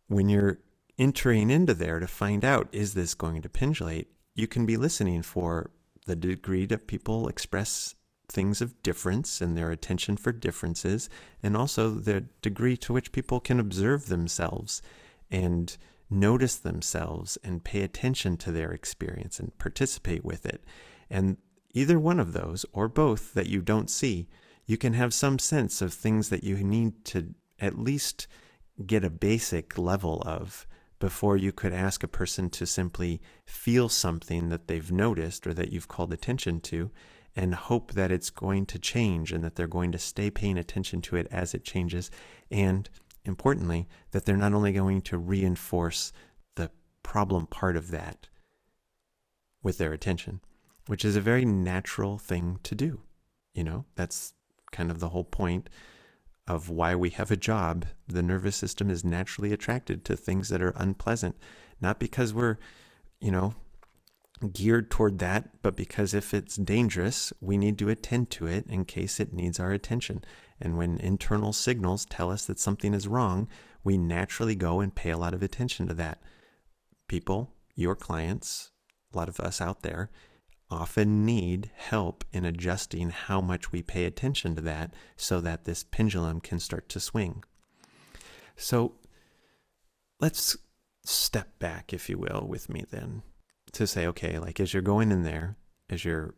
When 0.07 0.29
you're 0.29 0.59
entering 0.97 1.49
into 1.49 1.73
there 1.73 1.99
to 1.99 2.07
find 2.07 2.45
out, 2.45 2.69
is 2.71 2.93
this 2.93 3.13
going 3.13 3.41
to 3.41 3.49
pendulate? 3.49 4.09
You 4.35 4.47
can 4.47 4.65
be 4.65 4.77
listening 4.77 5.23
for 5.23 5.71
the 6.05 6.15
degree 6.15 6.65
that 6.67 6.87
people 6.87 7.27
express 7.27 7.95
things 8.31 8.61
of 8.61 8.81
difference 8.83 9.41
and 9.41 9.57
their 9.57 9.71
attention 9.71 10.17
for 10.17 10.31
differences, 10.31 11.09
and 11.43 11.57
also 11.57 11.89
the 11.89 12.25
degree 12.41 12.77
to 12.77 12.93
which 12.93 13.11
people 13.11 13.39
can 13.39 13.59
observe 13.59 14.07
themselves 14.07 14.81
and 15.29 15.77
notice 16.09 16.55
themselves 16.55 17.37
and 17.43 17.63
pay 17.63 17.81
attention 17.81 18.37
to 18.37 18.51
their 18.51 18.71
experience 18.71 19.39
and 19.39 19.57
participate 19.57 20.25
with 20.25 20.45
it. 20.45 20.63
And 21.09 21.37
either 21.73 21.99
one 21.99 22.19
of 22.19 22.33
those, 22.33 22.65
or 22.73 22.87
both 22.87 23.33
that 23.33 23.47
you 23.47 23.61
don't 23.61 23.89
see, 23.89 24.27
you 24.65 24.77
can 24.77 24.93
have 24.93 25.13
some 25.13 25.39
sense 25.39 25.81
of 25.81 25.93
things 25.93 26.29
that 26.29 26.43
you 26.43 26.63
need 26.63 27.05
to 27.05 27.33
at 27.59 27.77
least 27.77 28.27
get 28.85 29.03
a 29.03 29.09
basic 29.09 29.77
level 29.77 30.21
of 30.25 30.65
before 30.99 31.37
you 31.37 31.51
could 31.51 31.73
ask 31.73 32.03
a 32.03 32.07
person 32.07 32.49
to 32.49 32.65
simply 32.65 33.21
feel 33.45 33.89
something 33.89 34.49
that 34.49 34.67
they've 34.67 34.91
noticed 34.91 35.47
or 35.47 35.53
that 35.53 35.71
you've 35.71 35.87
called 35.87 36.11
attention 36.11 36.59
to 36.59 36.91
and 37.35 37.55
hope 37.55 37.93
that 37.93 38.11
it's 38.11 38.29
going 38.29 38.65
to 38.67 38.79
change 38.79 39.31
and 39.31 39.43
that 39.43 39.55
they're 39.55 39.67
going 39.67 39.91
to 39.91 39.99
stay 39.99 40.29
paying 40.29 40.57
attention 40.57 41.01
to 41.01 41.15
it 41.15 41.27
as 41.31 41.53
it 41.53 41.63
changes 41.63 42.09
and 42.51 42.89
importantly, 43.25 43.87
that 44.11 44.25
they're 44.25 44.37
not 44.37 44.53
only 44.53 44.71
going 44.71 45.01
to 45.01 45.17
reinforce 45.17 46.11
the 46.55 46.71
problem 47.03 47.47
part 47.47 47.75
of 47.75 47.91
that 47.91 48.27
with 49.61 49.77
their 49.77 49.93
attention, 49.93 50.41
which 50.87 51.05
is 51.05 51.15
a 51.15 51.21
very 51.21 51.45
natural 51.45 52.17
thing 52.17 52.59
to 52.63 52.75
do. 52.75 53.01
You 53.53 53.63
know, 53.63 53.85
that's 53.95 54.33
kind 54.71 54.91
of 54.91 54.99
the 54.99 55.09
whole 55.09 55.23
point 55.23 55.69
of 56.47 56.69
why 56.69 56.95
we 56.95 57.09
have 57.11 57.31
a 57.31 57.37
job. 57.37 57.85
The 58.07 58.23
nervous 58.23 58.55
system 58.55 58.89
is 58.89 59.03
naturally 59.03 59.53
attracted 59.53 60.03
to 60.05 60.15
things 60.15 60.49
that 60.49 60.61
are 60.61 60.73
unpleasant, 60.75 61.37
not 61.79 61.99
because 61.99 62.33
we're, 62.33 62.57
you 63.19 63.31
know, 63.31 63.53
geared 64.53 64.89
toward 64.89 65.19
that, 65.19 65.61
but 65.61 65.75
because 65.75 66.13
if 66.13 66.33
it's 66.33 66.55
dangerous, 66.55 67.33
we 67.41 67.57
need 67.57 67.77
to 67.79 67.89
attend 67.89 68.29
to 68.31 68.47
it 68.47 68.65
in 68.67 68.85
case 68.85 69.19
it 69.19 69.33
needs 69.33 69.59
our 69.59 69.71
attention. 69.71 70.23
And 70.61 70.77
when 70.77 70.97
internal 70.99 71.53
signals 71.53 72.05
tell 72.05 72.31
us 72.31 72.45
that 72.45 72.59
something 72.59 72.93
is 72.93 73.07
wrong, 73.07 73.47
we 73.83 73.97
naturally 73.97 74.55
go 74.55 74.79
and 74.79 74.95
pay 74.95 75.09
a 75.09 75.17
lot 75.17 75.33
of 75.33 75.43
attention 75.43 75.87
to 75.87 75.93
that. 75.95 76.21
People, 77.07 77.53
your 77.75 77.95
clients, 77.95 78.71
a 79.13 79.17
lot 79.17 79.29
of 79.29 79.39
us 79.39 79.59
out 79.59 79.81
there, 79.81 80.09
often 80.71 81.25
need 81.25 81.71
help 81.75 82.23
in 82.31 82.45
adjusting 82.45 83.09
how 83.09 83.41
much 83.41 83.71
we 83.71 83.81
pay 83.81 84.05
attention 84.05 84.55
to 84.55 84.61
that 84.61 84.93
so 85.17 85.41
that 85.41 85.65
this 85.65 85.83
pendulum 85.83 86.39
can 86.39 86.59
start 86.59 86.87
to 86.87 86.99
swing. 86.99 87.43
So 88.55 88.95
let's 90.19 90.55
step 91.03 91.57
back, 91.59 91.91
if 91.91 92.09
you 92.09 92.17
will, 92.17 92.45
with 92.47 92.69
me 92.69 92.85
then 92.89 93.23
to 93.73 93.87
say, 93.87 94.05
okay, 94.07 94.39
like 94.39 94.59
as 94.59 94.73
you're 94.73 94.81
going 94.81 95.11
in 95.11 95.23
there, 95.23 95.57
as 95.89 96.05
you're 96.05 96.35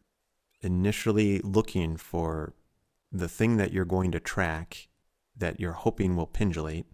initially 0.61 1.39
looking 1.39 1.97
for 1.97 2.53
the 3.11 3.27
thing 3.27 3.57
that 3.57 3.73
you're 3.73 3.85
going 3.85 4.11
to 4.11 4.19
track 4.19 4.87
that 5.37 5.59
you're 5.59 5.71
hoping 5.71 6.15
will 6.15 6.27
pendulate, 6.27 6.85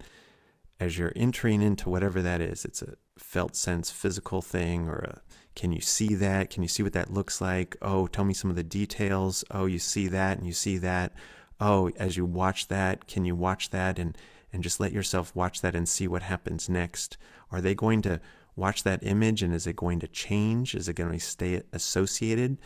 as 0.80 0.98
you're 0.98 1.14
entering 1.16 1.62
into 1.62 1.90
whatever 1.90 2.22
that 2.22 2.40
is, 2.40 2.64
it's 2.64 2.82
a 2.82 2.96
felt 3.18 3.56
sense 3.56 3.90
physical 3.90 4.42
thing 4.42 4.88
or 4.88 5.00
a 5.00 5.22
can 5.58 5.72
you 5.72 5.82
see 5.82 6.14
that? 6.14 6.52
Can 6.52 6.62
you 6.62 6.70
see 6.70 6.84
what 6.84 6.94
that 6.94 7.12
looks 7.12 7.42
like? 7.42 7.76
Oh, 7.82 8.06
tell 8.06 8.24
me 8.24 8.36
some 8.36 8.52
of 8.52 8.56
the 8.56 8.64
details. 8.64 9.44
Oh, 9.50 9.66
you 9.66 9.80
see 9.80 10.08
that 10.08 10.38
and 10.38 10.46
you 10.46 10.54
see 10.54 10.78
that. 10.78 11.14
Oh, 11.60 11.90
as 11.98 12.16
you 12.16 12.26
watch 12.26 12.68
that, 12.68 13.08
can 13.08 13.26
you 13.26 13.36
watch 13.36 13.72
that 13.72 13.98
and 13.98 14.16
and 14.54 14.62
just 14.62 14.80
let 14.80 14.92
yourself 14.92 15.36
watch 15.36 15.62
that 15.62 15.76
and 15.76 15.90
see 15.90 16.08
what 16.08 16.22
happens 16.22 16.70
next? 16.70 17.18
Are 17.52 17.60
they 17.60 17.74
going 17.74 18.04
to 18.04 18.22
watch 18.58 18.84
that 18.84 19.04
image 19.04 19.44
and 19.44 19.54
is 19.54 19.68
it 19.68 19.76
going 19.78 20.00
to 20.00 20.08
change? 20.08 20.76
Is 20.76 20.90
it 20.90 20.96
going 20.96 21.14
to 21.14 21.20
stay 21.20 21.62
associated? 21.72 22.58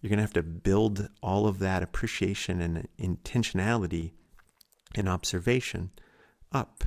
You're 0.00 0.08
going 0.08 0.18
to 0.18 0.22
have 0.22 0.32
to 0.34 0.42
build 0.42 1.10
all 1.22 1.46
of 1.46 1.58
that 1.58 1.82
appreciation 1.82 2.62
and 2.62 2.88
intentionality 2.98 4.12
and 4.94 5.08
observation 5.08 5.90
up. 6.52 6.84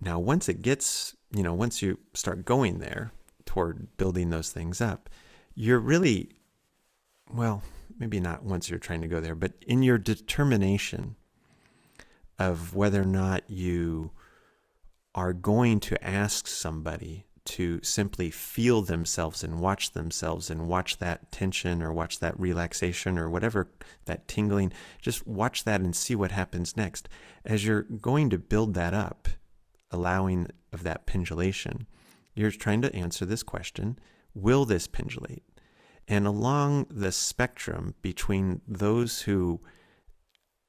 Now, 0.00 0.18
once 0.18 0.48
it 0.48 0.62
gets, 0.62 1.14
you 1.30 1.42
know, 1.42 1.54
once 1.54 1.80
you 1.80 1.98
start 2.14 2.44
going 2.44 2.78
there 2.78 3.12
toward 3.44 3.96
building 3.98 4.30
those 4.30 4.50
things 4.50 4.80
up, 4.80 5.08
you're 5.54 5.78
really, 5.78 6.30
well, 7.32 7.62
maybe 7.98 8.18
not 8.18 8.42
once 8.42 8.68
you're 8.68 8.78
trying 8.80 9.02
to 9.02 9.08
go 9.08 9.20
there, 9.20 9.36
but 9.36 9.52
in 9.66 9.82
your 9.82 9.98
determination 9.98 11.14
of 12.38 12.74
whether 12.74 13.02
or 13.02 13.06
not 13.06 13.48
you 13.48 14.10
are 15.14 15.32
going 15.32 15.78
to 15.78 16.04
ask 16.04 16.48
somebody 16.48 17.26
to 17.44 17.80
simply 17.82 18.30
feel 18.30 18.82
themselves 18.82 19.42
and 19.42 19.60
watch 19.60 19.92
themselves 19.92 20.48
and 20.50 20.68
watch 20.68 20.98
that 20.98 21.32
tension 21.32 21.82
or 21.82 21.92
watch 21.92 22.20
that 22.20 22.38
relaxation 22.38 23.18
or 23.18 23.28
whatever 23.28 23.68
that 24.04 24.28
tingling 24.28 24.72
just 25.00 25.26
watch 25.26 25.64
that 25.64 25.80
and 25.80 25.96
see 25.96 26.14
what 26.14 26.30
happens 26.30 26.76
next. 26.76 27.08
As 27.44 27.64
you're 27.64 27.82
going 27.82 28.30
to 28.30 28.38
build 28.38 28.74
that 28.74 28.94
up 28.94 29.28
allowing 29.90 30.48
of 30.72 30.84
that 30.84 31.04
pendulation 31.04 31.86
you're 32.34 32.50
trying 32.50 32.82
to 32.82 32.94
answer 32.94 33.24
this 33.24 33.42
question 33.42 33.98
will 34.34 34.64
this 34.64 34.86
pendulate? 34.86 35.42
And 36.08 36.26
along 36.26 36.86
the 36.90 37.12
spectrum 37.12 37.94
between 38.02 38.60
those 38.66 39.22
who 39.22 39.60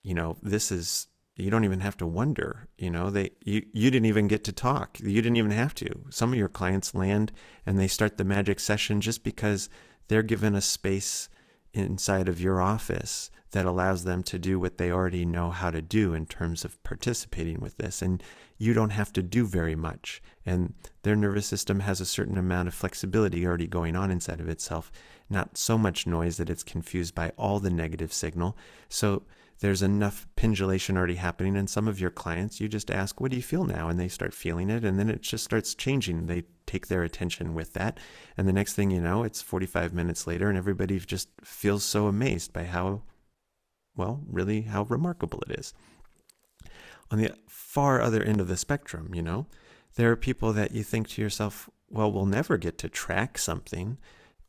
you 0.03 0.13
know 0.13 0.37
this 0.41 0.71
is 0.71 1.07
you 1.35 1.49
don't 1.49 1.63
even 1.63 1.79
have 1.79 1.97
to 1.97 2.05
wonder 2.05 2.67
you 2.77 2.89
know 2.89 3.09
they 3.09 3.31
you, 3.43 3.65
you 3.73 3.89
didn't 3.89 4.05
even 4.05 4.27
get 4.27 4.43
to 4.43 4.51
talk. 4.51 4.99
You 4.99 5.21
didn't 5.21 5.37
even 5.37 5.51
have 5.51 5.73
to. 5.75 6.05
Some 6.09 6.31
of 6.31 6.39
your 6.39 6.49
clients 6.49 6.93
land 6.93 7.31
and 7.65 7.79
they 7.79 7.87
start 7.87 8.17
the 8.17 8.23
magic 8.23 8.59
session 8.59 9.01
just 9.01 9.23
because 9.23 9.69
they're 10.07 10.23
given 10.23 10.55
a 10.55 10.61
space 10.61 11.29
inside 11.73 12.29
of 12.29 12.39
your 12.39 12.61
office 12.61 13.31
that 13.51 13.65
allows 13.65 14.03
them 14.03 14.23
to 14.23 14.39
do 14.39 14.59
what 14.59 14.77
they 14.77 14.91
already 14.91 15.25
know 15.25 15.51
how 15.51 15.69
to 15.69 15.81
do 15.81 16.13
in 16.13 16.25
terms 16.25 16.65
of 16.65 16.81
participating 16.83 17.59
with 17.59 17.77
this. 17.77 18.01
And 18.01 18.21
you 18.57 18.73
don't 18.73 18.89
have 18.89 19.13
to 19.13 19.21
do 19.21 19.45
very 19.45 19.75
much. 19.75 20.21
And 20.45 20.73
their 21.03 21.15
nervous 21.15 21.45
system 21.45 21.81
has 21.81 22.01
a 22.01 22.05
certain 22.05 22.37
amount 22.37 22.67
of 22.67 22.73
flexibility 22.73 23.45
already 23.45 23.67
going 23.67 23.95
on 23.95 24.09
inside 24.09 24.39
of 24.39 24.49
itself 24.49 24.91
not 25.29 25.57
so 25.57 25.77
much 25.77 26.07
noise 26.07 26.37
that 26.37 26.49
it's 26.49 26.63
confused 26.63 27.15
by 27.15 27.31
all 27.37 27.59
the 27.59 27.69
negative 27.69 28.11
signal. 28.11 28.57
So 28.89 29.23
there's 29.59 29.81
enough 29.81 30.27
pendulation 30.35 30.97
already 30.97 31.15
happening 31.15 31.55
and 31.55 31.69
some 31.69 31.87
of 31.87 31.99
your 31.99 32.09
clients 32.09 32.59
you 32.59 32.67
just 32.67 32.91
ask 32.91 33.21
what 33.21 33.31
do 33.31 33.37
you 33.37 33.43
feel 33.43 33.63
now? 33.63 33.87
And 33.87 33.99
they 33.99 34.07
start 34.07 34.33
feeling 34.33 34.69
it 34.69 34.83
and 34.83 34.99
then 34.99 35.09
it 35.09 35.21
just 35.21 35.43
starts 35.43 35.75
changing. 35.75 36.25
They 36.25 36.43
take 36.65 36.87
their 36.87 37.03
attention 37.03 37.53
with 37.53 37.73
that. 37.73 37.99
And 38.37 38.47
the 38.47 38.53
next 38.53 38.73
thing 38.73 38.91
you 38.91 39.01
know 39.01 39.23
it's 39.23 39.41
45 39.41 39.93
minutes 39.93 40.27
later 40.27 40.49
and 40.49 40.57
everybody 40.57 40.99
just 40.99 41.29
feels 41.43 41.83
so 41.83 42.07
amazed 42.07 42.53
by 42.53 42.65
how 42.65 43.03
well 43.95 44.21
really 44.27 44.61
how 44.61 44.83
remarkable 44.83 45.41
it 45.47 45.59
is. 45.59 45.73
On 47.11 47.19
the 47.19 47.33
far 47.47 48.01
other 48.01 48.23
end 48.23 48.41
of 48.41 48.47
the 48.47 48.57
spectrum 48.57 49.13
you 49.13 49.21
know 49.21 49.45
there 49.95 50.11
are 50.11 50.17
people 50.17 50.51
that 50.53 50.71
you 50.71 50.83
think 50.83 51.07
to 51.09 51.21
yourself 51.21 51.69
well 51.89 52.11
we'll 52.11 52.25
never 52.25 52.57
get 52.57 52.77
to 52.79 52.89
track 52.89 53.37
something. 53.37 53.97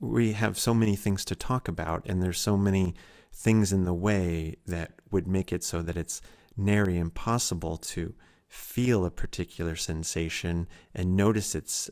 We 0.00 0.32
have 0.32 0.58
so 0.58 0.74
many 0.74 0.96
things 0.96 1.24
to 1.26 1.36
talk 1.36 1.68
about 1.68 2.04
and 2.06 2.22
there's 2.22 2.40
so 2.40 2.56
many 2.56 2.94
things 3.34 3.72
in 3.72 3.84
the 3.84 3.94
way 3.94 4.56
that 4.66 4.92
would 5.10 5.26
make 5.26 5.52
it 5.52 5.64
so 5.64 5.82
that 5.82 5.96
it's 5.96 6.22
nary 6.56 6.96
impossible 6.96 7.76
to 7.76 8.14
feel 8.46 9.04
a 9.04 9.10
particular 9.10 9.74
sensation 9.74 10.68
and 10.94 11.16
notice 11.16 11.54
its 11.56 11.90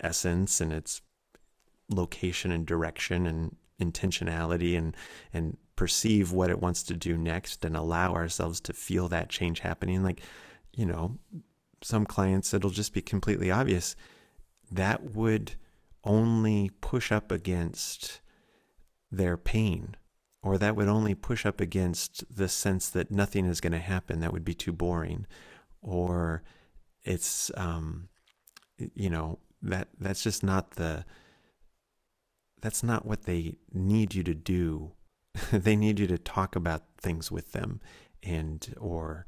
essence 0.00 0.60
and 0.60 0.72
its 0.72 1.02
location 1.90 2.50
and 2.50 2.66
direction 2.66 3.26
and 3.26 3.54
intentionality 3.80 4.76
and 4.78 4.96
and 5.34 5.58
perceive 5.76 6.32
what 6.32 6.48
it 6.48 6.60
wants 6.60 6.82
to 6.82 6.94
do 6.94 7.18
next 7.18 7.62
and 7.62 7.76
allow 7.76 8.14
ourselves 8.14 8.58
to 8.58 8.72
feel 8.72 9.08
that 9.08 9.28
change 9.28 9.60
happening. 9.60 10.02
Like 10.02 10.22
you 10.74 10.86
know 10.86 11.18
some 11.82 12.06
clients 12.06 12.54
it'll 12.54 12.70
just 12.70 12.94
be 12.94 13.02
completely 13.02 13.50
obvious. 13.50 13.94
That 14.70 15.14
would 15.14 15.52
only 16.02 16.70
push 16.80 17.12
up 17.12 17.30
against 17.30 18.20
their 19.12 19.36
pain 19.36 19.96
or 20.46 20.58
that 20.58 20.76
would 20.76 20.88
only 20.88 21.14
push 21.14 21.44
up 21.44 21.60
against 21.60 22.24
the 22.34 22.48
sense 22.48 22.88
that 22.88 23.10
nothing 23.10 23.46
is 23.46 23.60
going 23.60 23.72
to 23.72 23.78
happen 23.78 24.20
that 24.20 24.32
would 24.32 24.44
be 24.44 24.54
too 24.54 24.72
boring 24.72 25.26
or 25.82 26.42
it's 27.02 27.50
um, 27.56 28.08
you 28.94 29.08
know 29.08 29.38
that 29.62 29.88
that's 29.98 30.22
just 30.22 30.42
not 30.42 30.72
the 30.72 31.04
that's 32.60 32.82
not 32.82 33.06
what 33.06 33.24
they 33.24 33.56
need 33.72 34.14
you 34.14 34.22
to 34.22 34.34
do. 34.34 34.92
They 35.52 35.76
need 35.76 36.00
you 36.00 36.06
to 36.06 36.18
talk 36.18 36.56
about 36.56 36.84
things 36.98 37.30
with 37.30 37.52
them 37.52 37.80
and 38.22 38.74
or 38.78 39.26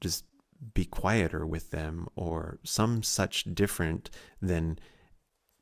just 0.00 0.24
be 0.72 0.84
quieter 0.84 1.44
with 1.44 1.70
them 1.70 2.08
or 2.14 2.58
some 2.62 3.02
such 3.02 3.44
different 3.54 4.08
than 4.40 4.78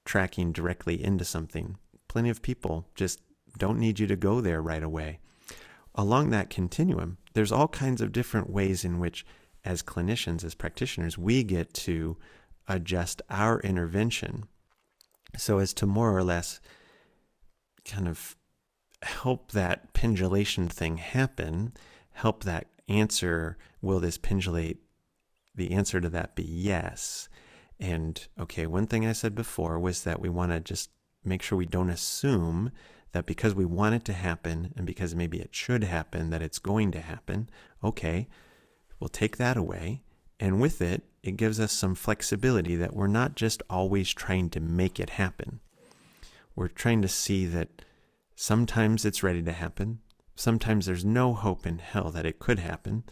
tracking 0.05 0.53
directly 0.53 1.03
into 1.03 1.25
something. 1.25 1.79
Plenty 2.09 2.29
of 2.29 2.43
people 2.43 2.89
just 2.95 3.21
don't 3.57 3.79
need 3.79 3.99
you 3.99 4.07
to 4.07 4.17
go 4.17 4.41
there 4.41 4.63
right 4.63 4.83
away. 4.83 5.19
Along 5.95 6.31
that 6.31 6.51
continuum, 6.51 7.19
there's 7.35 7.53
all 7.53 7.69
kinds 7.69 8.01
of 8.01 8.13
different 8.13 8.51
ways 8.51 8.85
in 8.85 8.99
which, 8.99 9.25
as 9.65 9.83
clinicians, 9.83 10.45
as 10.45 10.55
practitioners, 10.55 11.17
we 11.17 11.43
get 11.43 11.73
to 11.75 12.17
adjust 12.69 13.23
our 13.31 13.61
intervention 13.61 14.45
so 15.37 15.59
as 15.59 15.73
to 15.75 15.87
more 15.87 16.17
or 16.17 16.23
less 16.23 16.61
kind 17.85 18.09
of 18.09 18.37
help 19.03 19.53
that 19.53 19.93
pendulation 19.93 20.69
thing 20.69 20.97
happen, 20.97 21.73
help 22.13 22.45
that 22.45 22.67
answer, 22.89 23.57
will 23.81 24.01
this 24.01 24.19
pendulate? 24.19 24.79
The 25.55 25.73
answer 25.73 26.01
to 26.01 26.09
that 26.11 26.35
be 26.35 26.43
yes. 26.43 27.29
And 27.81 28.27
okay, 28.39 28.67
one 28.67 28.87
thing 28.87 29.07
I 29.07 29.13
said 29.13 29.35
before 29.35 29.79
was 29.79 30.05
that 30.05 30.21
we 30.21 30.29
want 30.29 30.53
to 30.53 30.61
just 30.61 30.91
make 31.25 31.43
sure 31.43 31.59
we 31.59 31.67
don't 31.67 31.91
assume 31.91 32.71
that 33.17 33.25
because 33.25 33.55
we 33.55 33.65
want 33.65 33.95
it 33.95 34.05
to 34.05 34.13
happen 34.13 34.75
and 34.77 34.87
because 34.87 35.15
maybe 35.15 35.41
it 35.41 35.55
should 35.55 35.83
happen, 35.85 36.29
that 36.29 36.43
it's 36.43 36.59
going 36.59 36.91
to 36.93 37.01
happen, 37.01 37.49
okay, 37.83 38.29
we'll 39.01 39.09
take 39.09 39.39
that 39.39 39.57
away. 39.57 40.03
And 40.39 40.61
with 40.61 40.83
it, 40.83 41.03
it 41.23 41.39
gives 41.39 41.59
us 41.59 41.73
some 41.73 41.95
flexibility 41.95 42.77
that 42.77 42.95
we're 42.95 43.07
not 43.07 43.35
just 43.35 43.63
always 43.71 44.13
trying 44.13 44.51
to 44.51 44.61
make 44.61 45.01
it 45.01 45.11
happen. 45.11 45.61
We're 46.55 46.69
trying 46.69 47.01
to 47.01 47.09
see 47.09 47.47
that 47.47 47.83
sometimes 48.35 49.07
it's 49.07 49.23
ready 49.23 49.43
to 49.45 49.53
happen, 49.53 50.01
sometimes 50.35 50.85
there's 50.85 51.05
no 51.05 51.33
hope 51.33 51.67
in 51.67 51.79
hell 51.79 52.11
that 52.11 52.27
it 52.27 52.39
could 52.39 52.59
happen. 52.59 53.05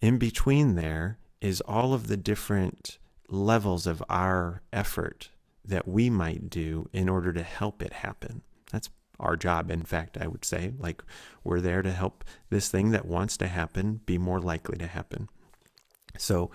In 0.00 0.18
between 0.18 0.74
there 0.74 1.18
is 1.40 1.60
all 1.60 1.94
of 1.94 2.08
the 2.08 2.16
different 2.16 2.98
levels 3.28 3.86
of 3.86 4.02
our 4.08 4.62
effort 4.72 5.30
that 5.64 5.86
we 5.86 6.10
might 6.10 6.50
do 6.50 6.88
in 6.92 7.08
order 7.08 7.32
to 7.32 7.44
help 7.44 7.80
it 7.80 7.92
happen. 7.92 8.42
That's 8.72 8.90
our 9.20 9.36
job. 9.36 9.70
In 9.70 9.84
fact, 9.84 10.18
I 10.20 10.26
would 10.26 10.44
say, 10.44 10.72
like, 10.78 11.02
we're 11.44 11.60
there 11.60 11.82
to 11.82 11.92
help 11.92 12.24
this 12.48 12.68
thing 12.68 12.90
that 12.90 13.06
wants 13.06 13.36
to 13.36 13.46
happen 13.46 14.00
be 14.06 14.18
more 14.18 14.40
likely 14.40 14.76
to 14.78 14.86
happen. 14.86 15.28
So, 16.18 16.50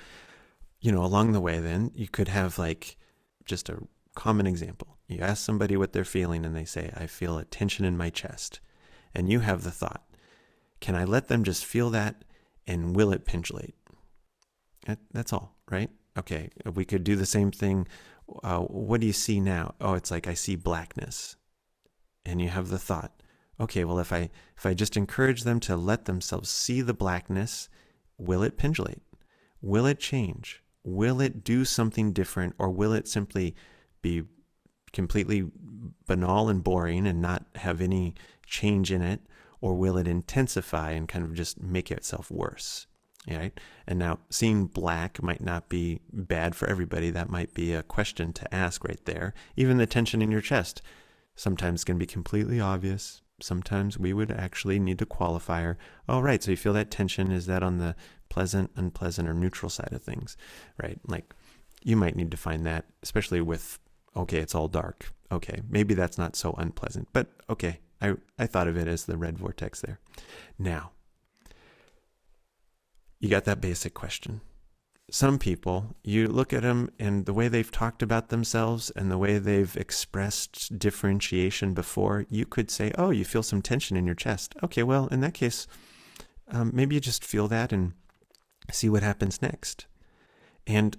you 0.82 0.92
know, 0.92 1.04
along 1.04 1.32
the 1.32 1.42
way, 1.42 1.60
then 1.60 1.92
you 1.96 2.08
could 2.08 2.28
have 2.28 2.60
like 2.60 2.98
just 3.46 3.70
a 3.70 3.88
common 4.16 4.46
example. 4.46 4.98
You 5.08 5.22
ask 5.22 5.44
somebody 5.44 5.78
what 5.78 5.94
they're 5.94 6.04
feeling, 6.04 6.46
and 6.46 6.56
they 6.56 6.66
say, 6.66 6.92
I 6.96 7.08
feel 7.08 7.38
a 7.38 7.46
tension 7.46 7.86
in 7.86 7.98
my 7.98 8.10
chest. 8.10 8.60
And 9.14 9.30
you 9.30 9.40
have 9.40 9.64
the 9.64 9.72
thought, 9.72 10.04
can 10.82 10.96
I 10.96 11.06
let 11.06 11.28
them 11.28 11.44
just 11.44 11.64
feel 11.64 11.90
that 11.92 12.26
and 12.68 12.96
will 12.96 13.12
it 13.14 13.26
pendulate? 13.26 13.76
That's 15.14 15.32
all, 15.32 15.56
right? 15.70 15.90
Okay, 16.18 16.50
we 16.74 16.86
could 16.86 17.04
do 17.04 17.16
the 17.16 17.26
same 17.26 17.52
thing. 17.52 17.88
Uh, 18.44 18.60
what 18.60 19.02
do 19.02 19.08
you 19.08 19.14
see 19.14 19.40
now? 19.40 19.76
Oh, 19.80 19.94
it's 19.94 20.12
like 20.12 20.28
I 20.28 20.34
see 20.34 20.56
blackness. 20.56 21.36
And 22.26 22.42
you 22.42 22.50
have 22.50 22.70
the 22.70 22.80
thought, 22.80 23.22
okay, 23.60 23.84
well, 23.84 24.00
if 24.00 24.12
I 24.12 24.30
if 24.58 24.66
I 24.66 24.74
just 24.74 24.98
encourage 24.98 25.44
them 25.44 25.60
to 25.62 25.76
let 25.76 26.06
themselves 26.06 26.50
see 26.50 26.82
the 26.82 26.94
blackness, 26.94 27.70
will 28.18 28.44
it 28.44 28.58
pendulate? 28.58 29.02
Will 29.62 29.86
it 29.86 30.00
change? 30.00 30.64
Will 30.84 31.22
it 31.22 31.44
do 31.44 31.66
something 31.66 32.14
different, 32.14 32.56
or 32.58 32.70
will 32.70 32.94
it 32.94 33.08
simply 33.08 33.56
be 34.02 34.24
completely 34.94 35.50
banal 36.08 36.50
and 36.50 36.64
boring 36.64 37.06
and 37.08 37.22
not 37.22 37.46
have 37.56 37.82
any 37.82 38.16
change 38.46 38.92
in 38.92 39.02
it? 39.02 39.22
Or 39.62 39.74
will 39.74 39.98
it 39.98 40.08
intensify 40.08 40.92
and 40.92 41.08
kind 41.08 41.26
of 41.26 41.34
just 41.34 41.60
make 41.60 41.92
itself 41.92 42.30
worse? 42.30 42.88
Right? 43.28 43.60
And 43.88 43.98
now 43.98 44.20
seeing 44.30 44.68
black 44.68 45.24
might 45.24 45.42
not 45.42 45.68
be 45.68 46.02
bad 46.14 46.56
for 46.56 46.68
everybody. 46.70 47.10
That 47.10 47.32
might 47.32 47.56
be 47.56 47.74
a 47.74 47.82
question 47.82 48.32
to 48.34 48.54
ask 48.54 48.84
right 48.84 49.04
there. 49.06 49.34
Even 49.56 49.78
the 49.78 49.88
tension 49.88 50.22
in 50.22 50.30
your 50.30 50.42
chest 50.42 50.84
sometimes 51.36 51.84
can 51.84 51.98
be 51.98 52.06
completely 52.06 52.60
obvious. 52.60 53.22
Sometimes 53.42 53.98
we 53.98 54.14
would 54.14 54.32
actually 54.32 54.80
need 54.80 55.02
a 55.02 55.06
qualifier. 55.06 55.76
Oh, 56.08 56.22
right. 56.22 56.42
So 56.42 56.52
you 56.52 56.58
feel 56.58 56.74
that 56.74 56.92
tension. 56.92 57.32
Is 57.32 57.46
that 57.48 57.64
on 57.64 57.78
the 57.78 57.96
pleasant, 58.30 58.72
unpleasant, 58.76 59.28
or 59.28 59.34
neutral 59.34 59.70
side 59.70 59.92
of 59.92 60.02
things? 60.02 60.38
Right? 60.82 61.00
Like 61.06 61.34
you 61.84 61.98
might 61.98 62.16
need 62.16 62.32
to 62.32 62.38
find 62.38 62.66
that, 62.66 62.86
especially 63.04 63.42
with, 63.42 63.80
okay, 64.16 64.40
it's 64.40 64.56
all 64.56 64.68
dark. 64.68 65.14
Okay. 65.32 65.62
Maybe 65.70 65.94
that's 65.94 66.18
not 66.18 66.36
so 66.36 66.54
unpleasant, 66.58 67.10
but 67.14 67.28
okay. 67.50 67.80
I, 68.02 68.16
I 68.38 68.46
thought 68.46 68.68
of 68.68 68.78
it 68.78 68.88
as 68.88 69.06
the 69.06 69.18
red 69.18 69.38
vortex 69.38 69.82
there. 69.82 70.00
Now, 70.60 70.92
you 73.20 73.30
got 73.30 73.46
that 73.46 73.62
basic 73.62 73.94
question. 73.94 74.42
Some 75.12 75.38
people, 75.38 75.96
you 76.04 76.28
look 76.28 76.52
at 76.52 76.64
them 76.64 76.90
and 76.98 77.26
the 77.26 77.34
way 77.34 77.48
they've 77.48 77.72
talked 77.72 78.02
about 78.02 78.30
themselves 78.30 78.90
and 78.96 79.12
the 79.12 79.20
way 79.20 79.38
they've 79.38 79.76
expressed 79.78 80.80
differentiation 80.80 81.74
before, 81.76 82.26
you 82.30 82.46
could 82.46 82.72
say, 82.72 82.92
oh, 82.98 83.12
you 83.12 83.24
feel 83.24 83.44
some 83.44 83.62
tension 83.62 83.96
in 83.98 84.06
your 84.06 84.16
chest. 84.16 84.56
Okay, 84.64 84.82
well, 84.82 85.08
in 85.08 85.22
that 85.22 85.36
case, 85.36 85.68
um, 86.48 86.72
maybe 86.74 86.96
you 86.96 87.02
just 87.02 87.24
feel 87.24 87.48
that 87.50 87.72
and 87.72 87.94
see 88.72 88.90
what 88.90 89.04
happens 89.04 89.44
next. 89.44 89.86
And, 90.66 90.98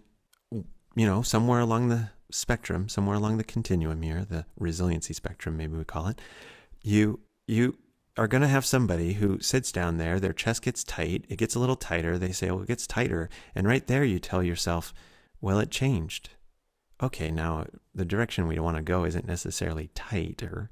you 0.53 1.07
know, 1.07 1.23
somewhere 1.23 1.61
along 1.61 1.89
the 1.89 2.11
spectrum, 2.31 2.89
somewhere 2.89 3.17
along 3.17 3.39
the 3.39 3.45
continuum 3.45 4.03
here, 4.03 4.25
the 4.25 4.47
resiliency 4.57 5.15
spectrum, 5.15 5.57
maybe 5.57 5.77
we 5.77 5.85
call 5.85 6.07
it, 6.07 6.21
you 6.83 7.21
you 7.49 7.77
are 8.17 8.29
going 8.29 8.43
to 8.43 8.49
have 8.49 8.65
somebody 8.65 9.15
who 9.15 9.41
sits 9.41 9.71
down 9.71 9.99
there, 9.99 10.19
their 10.19 10.33
chest 10.33 10.63
gets 10.63 10.83
tight, 10.83 11.25
it 11.29 11.37
gets 11.37 11.55
a 11.55 11.59
little 11.59 11.77
tighter. 11.77 12.19
They 12.19 12.33
say, 12.33 12.51
well, 12.51 12.63
it 12.63 12.69
gets 12.69 12.87
tighter. 12.87 13.29
And 13.55 13.67
right 13.67 13.87
there, 13.87 14.05
you 14.05 14.19
tell 14.19 14.43
yourself, 14.43 14.95
well, 15.41 15.59
it 15.59 15.71
changed. 15.71 16.31
Okay, 17.03 17.31
now 17.31 17.67
the 17.95 18.07
direction 18.07 18.47
we 18.47 18.59
want 18.59 18.77
to 18.77 18.83
go 18.83 19.05
isn't 19.05 19.27
necessarily 19.27 19.91
tighter, 19.95 20.71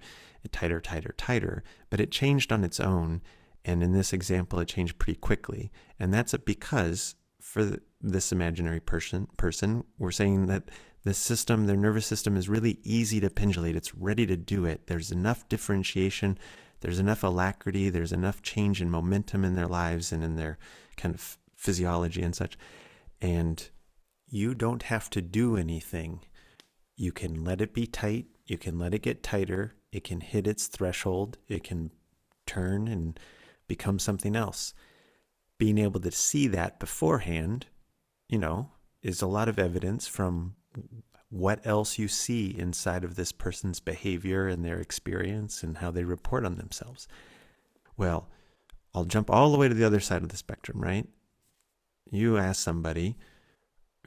tighter, 0.51 0.81
tighter, 0.81 1.15
tighter, 1.19 1.63
but 1.91 2.01
it 2.01 2.11
changed 2.11 2.51
on 2.51 2.65
its 2.65 2.81
own. 2.81 3.21
And 3.65 3.83
in 3.83 3.93
this 3.93 4.13
example, 4.13 4.59
it 4.61 4.69
changed 4.69 4.99
pretty 4.99 5.19
quickly. 5.19 5.71
And 5.99 6.15
that's 6.15 6.35
because 6.39 7.15
for 7.41 7.79
this 8.01 8.33
imaginary 8.33 8.81
person, 8.81 9.29
person, 9.37 9.85
we're 9.99 10.11
saying 10.11 10.47
that 10.47 10.71
the 11.05 11.13
system, 11.13 11.67
their 11.67 11.77
nervous 11.77 12.07
system 12.07 12.37
is 12.37 12.49
really 12.49 12.79
easy 12.83 13.21
to 13.21 13.29
pendulate. 13.29 13.77
It's 13.77 13.95
ready 13.95 14.27
to 14.27 14.37
do 14.37 14.65
it. 14.65 14.87
There's 14.87 15.13
enough 15.13 15.47
differentiation, 15.51 16.39
there's 16.85 16.99
enough 16.99 17.23
alacrity, 17.23 17.89
there's 17.89 18.13
enough 18.13 18.43
change 18.43 18.83
and 18.83 18.91
momentum 18.91 19.43
in 19.43 19.55
their 19.55 19.67
lives 19.67 20.13
and 20.13 20.23
in 20.23 20.37
their 20.37 20.59
kind 20.99 21.15
of 21.15 21.39
physiology 21.57 22.21
and 22.21 22.37
such. 22.37 22.59
And 23.23 23.67
you 24.29 24.55
don't 24.55 24.83
have 24.83 25.09
to 25.11 25.23
do 25.23 25.57
anything. 25.57 26.21
You 26.95 27.11
can 27.11 27.43
let 27.43 27.63
it 27.63 27.73
be 27.73 27.87
tight, 27.87 28.27
you 28.45 28.59
can 28.59 28.79
let 28.79 28.93
it 28.93 29.01
get 29.01 29.23
tighter, 29.23 29.77
it 29.93 30.05
can 30.05 30.21
hit 30.21 30.47
its 30.47 30.67
threshold, 30.67 31.39
it 31.49 31.65
can 31.65 31.91
turn 32.47 32.87
and 32.87 33.19
become 33.67 33.99
something 33.99 34.37
else. 34.37 34.75
Being 35.57 35.79
able 35.79 36.01
to 36.01 36.11
see 36.11 36.49
that 36.49 36.79
beforehand, 36.79 37.65
you 38.29 38.37
know, 38.37 38.73
is 39.03 39.23
a 39.23 39.27
lot 39.27 39.49
of 39.49 39.59
evidence 39.59 40.07
from 40.07 40.55
what 41.35 41.67
else 41.67 41.99
you 41.99 42.07
see 42.07 42.55
inside 42.57 43.03
of 43.03 43.17
this 43.17 43.33
person's 43.33 43.81
behavior 43.81 44.47
and 44.47 44.65
their 44.65 44.79
experience 44.79 45.65
and 45.65 45.79
how 45.79 45.91
they 45.91 46.05
report 46.05 46.45
on 46.45 46.55
themselves. 46.55 47.09
Well, 47.97 48.29
I'll 48.95 49.05
jump 49.05 49.29
all 49.29 49.51
the 49.51 49.59
way 49.59 49.67
to 49.67 49.75
the 49.75 49.85
other 49.85 49.99
side 49.99 50.23
of 50.23 50.29
the 50.29 50.37
spectrum, 50.37 50.81
right? 50.81 51.09
You 52.09 52.39
ask 52.39 52.63
somebody 52.63 53.17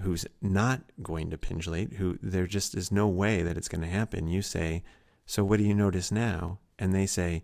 who's 0.01 0.25
not 0.41 0.83
going 1.03 1.29
to 1.31 1.37
pendulate, 1.37 1.93
who 1.93 2.17
there 2.21 2.47
just 2.47 2.73
is 2.75 2.93
no 2.93 3.09
way 3.09 3.41
that 3.41 3.57
it's 3.57 3.67
going 3.67 3.81
to 3.81 3.87
happen. 3.87 4.29
You 4.29 4.41
say, 4.41 4.83
So 5.25 5.43
what 5.43 5.57
do 5.57 5.65
you 5.65 5.73
notice 5.73 6.13
now? 6.13 6.59
And 6.79 6.95
they 6.95 7.05
say, 7.05 7.43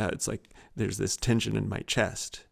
uh, 0.00 0.10
It's 0.12 0.26
like 0.26 0.48
there's 0.74 0.98
this 0.98 1.16
tension 1.16 1.54
in 1.54 1.68
my 1.68 1.80
chest. 1.86 2.46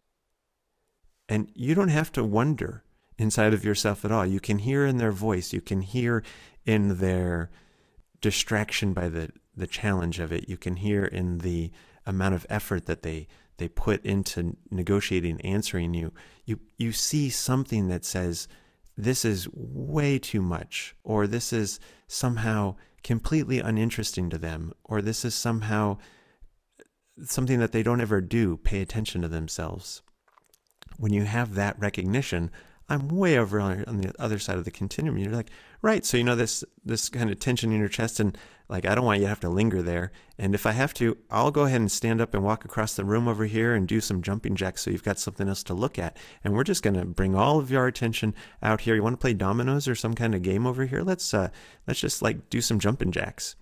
And 1.27 1.51
you 1.53 1.75
don't 1.75 1.89
have 1.89 2.13
to 2.13 2.23
wonder 2.23 2.85
inside 3.17 3.53
of 3.53 3.65
yourself 3.65 4.05
at 4.05 4.11
all. 4.13 4.25
You 4.25 4.39
can 4.39 4.59
hear 4.59 4.85
in 4.85 4.97
their 4.97 5.11
voice, 5.11 5.51
you 5.51 5.59
can 5.59 5.81
hear 5.81 6.23
in 6.69 6.99
their 6.99 7.49
distraction 8.21 8.93
by 8.93 9.09
the, 9.09 9.31
the 9.57 9.65
challenge 9.65 10.19
of 10.19 10.31
it, 10.31 10.47
you 10.47 10.55
can 10.55 10.75
hear 10.75 11.03
in 11.03 11.39
the 11.39 11.71
amount 12.05 12.35
of 12.35 12.45
effort 12.47 12.85
that 12.85 13.01
they 13.01 13.27
they 13.57 13.67
put 13.67 14.05
into 14.05 14.55
negotiating 14.71 15.41
answering 15.41 15.95
you. 15.95 16.13
You 16.45 16.59
you 16.77 16.91
see 16.91 17.29
something 17.31 17.87
that 17.89 18.05
says 18.05 18.47
this 18.95 19.25
is 19.25 19.49
way 19.51 20.19
too 20.19 20.43
much, 20.43 20.95
or 21.03 21.25
this 21.25 21.51
is 21.51 21.79
somehow 22.07 22.75
completely 23.03 23.59
uninteresting 23.59 24.29
to 24.29 24.37
them, 24.37 24.71
or 24.83 25.01
this 25.01 25.25
is 25.25 25.33
somehow 25.33 25.97
something 27.23 27.59
that 27.59 27.71
they 27.71 27.83
don't 27.83 28.01
ever 28.01 28.21
do, 28.21 28.57
pay 28.57 28.81
attention 28.81 29.23
to 29.23 29.27
themselves. 29.27 30.03
When 30.97 31.13
you 31.13 31.23
have 31.23 31.55
that 31.55 31.79
recognition, 31.79 32.51
I'm 32.89 33.07
way 33.07 33.37
over 33.37 33.59
on, 33.59 34.01
the 34.01 34.13
other 34.19 34.39
side 34.39 34.57
of 34.57 34.65
the 34.65 34.71
continuum. 34.71 35.17
You're 35.17 35.31
like, 35.31 35.51
right. 35.81 36.03
So, 36.03 36.17
you 36.17 36.23
know, 36.23 36.35
this, 36.35 36.63
this 36.83 37.07
kind 37.07 37.29
of 37.29 37.39
tension 37.39 37.71
in 37.71 37.79
your 37.79 37.87
chest 37.87 38.19
and 38.19 38.37
like, 38.67 38.85
I 38.85 38.95
don't 38.95 39.05
want 39.05 39.19
you 39.19 39.25
to 39.25 39.29
have 39.29 39.39
to 39.41 39.49
linger 39.49 39.81
there. 39.81 40.11
And 40.37 40.55
if 40.55 40.65
I 40.65 40.71
have 40.71 40.93
to, 40.95 41.17
I'll 41.29 41.51
go 41.51 41.63
ahead 41.63 41.81
and 41.81 41.91
stand 41.91 42.19
up 42.19 42.33
and 42.33 42.43
walk 42.43 42.65
across 42.65 42.95
the 42.95 43.05
room 43.05 43.27
over 43.27 43.45
here 43.45 43.75
and 43.75 43.87
do 43.87 44.01
some 44.01 44.21
jumping 44.21 44.55
jacks. 44.55 44.81
So 44.81 44.91
you've 44.91 45.03
got 45.03 45.19
something 45.19 45.47
else 45.47 45.63
to 45.65 45.73
look 45.73 45.99
at. 45.99 46.17
And 46.43 46.53
we're 46.53 46.63
just 46.63 46.83
to 46.83 47.05
bring 47.05 47.35
all 47.35 47.59
of 47.59 47.69
your 47.69 47.87
attention 47.87 48.33
out 48.63 48.81
here. 48.81 48.95
You 48.95 49.03
want 49.03 49.13
to 49.13 49.21
play 49.21 49.33
dominoes 49.33 49.87
or 49.87 49.95
some 49.95 50.15
kind 50.15 50.33
of 50.33 50.41
game 50.41 50.65
over 50.65 50.85
here? 50.85 51.01
Let's, 51.01 51.33
uh, 51.33 51.49
let's 51.87 51.99
just 51.99 52.21
like 52.21 52.49
do 52.49 52.61
some 52.61 52.79
jumping 52.79 53.11
jacks. 53.11 53.55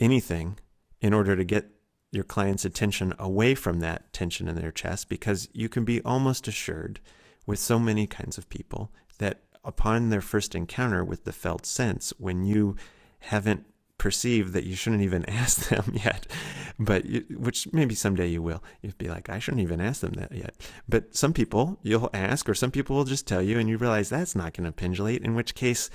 Anything 0.00 0.58
in 1.00 1.14
order 1.14 1.36
to 1.36 1.44
get 1.44 1.70
your 2.12 2.24
client's 2.24 2.64
attention 2.64 3.14
away 3.18 3.54
from 3.54 3.80
that 3.80 4.12
tension 4.12 4.46
in 4.46 4.54
their 4.54 4.70
chest 4.70 5.08
because 5.08 5.48
you 5.52 5.68
can 5.68 5.84
be 5.84 6.00
almost 6.02 6.46
assured 6.46 7.00
with 7.46 7.58
so 7.58 7.78
many 7.78 8.06
kinds 8.06 8.38
of 8.38 8.48
people 8.48 8.92
that 9.18 9.42
upon 9.64 10.10
their 10.10 10.20
first 10.20 10.54
encounter 10.54 11.04
with 11.04 11.24
the 11.24 11.32
felt 11.32 11.66
sense, 11.66 12.12
when 12.18 12.44
you 12.44 12.76
haven't 13.20 13.64
perceived 13.98 14.52
that 14.52 14.64
you 14.64 14.74
shouldn't 14.74 15.02
even 15.02 15.24
ask 15.28 15.68
them 15.68 15.92
yet, 15.92 16.26
but 16.78 17.06
you, 17.06 17.24
which 17.36 17.72
maybe 17.72 17.94
someday 17.94 18.26
you 18.26 18.42
will, 18.42 18.62
you'd 18.80 18.98
be 18.98 19.08
like, 19.08 19.28
I 19.30 19.38
shouldn't 19.38 19.62
even 19.62 19.80
ask 19.80 20.00
them 20.00 20.14
that 20.14 20.32
yet. 20.32 20.54
But 20.88 21.14
some 21.14 21.32
people 21.32 21.78
you'll 21.82 22.10
ask, 22.12 22.48
or 22.48 22.54
some 22.54 22.72
people 22.72 22.96
will 22.96 23.04
just 23.04 23.26
tell 23.28 23.40
you, 23.40 23.58
and 23.58 23.68
you 23.68 23.76
realize 23.78 24.08
that's 24.08 24.34
not 24.34 24.54
going 24.54 24.64
to 24.64 24.72
pendulate, 24.72 25.22
in 25.22 25.34
which 25.34 25.54
case, 25.54 25.88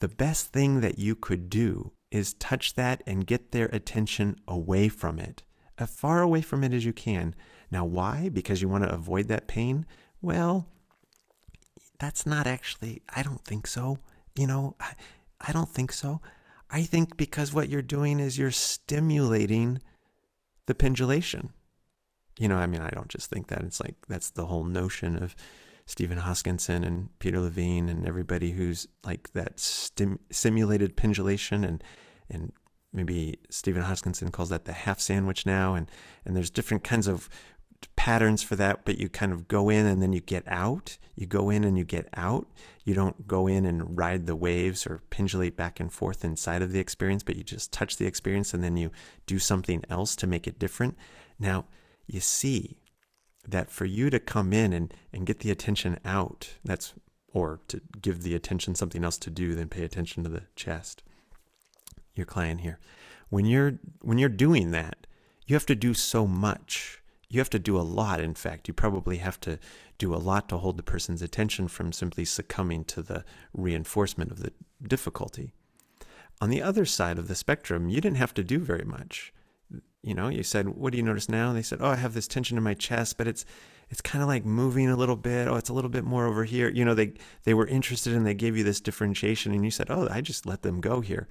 the 0.00 0.08
best 0.08 0.52
thing 0.52 0.80
that 0.80 0.98
you 0.98 1.14
could 1.14 1.50
do 1.50 1.92
is 2.10 2.34
touch 2.34 2.74
that 2.74 3.02
and 3.06 3.26
get 3.26 3.52
their 3.52 3.66
attention 3.66 4.36
away 4.48 4.88
from 4.88 5.18
it, 5.18 5.42
as 5.78 5.90
far 5.90 6.22
away 6.22 6.40
from 6.40 6.64
it 6.64 6.72
as 6.72 6.84
you 6.84 6.92
can. 6.92 7.34
Now, 7.70 7.84
why? 7.84 8.30
Because 8.30 8.62
you 8.62 8.68
want 8.68 8.84
to 8.84 8.94
avoid 8.94 9.28
that 9.28 9.48
pain? 9.48 9.84
Well, 10.22 10.68
that's 12.04 12.26
not 12.26 12.46
actually, 12.46 13.00
I 13.08 13.22
don't 13.22 13.42
think 13.42 13.66
so. 13.66 13.98
You 14.36 14.46
know, 14.46 14.76
I, 14.78 14.92
I 15.40 15.52
don't 15.52 15.70
think 15.70 15.90
so. 15.90 16.20
I 16.70 16.82
think 16.82 17.16
because 17.16 17.54
what 17.54 17.70
you're 17.70 17.80
doing 17.80 18.20
is 18.20 18.36
you're 18.36 18.50
stimulating 18.50 19.80
the 20.66 20.74
pendulation. 20.74 21.50
You 22.38 22.48
know, 22.48 22.56
I 22.56 22.66
mean, 22.66 22.82
I 22.82 22.90
don't 22.90 23.08
just 23.08 23.30
think 23.30 23.46
that. 23.48 23.62
It's 23.62 23.80
like 23.80 23.94
that's 24.06 24.30
the 24.30 24.44
whole 24.46 24.64
notion 24.64 25.16
of 25.22 25.34
Stephen 25.86 26.18
Hoskinson 26.18 26.84
and 26.84 27.08
Peter 27.20 27.40
Levine 27.40 27.88
and 27.88 28.06
everybody 28.06 28.50
who's 28.50 28.86
like 29.02 29.32
that 29.32 29.58
stim- 29.58 30.20
simulated 30.30 30.96
pendulation 30.96 31.64
and 31.64 31.82
and 32.28 32.52
maybe 32.92 33.38
Stephen 33.50 33.82
Hoskinson 33.82 34.30
calls 34.30 34.50
that 34.50 34.66
the 34.66 34.72
half 34.72 35.00
sandwich 35.00 35.46
now 35.46 35.74
and 35.74 35.90
and 36.26 36.36
there's 36.36 36.50
different 36.50 36.84
kinds 36.84 37.06
of 37.06 37.30
patterns 38.04 38.42
for 38.42 38.56
that 38.56 38.84
but 38.84 38.98
you 38.98 39.08
kind 39.08 39.32
of 39.32 39.48
go 39.48 39.70
in 39.70 39.86
and 39.86 40.02
then 40.02 40.12
you 40.12 40.20
get 40.20 40.44
out 40.46 40.98
you 41.14 41.26
go 41.26 41.48
in 41.48 41.64
and 41.64 41.78
you 41.78 41.84
get 41.84 42.08
out 42.14 42.46
you 42.84 42.92
don't 42.92 43.26
go 43.26 43.46
in 43.46 43.64
and 43.64 43.96
ride 43.96 44.26
the 44.26 44.36
waves 44.36 44.86
or 44.86 45.00
pendulate 45.08 45.56
back 45.56 45.80
and 45.80 45.90
forth 45.90 46.22
inside 46.24 46.60
of 46.60 46.72
the 46.72 46.80
experience 46.80 47.22
but 47.22 47.36
you 47.36 47.42
just 47.42 47.72
touch 47.72 47.96
the 47.96 48.06
experience 48.06 48.52
and 48.52 48.62
then 48.62 48.76
you 48.76 48.90
do 49.26 49.38
something 49.38 49.82
else 49.88 50.14
to 50.14 50.26
make 50.26 50.46
it 50.46 50.58
different 50.58 50.96
now 51.38 51.64
you 52.06 52.20
see 52.20 52.76
that 53.48 53.70
for 53.70 53.86
you 53.86 54.10
to 54.10 54.18
come 54.18 54.52
in 54.52 54.72
and, 54.72 54.92
and 55.12 55.26
get 55.26 55.38
the 55.38 55.50
attention 55.50 55.98
out 56.04 56.54
that's 56.64 56.92
or 57.32 57.60
to 57.68 57.80
give 58.02 58.22
the 58.22 58.34
attention 58.34 58.74
something 58.74 59.02
else 59.02 59.18
to 59.18 59.30
do 59.30 59.54
than 59.54 59.68
pay 59.68 59.82
attention 59.82 60.22
to 60.22 60.30
the 60.30 60.42
chest 60.56 61.02
your 62.14 62.26
client 62.26 62.60
here. 62.60 62.78
When 63.28 63.44
you're 63.44 63.78
when 64.00 64.18
you're 64.18 64.28
doing 64.28 64.70
that, 64.70 65.06
you 65.46 65.54
have 65.54 65.66
to 65.66 65.74
do 65.74 65.94
so 65.94 66.26
much. 66.26 67.02
You 67.28 67.40
have 67.40 67.50
to 67.50 67.58
do 67.58 67.78
a 67.78 67.82
lot. 67.82 68.20
In 68.20 68.34
fact, 68.34 68.68
you 68.68 68.74
probably 68.74 69.18
have 69.18 69.40
to 69.40 69.58
do 69.98 70.14
a 70.14 70.16
lot 70.16 70.48
to 70.48 70.58
hold 70.58 70.76
the 70.76 70.82
person's 70.82 71.22
attention 71.22 71.68
from 71.68 71.92
simply 71.92 72.24
succumbing 72.24 72.84
to 72.84 73.02
the 73.02 73.24
reinforcement 73.52 74.30
of 74.30 74.40
the 74.40 74.52
difficulty. 74.86 75.52
On 76.40 76.50
the 76.50 76.62
other 76.62 76.84
side 76.84 77.18
of 77.18 77.28
the 77.28 77.34
spectrum, 77.34 77.88
you 77.88 78.00
didn't 78.00 78.18
have 78.18 78.34
to 78.34 78.44
do 78.44 78.58
very 78.58 78.84
much. 78.84 79.32
You 80.02 80.14
know, 80.14 80.28
you 80.28 80.42
said, 80.42 80.68
"What 80.68 80.92
do 80.92 80.98
you 80.98 81.02
notice 81.02 81.28
now?" 81.28 81.48
And 81.48 81.56
they 81.56 81.62
said, 81.62 81.78
"Oh, 81.80 81.90
I 81.90 81.96
have 81.96 82.12
this 82.12 82.28
tension 82.28 82.58
in 82.58 82.62
my 82.62 82.74
chest, 82.74 83.16
but 83.16 83.26
it's 83.26 83.44
it's 83.88 84.00
kind 84.00 84.22
of 84.22 84.28
like 84.28 84.44
moving 84.44 84.88
a 84.88 84.96
little 84.96 85.16
bit. 85.16 85.48
Oh, 85.48 85.56
it's 85.56 85.70
a 85.70 85.72
little 85.72 85.90
bit 85.90 86.04
more 86.04 86.26
over 86.26 86.44
here." 86.44 86.68
You 86.68 86.84
know, 86.84 86.94
they 86.94 87.14
they 87.44 87.54
were 87.54 87.66
interested 87.66 88.12
and 88.12 88.26
they 88.26 88.34
gave 88.34 88.56
you 88.56 88.64
this 88.64 88.80
differentiation, 88.80 89.52
and 89.52 89.64
you 89.64 89.70
said, 89.70 89.86
"Oh, 89.90 90.08
I 90.10 90.20
just 90.20 90.44
let 90.44 90.62
them 90.62 90.80
go 90.80 91.00
here." 91.00 91.26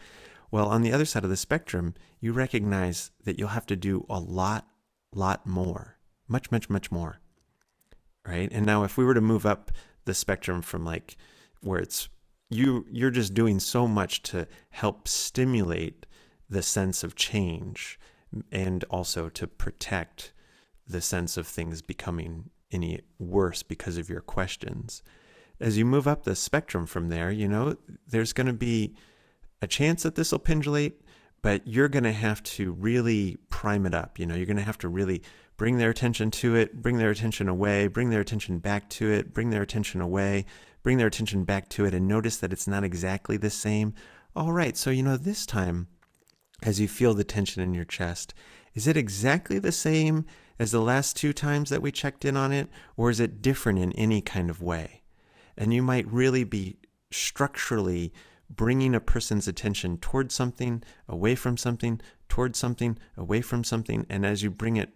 Well, 0.49 0.67
on 0.67 0.81
the 0.81 0.91
other 0.91 1.05
side 1.05 1.23
of 1.23 1.29
the 1.29 1.37
spectrum, 1.37 1.93
you 2.19 2.31
recognize 2.31 3.11
that 3.23 3.37
you'll 3.37 3.49
have 3.49 3.65
to 3.67 3.75
do 3.75 4.05
a 4.09 4.19
lot, 4.19 4.67
lot 5.13 5.45
more, 5.45 5.97
much, 6.27 6.51
much, 6.51 6.69
much 6.69 6.91
more. 6.91 7.19
Right. 8.25 8.49
And 8.51 8.65
now, 8.65 8.83
if 8.83 8.97
we 8.97 9.03
were 9.03 9.13
to 9.13 9.21
move 9.21 9.45
up 9.45 9.71
the 10.05 10.13
spectrum 10.13 10.61
from 10.61 10.85
like 10.85 11.17
where 11.61 11.79
it's 11.79 12.07
you, 12.49 12.85
you're 12.89 13.11
just 13.11 13.33
doing 13.33 13.59
so 13.59 13.87
much 13.87 14.21
to 14.23 14.47
help 14.69 15.07
stimulate 15.07 16.05
the 16.49 16.61
sense 16.61 17.03
of 17.03 17.15
change 17.15 17.99
and 18.51 18.83
also 18.89 19.29
to 19.29 19.47
protect 19.47 20.33
the 20.87 21.01
sense 21.01 21.37
of 21.37 21.47
things 21.47 21.81
becoming 21.81 22.49
any 22.71 23.01
worse 23.19 23.63
because 23.63 23.97
of 23.97 24.09
your 24.09 24.21
questions. 24.21 25.03
As 25.59 25.77
you 25.77 25.85
move 25.85 26.07
up 26.07 26.23
the 26.23 26.35
spectrum 26.35 26.85
from 26.85 27.09
there, 27.09 27.31
you 27.31 27.47
know, 27.47 27.77
there's 28.07 28.33
going 28.33 28.47
to 28.47 28.53
be 28.53 28.95
a 29.61 29.67
chance 29.67 30.03
that 30.03 30.15
this 30.15 30.31
will 30.31 30.39
pendulate, 30.39 31.01
but 31.43 31.67
you're 31.67 31.89
going 31.89 32.05
to 32.05 32.11
have 32.11 32.41
to 32.41 32.71
really 32.71 33.37
prime 33.49 33.85
it 33.85 33.93
up. 33.93 34.17
You 34.17 34.25
know, 34.25 34.33
you're 34.33 34.47
going 34.47 34.57
to 34.57 34.63
have 34.63 34.79
to 34.79 34.87
really 34.87 35.21
bring 35.57 35.77
their 35.77 35.91
attention 35.91 36.31
to 36.31 36.55
it, 36.55 36.81
bring 36.81 36.97
their 36.97 37.11
attention 37.11 37.47
away, 37.47 37.87
bring 37.87 38.09
their 38.09 38.21
attention 38.21 38.57
back 38.57 38.89
to 38.89 39.11
it, 39.11 39.33
bring 39.33 39.51
their 39.51 39.61
attention 39.61 40.01
away, 40.01 40.45
bring 40.81 40.97
their 40.97 41.07
attention 41.07 41.43
back 41.43 41.69
to 41.69 41.85
it, 41.85 41.93
and 41.93 42.07
notice 42.07 42.37
that 42.37 42.51
it's 42.51 42.67
not 42.67 42.83
exactly 42.83 43.37
the 43.37 43.51
same. 43.51 43.93
All 44.35 44.53
right, 44.53 44.75
so, 44.75 44.89
you 44.89 45.03
know, 45.03 45.17
this 45.17 45.45
time, 45.45 45.87
as 46.63 46.79
you 46.79 46.87
feel 46.87 47.13
the 47.13 47.23
tension 47.23 47.61
in 47.61 47.73
your 47.73 47.85
chest, 47.85 48.33
is 48.73 48.87
it 48.87 48.97
exactly 48.97 49.59
the 49.59 49.71
same 49.71 50.25
as 50.57 50.71
the 50.71 50.81
last 50.81 51.17
two 51.17 51.33
times 51.33 51.69
that 51.69 51.81
we 51.81 51.91
checked 51.91 52.23
in 52.25 52.37
on 52.37 52.53
it, 52.53 52.69
or 52.95 53.09
is 53.09 53.19
it 53.19 53.41
different 53.41 53.79
in 53.79 53.91
any 53.93 54.21
kind 54.21 54.49
of 54.49 54.61
way? 54.61 55.01
And 55.57 55.73
you 55.73 55.83
might 55.83 56.11
really 56.11 56.45
be 56.45 56.77
structurally 57.11 58.13
bringing 58.49 58.93
a 58.93 58.99
person's 58.99 59.47
attention 59.47 59.97
towards 59.97 60.33
something, 60.33 60.83
away 61.07 61.35
from 61.35 61.57
something, 61.57 61.99
towards 62.29 62.57
something, 62.59 62.97
away 63.17 63.41
from 63.41 63.63
something. 63.63 64.05
And 64.09 64.25
as 64.25 64.43
you 64.43 64.49
bring 64.49 64.77
it 64.77 64.89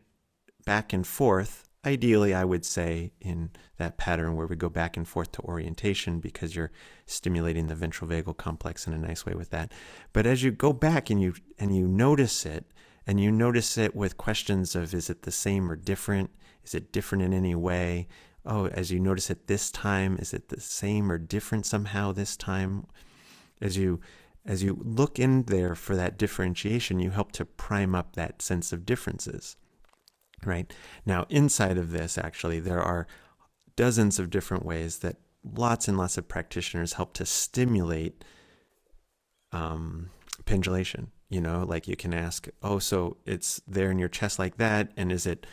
back 0.65 0.93
and 0.93 1.05
forth, 1.05 1.67
ideally, 1.85 2.33
I 2.33 2.43
would 2.43 2.65
say 2.65 3.13
in 3.21 3.51
that 3.77 3.97
pattern 3.97 4.35
where 4.35 4.47
we 4.47 4.55
go 4.55 4.69
back 4.69 4.97
and 4.97 5.07
forth 5.07 5.31
to 5.33 5.41
orientation 5.41 6.19
because 6.19 6.55
you're 6.55 6.71
stimulating 7.05 7.67
the 7.67 7.75
ventral 7.75 8.09
vagal 8.09 8.37
complex 8.37 8.85
in 8.85 8.93
a 8.93 8.97
nice 8.97 9.25
way 9.25 9.33
with 9.33 9.49
that. 9.51 9.71
But 10.13 10.25
as 10.25 10.43
you 10.43 10.51
go 10.51 10.73
back 10.73 11.09
and 11.09 11.21
you 11.21 11.35
and 11.57 11.75
you 11.75 11.87
notice 11.87 12.45
it, 12.45 12.65
and 13.07 13.21
you 13.21 13.31
notice 13.31 13.77
it 13.77 13.95
with 13.95 14.17
questions 14.17 14.75
of 14.75 14.93
is 14.93 15.09
it 15.09 15.21
the 15.23 15.31
same 15.31 15.71
or 15.71 15.77
different? 15.77 16.29
Is 16.65 16.75
it 16.75 16.91
different 16.91 17.23
in 17.23 17.33
any 17.33 17.55
way? 17.55 18.09
Oh, 18.45 18.67
as 18.67 18.91
you 18.91 18.99
notice 18.99 19.29
it 19.29 19.47
this 19.47 19.71
time, 19.71 20.17
is 20.19 20.33
it 20.33 20.49
the 20.49 20.59
same 20.59 21.09
or 21.09 21.17
different 21.17 21.65
somehow 21.65 22.11
this 22.11 22.35
time? 22.35 22.85
As 23.61 23.77
you 23.77 23.99
as 24.45 24.63
you 24.63 24.79
look 24.81 25.19
in 25.19 25.43
there 25.43 25.75
for 25.75 25.95
that 25.97 26.17
differentiation, 26.17 27.01
you 27.01 27.09
help 27.11 27.33
to 27.33 27.43
prime 27.43 27.93
up 27.93 28.15
that 28.15 28.41
sense 28.41 28.71
of 28.71 28.85
differences. 28.85 29.57
Right? 30.45 30.71
Now, 31.05 31.25
inside 31.29 31.77
of 31.77 31.91
this, 31.91 32.17
actually, 32.17 32.59
there 32.61 32.81
are 32.81 33.07
dozens 33.75 34.19
of 34.19 34.29
different 34.29 34.65
ways 34.65 34.99
that 34.99 35.17
lots 35.43 35.87
and 35.87 35.97
lots 35.97 36.17
of 36.17 36.27
practitioners 36.27 36.93
help 36.93 37.13
to 37.13 37.25
stimulate 37.25 38.23
um, 39.51 40.09
pendulation. 40.45 41.11
You 41.29 41.41
know, 41.41 41.65
like 41.67 41.87
you 41.87 41.97
can 41.97 42.13
ask, 42.13 42.47
oh, 42.63 42.79
so 42.79 43.17
it's 43.25 43.61
there 43.67 43.91
in 43.91 43.99
your 43.99 44.07
chest 44.07 44.39
like 44.39 44.57
that, 44.57 44.91
and 44.95 45.11
is 45.11 45.25
it 45.25 45.45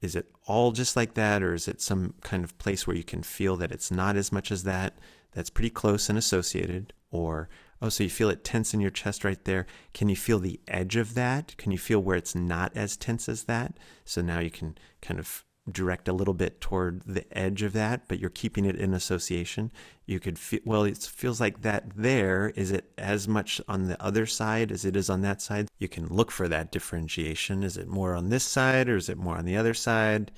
is 0.00 0.16
it 0.16 0.26
all 0.46 0.72
just 0.72 0.96
like 0.96 1.14
that, 1.14 1.42
or 1.42 1.54
is 1.54 1.68
it 1.68 1.80
some 1.80 2.14
kind 2.22 2.42
of 2.42 2.56
place 2.58 2.86
where 2.86 2.96
you 2.96 3.04
can 3.04 3.22
feel 3.22 3.56
that 3.56 3.70
it's 3.70 3.90
not 3.90 4.16
as 4.16 4.32
much 4.32 4.50
as 4.50 4.64
that? 4.64 4.98
That's 5.32 5.50
pretty 5.50 5.70
close 5.70 6.08
and 6.08 6.18
associated, 6.18 6.92
or 7.10 7.48
oh, 7.82 7.88
so 7.88 8.04
you 8.04 8.10
feel 8.10 8.30
it 8.30 8.44
tense 8.44 8.74
in 8.74 8.80
your 8.80 8.90
chest 8.90 9.24
right 9.24 9.42
there. 9.44 9.66
Can 9.94 10.08
you 10.08 10.16
feel 10.16 10.38
the 10.38 10.60
edge 10.68 10.96
of 10.96 11.14
that? 11.14 11.56
Can 11.56 11.72
you 11.72 11.78
feel 11.78 12.00
where 12.00 12.16
it's 12.16 12.34
not 12.34 12.72
as 12.74 12.96
tense 12.96 13.28
as 13.28 13.44
that? 13.44 13.76
So 14.04 14.20
now 14.20 14.40
you 14.40 14.50
can 14.50 14.76
kind 15.00 15.20
of 15.20 15.44
direct 15.70 16.08
a 16.08 16.12
little 16.12 16.34
bit 16.34 16.60
toward 16.60 17.02
the 17.02 17.24
edge 17.36 17.62
of 17.62 17.72
that, 17.74 18.08
but 18.08 18.18
you're 18.18 18.30
keeping 18.30 18.64
it 18.64 18.76
in 18.76 18.94
association. 18.94 19.70
You 20.06 20.18
could 20.18 20.38
feel, 20.38 20.60
well, 20.64 20.84
it 20.84 20.98
feels 20.98 21.40
like 21.40 21.62
that 21.62 21.84
there. 21.94 22.52
Is 22.56 22.70
it 22.72 22.90
as 22.98 23.28
much 23.28 23.60
on 23.68 23.86
the 23.86 24.02
other 24.02 24.26
side 24.26 24.72
as 24.72 24.84
it 24.84 24.96
is 24.96 25.10
on 25.10 25.22
that 25.22 25.40
side? 25.40 25.68
You 25.78 25.88
can 25.88 26.06
look 26.06 26.30
for 26.30 26.48
that 26.48 26.72
differentiation. 26.72 27.62
Is 27.62 27.76
it 27.76 27.88
more 27.88 28.14
on 28.14 28.30
this 28.30 28.44
side 28.44 28.88
or 28.88 28.96
is 28.96 29.08
it 29.08 29.18
more 29.18 29.36
on 29.36 29.44
the 29.44 29.56
other 29.56 29.74
side? 29.74 30.32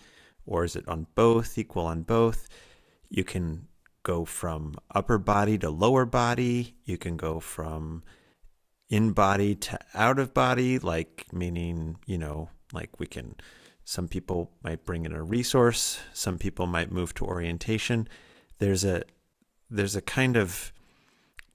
Or 0.45 0.65
is 0.65 0.75
it 0.75 0.87
on 0.89 1.07
both, 1.15 1.57
equal 1.57 1.87
on 1.87 2.03
both? 2.03 2.49
You 3.09 3.25
can 3.25 3.69
go 4.03 4.25
from 4.25 4.75
upper 4.91 5.19
body 5.19 5.59
to 5.59 5.71
lower 5.71 6.05
body. 6.05 6.75
You 6.85 6.99
can 6.99 7.17
go 7.17 7.41
from 7.41 8.03
in 8.89 9.13
body 9.13 9.55
to 9.55 9.79
out 9.95 10.19
of 10.19 10.35
body, 10.35 10.79
like 10.79 11.27
meaning, 11.33 11.97
you 12.07 12.19
know, 12.19 12.51
like 12.73 12.99
we 12.99 13.07
can, 13.07 13.35
some 13.85 14.09
people 14.09 14.51
might 14.63 14.85
bring 14.85 15.05
in 15.05 15.13
a 15.13 15.23
resource, 15.23 16.01
some 16.13 16.39
people 16.39 16.67
might 16.67 16.93
move 16.93 17.15
to 17.15 17.25
orientation. 17.25 18.09
There's 18.59 18.85
a, 18.85 19.03
there's 19.71 19.97
a 19.97 20.03
kind 20.03 20.37
of 20.37 20.73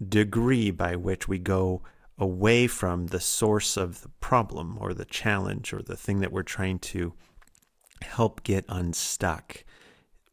degree 0.05 0.71
by 0.71 0.95
which 0.95 1.27
we 1.27 1.39
go 1.39 1.83
away 2.17 2.65
from 2.65 3.07
the 3.07 3.19
source 3.19 3.77
of 3.77 4.01
the 4.01 4.09
problem 4.19 4.77
or 4.81 4.93
the 4.93 5.05
challenge 5.05 5.73
or 5.73 5.81
the 5.81 5.95
thing 5.95 6.19
that 6.19 6.31
we're 6.31 6.43
trying 6.43 6.79
to 6.79 7.13
help 8.01 8.43
get 8.43 8.65
unstuck, 8.67 9.63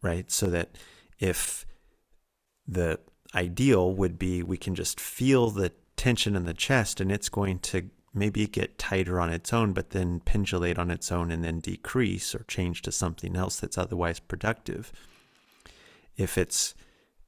right? 0.03 0.31
So 0.31 0.47
that 0.47 0.77
if 1.19 1.67
the 2.67 2.99
ideal 3.35 3.93
would 3.93 4.19
be 4.19 4.43
we 4.43 4.57
can 4.57 4.75
just 4.75 5.01
feel 5.01 5.51
the 5.51 5.73
tension 5.97 6.37
in 6.37 6.45
the 6.45 6.55
chest 6.55 7.01
and 7.01 7.11
it's 7.11 7.29
going 7.29 7.59
to 7.59 7.91
maybe 8.15 8.47
get 8.47 8.79
tighter 8.79 9.21
on 9.21 9.31
its 9.31 9.53
own, 9.53 9.73
but 9.73 9.91
then 9.91 10.21
pendulate 10.21 10.79
on 10.79 10.91
its 10.91 11.11
own 11.11 11.31
and 11.31 11.43
then 11.43 11.59
decrease 11.59 12.35
or 12.35 12.45
change 12.47 12.81
to 12.83 12.93
something 12.93 13.37
else 13.37 13.59
that's 13.59 13.77
otherwise 13.77 14.21
productive. 14.21 14.93
If 16.17 16.39
it's 16.39 16.75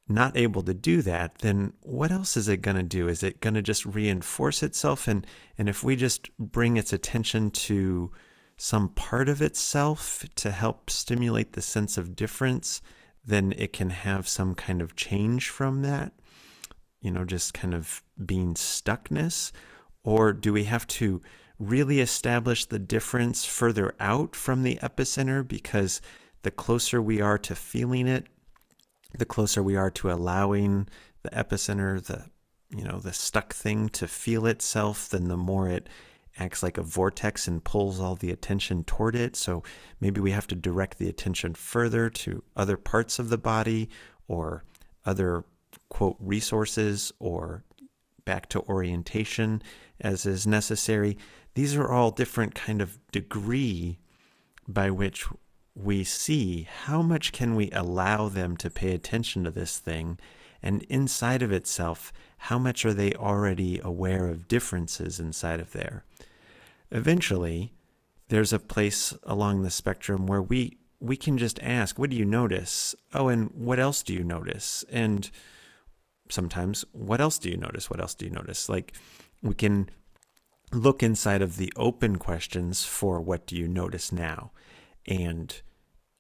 not 0.09 0.37
able 0.37 0.63
to 0.63 0.75
do 0.75 1.03
that, 1.03 1.39
then 1.39 1.73
what 1.83 2.13
else 2.13 2.37
is 2.37 2.49
it 2.49 2.63
going 2.63 2.77
to 2.77 2.83
do? 2.85 3.09
Is 3.09 3.25
it 3.25 3.41
going 3.41 3.55
to 3.55 3.63
just 3.63 3.85
reinforce 3.85 4.63
itself? 4.63 5.09
And, 5.09 5.27
and 5.59 5.69
if 5.69 5.83
we 5.83 5.97
just 5.97 6.31
bring 6.39 6.77
its 6.77 6.93
attention 6.93 7.51
to 7.51 8.13
some 8.57 8.91
part 8.91 9.29
of 9.29 9.43
itself 9.43 10.25
to 10.37 10.53
help 10.53 10.89
stimulate 10.89 11.53
the 11.53 11.63
sense 11.63 11.99
of 11.99 12.15
difference, 12.15 12.81
then 13.27 13.53
it 13.57 13.73
can 13.73 13.91
have 13.91 14.29
some 14.29 14.55
kind 14.55 14.81
of 14.81 14.97
change 14.97 15.49
from 15.49 15.83
that, 15.83 16.13
you 17.01 17.11
know, 17.11 17.25
just 17.25 17.53
kind 17.53 17.75
of 17.75 18.03
being 18.25 18.55
stuckness? 18.55 19.53
Or 20.05 20.33
do 20.33 20.53
we 20.53 20.65
have 20.65 20.87
to 20.89 21.21
really 21.59 22.01
establish 22.01 22.67
the 22.67 22.79
difference 22.79 23.45
further 23.45 23.95
out 23.99 24.37
from 24.37 24.63
the 24.63 24.77
epicenter 24.77 25.47
because 25.47 26.01
the 26.43 26.51
closer 26.51 27.03
we 27.03 27.21
are 27.21 27.39
to 27.39 27.55
feeling 27.55 28.07
it, 28.07 28.27
the 29.19 29.25
closer 29.25 29.63
we 29.63 29.75
are 29.75 29.91
to 29.91 30.11
allowing 30.11 30.87
the 31.23 31.31
epicenter, 31.31 32.05
the 32.05 32.27
you 32.71 32.85
know, 32.85 32.99
the 32.99 33.13
stuck 33.13 33.55
thing 33.55 33.89
to 33.89 34.09
feel 34.09 34.47
itself, 34.47 35.09
then 35.09 35.29
the 35.29 35.37
more 35.37 35.69
it 35.69 35.89
acts 36.39 36.63
like 36.63 36.79
a 36.79 36.83
vortex 36.83 37.49
and 37.49 37.65
pulls 37.65 38.01
all 38.01 38.15
the 38.15 38.31
attention 38.31 38.85
toward 38.85 39.17
it. 39.17 39.37
So 39.37 39.63
maybe 40.01 40.21
we 40.21 40.33
have 40.33 40.47
to 40.49 40.55
direct 40.55 40.99
the 40.99 41.09
attention 41.09 41.55
further 41.55 42.11
to 42.11 42.43
other 42.57 42.77
parts 42.77 43.19
of 43.19 43.29
the 43.29 43.39
body 43.39 43.89
or 44.29 44.65
other 45.05 45.45
quote 45.89 46.17
resources 46.21 47.13
or 47.19 47.65
back 48.25 48.49
to 48.51 48.61
orientation 48.63 49.63
as 50.01 50.27
is 50.27 50.47
necessary. 50.47 51.17
These 51.55 51.77
are 51.77 51.91
all 51.91 52.11
different 52.11 52.55
kind 52.55 52.83
of 52.83 52.99
degree 53.13 53.99
by 54.69 54.91
which 54.91 55.27
we 55.75 56.05
see 56.05 56.67
how 56.85 57.03
much 57.03 57.33
can 57.33 57.55
we 57.55 57.71
allow 57.71 58.29
them 58.29 58.57
to 58.57 58.71
pay 58.71 58.93
attention 58.93 59.45
to 59.45 59.51
this 59.51 59.79
thing 59.79 60.19
and 60.63 60.83
inside 60.85 61.43
of 61.43 61.53
itself 61.53 62.13
how 62.39 62.59
much 62.59 62.85
are 62.85 62.95
they 62.95 63.13
already 63.13 63.79
aware 63.85 64.27
of 64.27 64.49
differences 64.49 65.21
inside 65.21 65.61
of 65.61 65.73
there 65.73 66.05
eventually 66.91 67.73
there's 68.29 68.53
a 68.53 68.59
place 68.59 69.15
along 69.23 69.63
the 69.63 69.71
spectrum 69.71 70.27
where 70.27 70.43
we 70.43 70.79
we 70.99 71.17
can 71.17 71.37
just 71.37 71.61
ask 71.63 71.99
what 71.99 72.11
do 72.11 72.17
you 72.17 72.25
notice? 72.25 72.95
Oh 73.13 73.29
and 73.29 73.51
what 73.51 73.79
else 73.79 74.03
do 74.03 74.15
you 74.15 74.25
notice? 74.25 74.85
And 74.91 75.31
sometimes 76.31 76.85
what 76.93 77.21
else 77.21 77.39
do 77.39 77.51
you 77.51 77.57
notice? 77.57 77.91
What 77.91 78.01
else 78.01 78.15
do 78.15 78.25
you 78.25 78.31
notice? 78.31 78.69
Like 78.69 78.95
we 79.43 79.55
can 79.55 79.91
look 80.73 81.03
inside 81.03 81.43
of 81.43 81.57
the 81.57 81.73
open 81.77 82.17
questions 82.17 82.85
for 82.85 83.21
what 83.21 83.47
do 83.47 83.57
you 83.57 83.69
notice 83.69 84.11
now? 84.11 84.53
And 85.07 85.61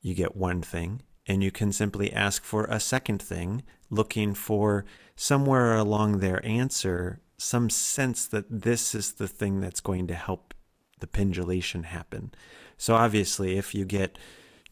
you 0.00 0.14
get 0.14 0.36
one 0.36 0.62
thing, 0.62 1.02
and 1.26 1.42
you 1.42 1.50
can 1.50 1.72
simply 1.72 2.12
ask 2.12 2.44
for 2.44 2.64
a 2.66 2.78
second 2.78 3.20
thing, 3.20 3.64
looking 3.90 4.34
for 4.34 4.84
somewhere 5.16 5.74
along 5.74 6.18
their 6.18 6.44
answer 6.46 7.20
some 7.38 7.68
sense 7.68 8.26
that 8.26 8.46
this 8.48 8.94
is 8.94 9.12
the 9.12 9.28
thing 9.28 9.60
that's 9.60 9.80
going 9.80 10.06
to 10.06 10.14
help 10.14 10.54
the 10.98 11.06
pendulation 11.06 11.84
happen. 11.84 12.32
So, 12.76 12.94
obviously, 12.94 13.56
if 13.56 13.74
you 13.74 13.84
get 13.84 14.18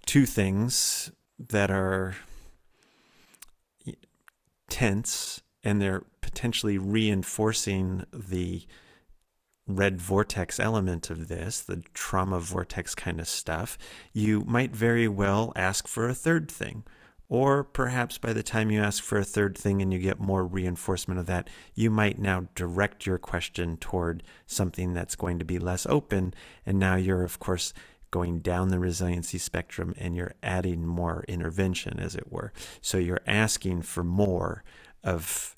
two 0.07 0.27
things 0.27 1.11
that 1.39 1.71
are 1.71 2.15
tense 4.69 5.43
and 5.63 5.81
they're 5.81 6.05
potentially 6.21 6.79
reinforcing 6.79 8.05
the 8.13 8.67
red 9.67 10.01
vortex 10.01 10.61
element 10.61 11.11
of 11.11 11.29
this, 11.29 11.61
the 11.61 11.83
trauma 11.95 12.39
vortex 12.39 12.95
kind 12.95 13.21
of 13.21 13.29
stuff, 13.29 13.79
you 14.13 14.43
might 14.47 14.75
very 14.75 15.09
well 15.09 15.53
ask 15.57 15.89
for 15.89 16.09
a 16.09 16.15
third 16.15 16.51
thing. 16.51 16.85
Or 17.35 17.65
perhaps 17.65 18.17
by 18.17 18.33
the 18.33 18.45
time 18.45 18.71
you 18.71 18.81
ask 18.81 19.03
for 19.03 19.19
a 19.19 19.25
third 19.25 19.59
thing 19.59 19.83
and 19.83 19.93
you 19.93 19.99
get 19.99 20.21
more 20.21 20.47
reinforcement 20.47 21.19
of 21.19 21.27
that, 21.27 21.51
you 21.75 21.91
might 21.91 22.21
now 22.21 22.47
direct 22.55 23.07
your 23.07 23.19
question 23.19 23.77
toward 23.77 24.23
something 24.47 24.95
that's 24.95 25.17
going 25.17 25.41
to 25.41 25.45
be 25.45 25.59
less 25.59 25.85
open. 25.87 26.33
And 26.65 26.79
now 26.79 26.95
you're, 26.95 27.25
of 27.25 27.41
course, 27.41 27.75
going 28.13 28.39
down 28.39 28.69
the 28.69 28.79
resiliency 28.79 29.39
spectrum 29.39 29.97
and 29.99 30.15
you're 30.15 30.35
adding 30.45 30.87
more 30.87 31.25
intervention, 31.27 31.99
as 31.99 32.15
it 32.15 32.31
were. 32.31 32.53
So 32.81 32.99
you're 32.99 33.23
asking 33.27 33.83
for 33.83 34.05
more 34.05 34.63
of 35.03 35.57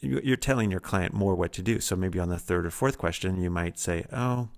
you're 0.00 0.36
telling 0.36 0.70
your 0.70 0.78
client 0.78 1.14
more 1.14 1.34
what 1.34 1.54
to 1.54 1.62
do. 1.62 1.80
So 1.80 1.96
maybe 1.96 2.18
on 2.18 2.28
the 2.28 2.38
third 2.38 2.66
or 2.66 2.70
fourth 2.70 2.98
question, 2.98 3.40
you 3.40 3.48
might 3.48 3.78
say, 3.78 4.04
Oh, 4.12 4.50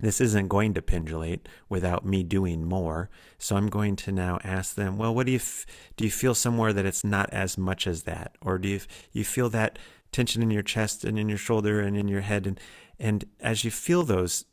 this 0.00 0.20
isn't 0.20 0.48
going 0.48 0.74
to 0.74 0.82
pendulate 0.82 1.48
without 1.68 2.04
me 2.04 2.22
doing 2.22 2.64
more. 2.64 3.10
So 3.38 3.56
I'm 3.56 3.68
going 3.68 3.96
to 3.96 4.12
now 4.12 4.38
ask 4.42 4.74
them, 4.74 4.96
well, 4.98 5.14
what 5.14 5.26
do 5.26 5.32
you 5.32 5.38
f- 5.38 5.66
do? 5.96 6.04
You 6.04 6.10
feel 6.10 6.34
somewhere 6.34 6.72
that 6.72 6.86
it's 6.86 7.04
not 7.04 7.30
as 7.30 7.58
much 7.58 7.86
as 7.86 8.04
that, 8.04 8.36
or 8.40 8.58
do 8.58 8.68
you 8.68 8.80
you 9.12 9.24
feel 9.24 9.48
that 9.50 9.78
tension 10.12 10.42
in 10.42 10.50
your 10.50 10.62
chest 10.62 11.04
and 11.04 11.18
in 11.18 11.28
your 11.28 11.38
shoulder 11.38 11.80
and 11.80 11.96
in 11.96 12.08
your 12.08 12.22
head, 12.22 12.46
and 12.46 12.60
and 12.98 13.24
as 13.40 13.64
you 13.64 13.70
feel 13.70 14.02
those, 14.02 14.44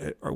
uh, 0.00 0.10
are, 0.22 0.34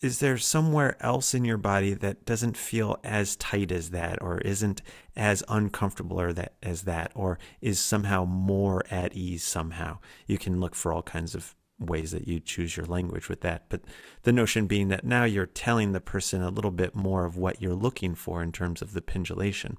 is 0.00 0.18
there 0.18 0.38
somewhere 0.38 0.96
else 1.00 1.34
in 1.34 1.44
your 1.44 1.58
body 1.58 1.92
that 1.94 2.24
doesn't 2.24 2.56
feel 2.56 2.98
as 3.04 3.36
tight 3.36 3.70
as 3.70 3.90
that 3.90 4.20
or 4.22 4.38
isn't 4.38 4.80
as 5.16 5.44
uncomfortable 5.48 6.20
or 6.20 6.32
that 6.32 6.54
as 6.62 6.82
that 6.82 7.12
or 7.14 7.38
is 7.60 7.78
somehow 7.78 8.24
more 8.24 8.82
at 8.90 9.14
ease 9.14 9.42
somehow 9.42 9.98
you 10.26 10.38
can 10.38 10.58
look 10.58 10.74
for 10.74 10.92
all 10.92 11.02
kinds 11.02 11.34
of 11.34 11.54
ways 11.80 12.10
that 12.12 12.28
you 12.28 12.38
choose 12.38 12.76
your 12.76 12.86
language 12.86 13.28
with 13.28 13.40
that 13.40 13.64
but 13.70 13.80
the 14.22 14.32
notion 14.32 14.66
being 14.66 14.88
that 14.88 15.04
now 15.04 15.24
you're 15.24 15.46
telling 15.46 15.92
the 15.92 16.00
person 16.00 16.42
a 16.42 16.50
little 16.50 16.70
bit 16.70 16.94
more 16.94 17.24
of 17.24 17.36
what 17.36 17.60
you're 17.60 17.74
looking 17.74 18.14
for 18.14 18.42
in 18.42 18.52
terms 18.52 18.82
of 18.82 18.92
the 18.92 19.02
pendulation. 19.02 19.78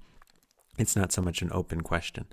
It's 0.78 0.96
not 0.96 1.12
so 1.12 1.22
much 1.22 1.42
an 1.42 1.50
open 1.52 1.82
question. 1.82 2.26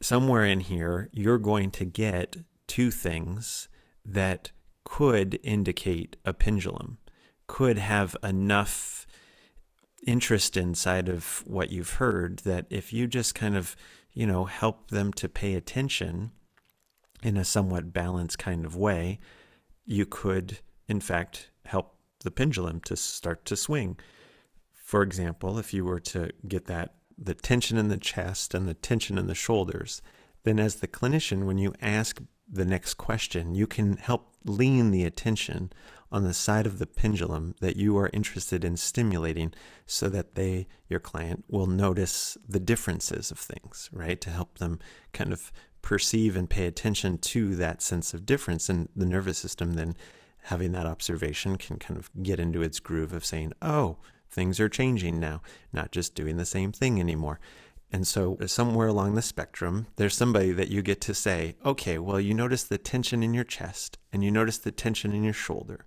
Somewhere 0.00 0.44
in 0.44 0.60
here 0.60 1.08
you're 1.12 1.38
going 1.38 1.70
to 1.72 1.84
get 1.84 2.36
two 2.66 2.90
things 2.90 3.68
that 4.04 4.52
could 4.84 5.38
indicate 5.42 6.16
a 6.24 6.32
pendulum, 6.32 6.98
could 7.46 7.78
have 7.78 8.16
enough 8.22 9.06
interest 10.06 10.56
inside 10.56 11.08
of 11.08 11.42
what 11.46 11.70
you've 11.70 11.94
heard 11.94 12.38
that 12.40 12.66
if 12.70 12.92
you 12.92 13.06
just 13.06 13.34
kind 13.34 13.56
of, 13.56 13.76
you 14.12 14.26
know, 14.26 14.44
help 14.44 14.90
them 14.90 15.12
to 15.12 15.28
pay 15.28 15.54
attention 15.54 16.30
in 17.22 17.36
a 17.36 17.44
somewhat 17.44 17.92
balanced 17.92 18.38
kind 18.38 18.64
of 18.64 18.76
way, 18.76 19.18
you 19.84 20.06
could, 20.06 20.58
in 20.88 21.00
fact, 21.00 21.50
help 21.66 21.94
the 22.20 22.30
pendulum 22.30 22.80
to 22.80 22.96
start 22.96 23.44
to 23.46 23.56
swing. 23.56 23.98
For 24.72 25.02
example, 25.02 25.58
if 25.58 25.72
you 25.72 25.84
were 25.84 26.00
to 26.00 26.30
get 26.46 26.66
that 26.66 26.94
the 27.16 27.34
tension 27.34 27.76
in 27.76 27.88
the 27.88 27.98
chest 27.98 28.54
and 28.54 28.66
the 28.66 28.74
tension 28.74 29.18
in 29.18 29.26
the 29.26 29.34
shoulders, 29.34 30.00
then 30.44 30.58
as 30.58 30.76
the 30.76 30.88
clinician, 30.88 31.44
when 31.44 31.58
you 31.58 31.74
ask 31.82 32.20
the 32.50 32.64
next 32.64 32.94
question, 32.94 33.54
you 33.54 33.66
can 33.66 33.98
help 33.98 34.34
lean 34.44 34.90
the 34.90 35.04
attention 35.04 35.70
on 36.10 36.24
the 36.24 36.34
side 36.34 36.66
of 36.66 36.78
the 36.78 36.86
pendulum 36.86 37.54
that 37.60 37.76
you 37.76 37.96
are 37.96 38.10
interested 38.12 38.64
in 38.64 38.76
stimulating 38.76 39.52
so 39.86 40.08
that 40.08 40.34
they, 40.34 40.66
your 40.88 40.98
client, 40.98 41.44
will 41.48 41.66
notice 41.66 42.36
the 42.48 42.58
differences 42.58 43.30
of 43.30 43.38
things, 43.38 43.88
right? 43.92 44.20
To 44.22 44.30
help 44.30 44.58
them 44.58 44.80
kind 45.12 45.32
of 45.32 45.52
perceive 45.82 46.36
and 46.36 46.48
pay 46.48 46.66
attention 46.66 47.18
to 47.18 47.54
that 47.56 47.82
sense 47.82 48.14
of 48.14 48.26
difference. 48.26 48.68
And 48.68 48.88
the 48.94 49.06
nervous 49.06 49.38
system 49.38 49.74
then 49.74 49.96
having 50.44 50.72
that 50.72 50.86
observation 50.86 51.56
can 51.56 51.78
kind 51.78 51.98
of 51.98 52.10
get 52.22 52.40
into 52.40 52.62
its 52.62 52.80
groove 52.80 53.12
of 53.12 53.24
saying, 53.24 53.52
oh, 53.62 53.98
things 54.28 54.60
are 54.60 54.68
changing 54.68 55.20
now, 55.20 55.42
not 55.72 55.92
just 55.92 56.14
doing 56.14 56.36
the 56.36 56.46
same 56.46 56.72
thing 56.72 57.00
anymore. 57.00 57.40
And 57.92 58.06
so, 58.06 58.38
uh, 58.40 58.46
somewhere 58.46 58.86
along 58.86 59.14
the 59.14 59.22
spectrum, 59.22 59.88
there's 59.96 60.14
somebody 60.14 60.52
that 60.52 60.68
you 60.68 60.80
get 60.80 61.00
to 61.02 61.14
say, 61.14 61.56
okay, 61.64 61.98
well, 61.98 62.20
you 62.20 62.34
notice 62.34 62.62
the 62.62 62.78
tension 62.78 63.22
in 63.22 63.34
your 63.34 63.44
chest 63.44 63.98
and 64.12 64.22
you 64.22 64.30
notice 64.30 64.58
the 64.58 64.70
tension 64.70 65.12
in 65.12 65.24
your 65.24 65.32
shoulder. 65.32 65.86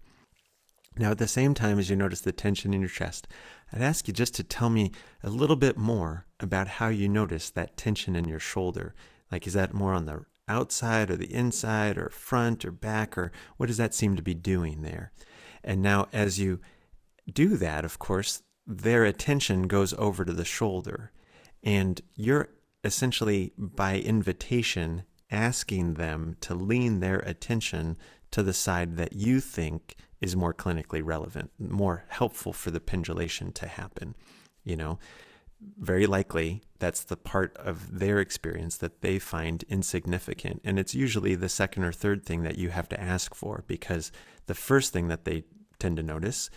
Now, 0.98 1.12
at 1.12 1.18
the 1.18 1.28
same 1.28 1.54
time 1.54 1.80
as 1.80 1.90
you 1.90 1.96
notice 1.96 2.22
the 2.22 2.32
tension 2.32 2.74
in 2.74 2.82
your 2.82 2.90
chest, 2.90 3.28
I'd 3.72 3.82
ask 3.82 4.08
you 4.08 4.14
just 4.14 4.36
to 4.36 4.44
tell 4.44 4.70
me 4.70 4.92
a 5.24 5.30
little 5.30 5.56
bit 5.56 5.78
more 5.78 6.26
about 6.40 6.68
how 6.68 6.90
you 6.90 7.10
notice 7.10 7.50
that 7.52 7.78
tension 7.78 8.16
in 8.16 8.26
your 8.26 8.40
shoulder. 8.40 8.94
Like, 9.34 9.48
is 9.48 9.54
that 9.54 9.74
more 9.74 9.94
on 9.96 10.06
the 10.06 10.26
outside 10.48 11.10
or 11.10 11.16
the 11.16 11.34
inside 11.34 11.98
or 11.98 12.10
front 12.10 12.64
or 12.64 12.72
back, 12.72 13.18
or 13.18 13.32
what 13.58 13.66
does 13.66 13.78
that 13.78 13.96
seem 13.96 14.16
to 14.16 14.22
be 14.22 14.36
doing 14.36 14.84
there? 14.84 15.12
And 15.64 15.82
now, 15.82 16.08
as 16.14 16.40
you 16.40 16.60
do 17.34 17.58
that, 17.58 17.84
of 17.84 17.98
course, 17.98 18.44
their 18.68 19.06
attention 19.06 19.64
goes 19.64 19.92
over 19.96 20.24
to 20.24 20.34
the 20.34 20.46
shoulder 20.46 21.12
and 21.64 22.00
you're 22.14 22.50
essentially, 22.84 23.54
by 23.58 23.98
invitation, 23.98 25.02
asking 25.32 25.96
them 25.96 26.38
to 26.42 26.54
lean 26.54 27.00
their 27.00 27.18
attention 27.22 27.98
to 28.30 28.44
the 28.44 28.54
side 28.54 28.98
that 28.98 29.14
you 29.14 29.40
think 29.40 29.96
is 30.22 30.36
more 30.36 30.54
clinically 30.54 31.02
relevant, 31.04 31.50
more 31.58 32.06
helpful 32.10 32.54
for 32.54 32.70
the 32.70 32.80
pendulation 32.80 33.52
to 33.54 33.66
happen. 33.66 34.14
You 34.64 34.76
know, 34.76 35.00
very 35.78 36.06
likely 36.06 36.62
that's 36.80 37.04
the 37.04 37.18
part 37.18 37.56
of 37.58 38.00
their 38.00 38.20
experience 38.20 38.78
that 38.78 39.02
they 39.02 39.20
find 39.20 39.64
insignificant. 39.70 40.62
And 40.64 40.78
it's 40.78 40.94
usually 40.94 41.36
the 41.36 41.50
second 41.50 41.84
or 41.84 41.92
third 41.92 42.26
thing 42.26 42.44
that 42.44 42.58
you 42.58 42.70
have 42.70 42.90
to 42.90 43.00
ask 43.00 43.34
for 43.34 43.64
because 43.68 44.12
the 44.48 44.54
first 44.54 44.92
thing 44.92 45.08
that 45.08 45.26
they 45.26 45.44
tend 45.80 45.98
to 45.98 46.04
notice 46.04 46.50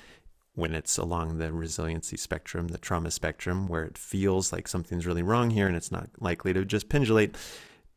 when 0.54 0.74
it's 0.74 0.96
along 0.96 1.38
the 1.38 1.52
resiliency 1.52 2.16
spectrum, 2.16 2.68
the 2.68 2.78
trauma 2.78 3.10
spectrum, 3.10 3.68
where 3.68 3.84
it 3.84 3.98
feels 3.98 4.52
like 4.52 4.66
something's 4.66 5.06
really 5.06 5.22
wrong 5.22 5.50
here 5.50 5.66
and 5.66 5.76
it's 5.76 5.92
not 5.92 6.08
likely 6.18 6.52
to 6.52 6.64
just 6.64 6.88
pendulate, 6.88 7.36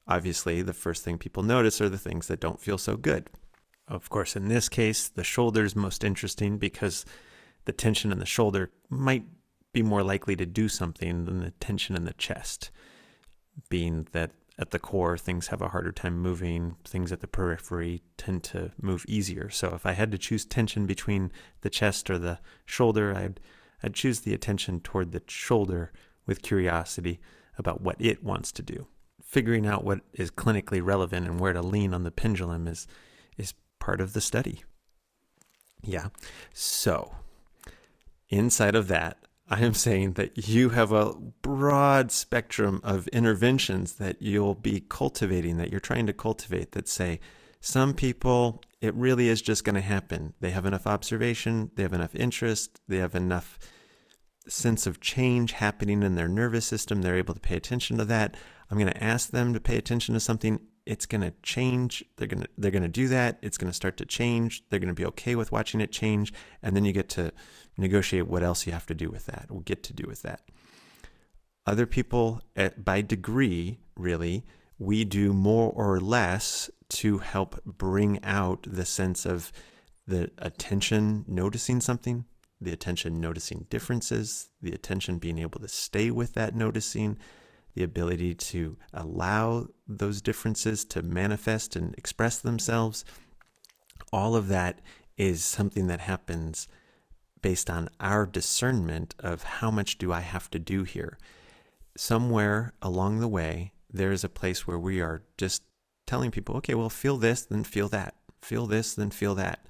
obviously 0.07 0.61
the 0.61 0.73
first 0.73 1.03
thing 1.03 1.17
people 1.17 1.41
notice 1.41 1.79
are 1.79 1.89
the 1.89 1.97
things 1.97 2.27
that 2.27 2.41
don't 2.41 2.59
feel 2.59 2.77
so 2.77 2.97
good. 2.97 3.29
Of 3.87 4.09
course, 4.09 4.35
in 4.35 4.49
this 4.49 4.69
case, 4.69 5.07
the 5.07 5.23
shoulder 5.23 5.63
is 5.63 5.75
most 5.75 6.03
interesting 6.03 6.57
because 6.57 7.05
the 7.65 7.71
tension 7.71 8.11
in 8.11 8.19
the 8.19 8.25
shoulder 8.25 8.71
might 8.89 9.23
be 9.73 9.83
more 9.83 10.03
likely 10.03 10.35
to 10.35 10.45
do 10.45 10.67
something 10.67 11.25
than 11.25 11.39
the 11.39 11.51
tension 11.51 11.95
in 11.95 12.05
the 12.05 12.13
chest, 12.13 12.71
being 13.69 14.07
that 14.11 14.31
at 14.57 14.71
the 14.71 14.79
core, 14.79 15.17
things 15.17 15.47
have 15.47 15.61
a 15.61 15.69
harder 15.69 15.91
time 15.93 16.17
moving. 16.19 16.75
Things 16.83 17.11
at 17.13 17.21
the 17.21 17.27
periphery 17.27 18.01
tend 18.17 18.43
to 18.45 18.71
move 18.81 19.05
easier. 19.07 19.49
So 19.49 19.69
if 19.73 19.85
I 19.85 19.93
had 19.93 20.11
to 20.11 20.17
choose 20.17 20.43
tension 20.43 20.85
between 20.85 21.31
the 21.61 21.69
chest 21.69 22.09
or 22.09 22.17
the 22.19 22.39
shoulder, 22.65 23.15
I'd 23.15 23.39
I'd 23.81 23.93
choose 23.93 24.19
the 24.21 24.33
attention 24.33 24.81
toward 24.81 25.13
the 25.13 25.21
shoulder 25.27 25.93
with 26.25 26.41
curiosity 26.41 27.21
about 27.57 27.79
what 27.79 27.95
it 27.99 28.21
wants 28.23 28.51
to 28.53 28.61
do. 28.61 28.87
figuring 29.23 29.67
out 29.67 29.83
what 29.83 30.01
is 30.13 30.31
clinically 30.31 30.83
relevant 30.83 31.27
and 31.27 31.39
where 31.39 31.53
to 31.53 31.61
lean 31.61 31.93
on 31.93 32.03
the 32.03 32.11
pendulum 32.11 32.67
is 32.67 32.87
is 33.37 33.53
part 33.79 34.01
of 34.01 34.13
the 34.13 34.21
study. 34.21 34.63
Yeah. 35.81 36.09
So, 36.53 37.13
inside 38.29 38.75
of 38.75 38.87
that, 38.89 39.17
I 39.51 39.61
am 39.61 39.73
saying 39.73 40.13
that 40.13 40.47
you 40.47 40.69
have 40.69 40.91
a 40.91 41.13
broad 41.41 42.11
spectrum 42.11 42.81
of 42.83 43.07
interventions 43.07 43.93
that 43.93 44.21
you'll 44.21 44.53
be 44.53 44.81
cultivating, 44.87 45.57
that 45.57 45.71
you're 45.71 45.79
trying 45.79 46.05
to 46.05 46.13
cultivate, 46.13 46.73
that 46.73 46.87
say, 46.87 47.19
some 47.59 47.93
people, 47.93 48.61
it 48.79 48.93
really 48.93 49.27
is 49.27 49.41
just 49.41 49.63
going 49.63 49.75
to 49.75 49.81
happen. 49.81 50.33
They 50.39 50.51
have 50.51 50.65
enough 50.65 50.85
observation, 50.85 51.71
they 51.75 51.83
have 51.83 51.93
enough 51.93 52.15
interest, 52.15 52.79
they 52.87 52.97
have 52.97 53.15
enough 53.15 53.57
sense 54.47 54.87
of 54.87 55.01
change 55.01 55.53
happening 55.53 56.03
in 56.03 56.15
their 56.15 56.27
nervous 56.27 56.65
system. 56.65 57.01
They're 57.01 57.17
able 57.17 57.33
to 57.33 57.39
pay 57.39 57.55
attention 57.55 57.97
to 57.97 58.05
that. 58.05 58.37
I'm 58.69 58.77
going 58.77 58.91
to 58.91 59.03
ask 59.03 59.31
them 59.31 59.53
to 59.53 59.59
pay 59.59 59.77
attention 59.77 60.13
to 60.13 60.19
something. 60.19 60.59
It's 60.85 61.05
going 61.05 61.21
to 61.21 61.33
change. 61.43 62.03
They're 62.17 62.27
going 62.27 62.43
to 62.43 62.49
they're 62.57 62.71
going 62.71 62.83
to 62.83 62.87
do 62.87 63.07
that. 63.09 63.37
It's 63.41 63.57
going 63.57 63.69
to 63.69 63.75
start 63.75 63.97
to 63.97 64.05
change. 64.05 64.63
They're 64.69 64.79
going 64.79 64.87
to 64.87 64.93
be 64.93 65.05
okay 65.07 65.35
with 65.35 65.51
watching 65.51 65.81
it 65.81 65.91
change, 65.91 66.33
and 66.63 66.75
then 66.75 66.85
you 66.85 66.93
get 66.93 67.09
to 67.09 67.31
negotiate 67.79 68.27
what 68.27 68.43
else 68.43 68.65
you 68.67 68.73
have 68.73 68.85
to 68.87 68.93
do 68.93 69.09
with 69.09 69.25
that 69.25 69.47
or 69.49 69.61
get 69.61 69.83
to 69.83 69.93
do 69.93 70.05
with 70.07 70.21
that. 70.21 70.41
Other 71.65 71.85
people, 71.85 72.41
eh, 72.55 72.69
by 72.77 73.01
degree, 73.01 73.79
really, 73.95 74.45
we 74.77 75.03
do 75.03 75.33
more 75.33 75.71
or 75.71 75.99
less 75.99 76.69
to 76.89 77.19
help 77.19 77.63
bring 77.65 78.23
out 78.23 78.65
the 78.67 78.85
sense 78.85 79.25
of 79.25 79.51
the 80.07 80.31
attention 80.39 81.25
noticing 81.27 81.79
something, 81.79 82.25
the 82.59 82.71
attention 82.71 83.21
noticing 83.21 83.67
differences, 83.69 84.49
the 84.61 84.71
attention 84.71 85.19
being 85.19 85.37
able 85.37 85.59
to 85.59 85.67
stay 85.67 86.09
with 86.09 86.33
that 86.33 86.55
noticing, 86.55 87.17
the 87.75 87.83
ability 87.83 88.33
to 88.33 88.75
allow 88.93 89.67
those 89.87 90.21
differences 90.21 90.83
to 90.85 91.03
manifest 91.03 91.75
and 91.75 91.93
express 91.95 92.39
themselves. 92.39 93.05
All 94.11 94.35
of 94.35 94.47
that 94.47 94.81
is 95.17 95.43
something 95.43 95.87
that 95.87 95.99
happens 95.99 96.67
based 97.41 97.69
on 97.69 97.89
our 97.99 98.25
discernment 98.25 99.15
of 99.19 99.43
how 99.43 99.71
much 99.71 99.97
do 99.97 100.11
I 100.11 100.21
have 100.21 100.49
to 100.51 100.59
do 100.59 100.83
here. 100.83 101.17
Somewhere 101.97 102.73
along 102.81 103.19
the 103.19 103.27
way, 103.27 103.73
there 103.91 104.11
is 104.11 104.23
a 104.23 104.29
place 104.29 104.67
where 104.67 104.79
we 104.79 105.01
are 105.01 105.23
just 105.37 105.63
telling 106.05 106.31
people, 106.31 106.57
okay, 106.57 106.75
well, 106.75 106.89
feel 106.89 107.17
this, 107.17 107.43
then 107.43 107.63
feel 107.63 107.87
that. 107.89 108.15
Feel 108.41 108.65
this, 108.65 108.93
then 108.93 109.09
feel 109.09 109.35
that. 109.35 109.65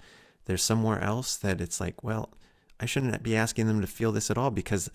There's 0.46 0.64
somewhere 0.64 1.02
else 1.02 1.36
that 1.38 1.62
it's 1.62 1.80
like, 1.80 2.04
well, 2.04 2.30
I 2.80 2.86
shouldn't 2.86 3.22
be 3.24 3.36
asking 3.36 3.68
them 3.68 3.82
to 3.82 3.88
feel 3.88 4.12
this 4.12 4.32
at 4.32 4.38
all 4.38 4.52
because 4.52 4.90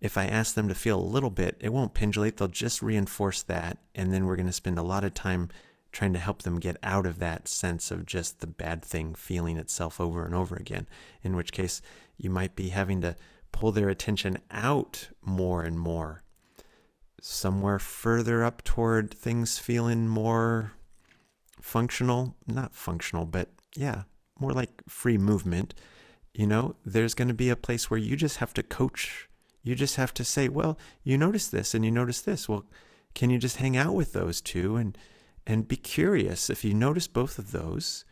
if 0.00 0.16
I 0.16 0.26
ask 0.26 0.54
them 0.54 0.68
to 0.68 0.74
feel 0.74 0.98
a 0.98 1.02
little 1.02 1.30
bit, 1.30 1.56
it 1.60 1.72
won't 1.72 1.94
pendulate. 1.94 2.36
They'll 2.36 2.48
just 2.48 2.82
reinforce 2.82 3.42
that. 3.42 3.78
And 3.94 4.12
then 4.12 4.24
we're 4.24 4.36
going 4.36 4.46
to 4.46 4.52
spend 4.52 4.78
a 4.78 4.82
lot 4.82 5.04
of 5.04 5.14
time 5.14 5.50
trying 5.92 6.12
to 6.12 6.18
help 6.18 6.42
them 6.42 6.60
get 6.60 6.76
out 6.82 7.06
of 7.06 7.18
that 7.18 7.48
sense 7.48 7.90
of 7.90 8.06
just 8.06 8.40
the 8.40 8.46
bad 8.46 8.82
thing 8.84 9.14
feeling 9.14 9.56
itself 9.56 10.00
over 10.00 10.24
and 10.24 10.34
over 10.34 10.56
again. 10.56 10.86
In 11.22 11.36
which 11.36 11.52
case, 11.52 11.82
you 12.16 12.30
might 12.30 12.56
be 12.56 12.68
having 12.68 13.00
to 13.00 13.16
pull 13.52 13.72
their 13.72 13.88
attention 13.88 14.38
out 14.50 15.08
more 15.22 15.62
and 15.62 15.78
more, 15.78 16.22
somewhere 17.20 17.78
further 17.78 18.44
up 18.44 18.62
toward 18.62 19.12
things 19.12 19.58
feeling 19.58 20.06
more 20.06 20.72
functional. 21.60 22.36
Not 22.46 22.74
functional, 22.74 23.26
but 23.26 23.48
yeah, 23.74 24.02
more 24.38 24.52
like 24.52 24.82
free 24.88 25.18
movement 25.18 25.74
you 26.34 26.46
know, 26.46 26.76
there's 26.84 27.14
going 27.14 27.28
to 27.28 27.34
be 27.34 27.50
a 27.50 27.56
place 27.56 27.90
where 27.90 27.98
you 27.98 28.16
just 28.16 28.38
have 28.38 28.54
to 28.54 28.62
coach. 28.62 29.28
You 29.62 29.74
just 29.74 29.96
have 29.96 30.14
to 30.14 30.24
say, 30.24 30.48
well, 30.48 30.78
you 31.02 31.18
notice 31.18 31.48
this 31.48 31.74
and 31.74 31.84
you 31.84 31.90
notice 31.90 32.20
this. 32.20 32.48
Well, 32.48 32.64
can 33.14 33.30
you 33.30 33.38
just 33.38 33.56
hang 33.56 33.76
out 33.76 33.94
with 33.94 34.12
those 34.12 34.40
two 34.40 34.76
and 34.76 34.96
and 35.50 35.66
be 35.66 35.76
curious 35.76 36.48
if 36.48 36.64
you 36.64 36.72
notice 36.72 37.08
both 37.08 37.36
of 37.36 37.50
those, 37.50 38.04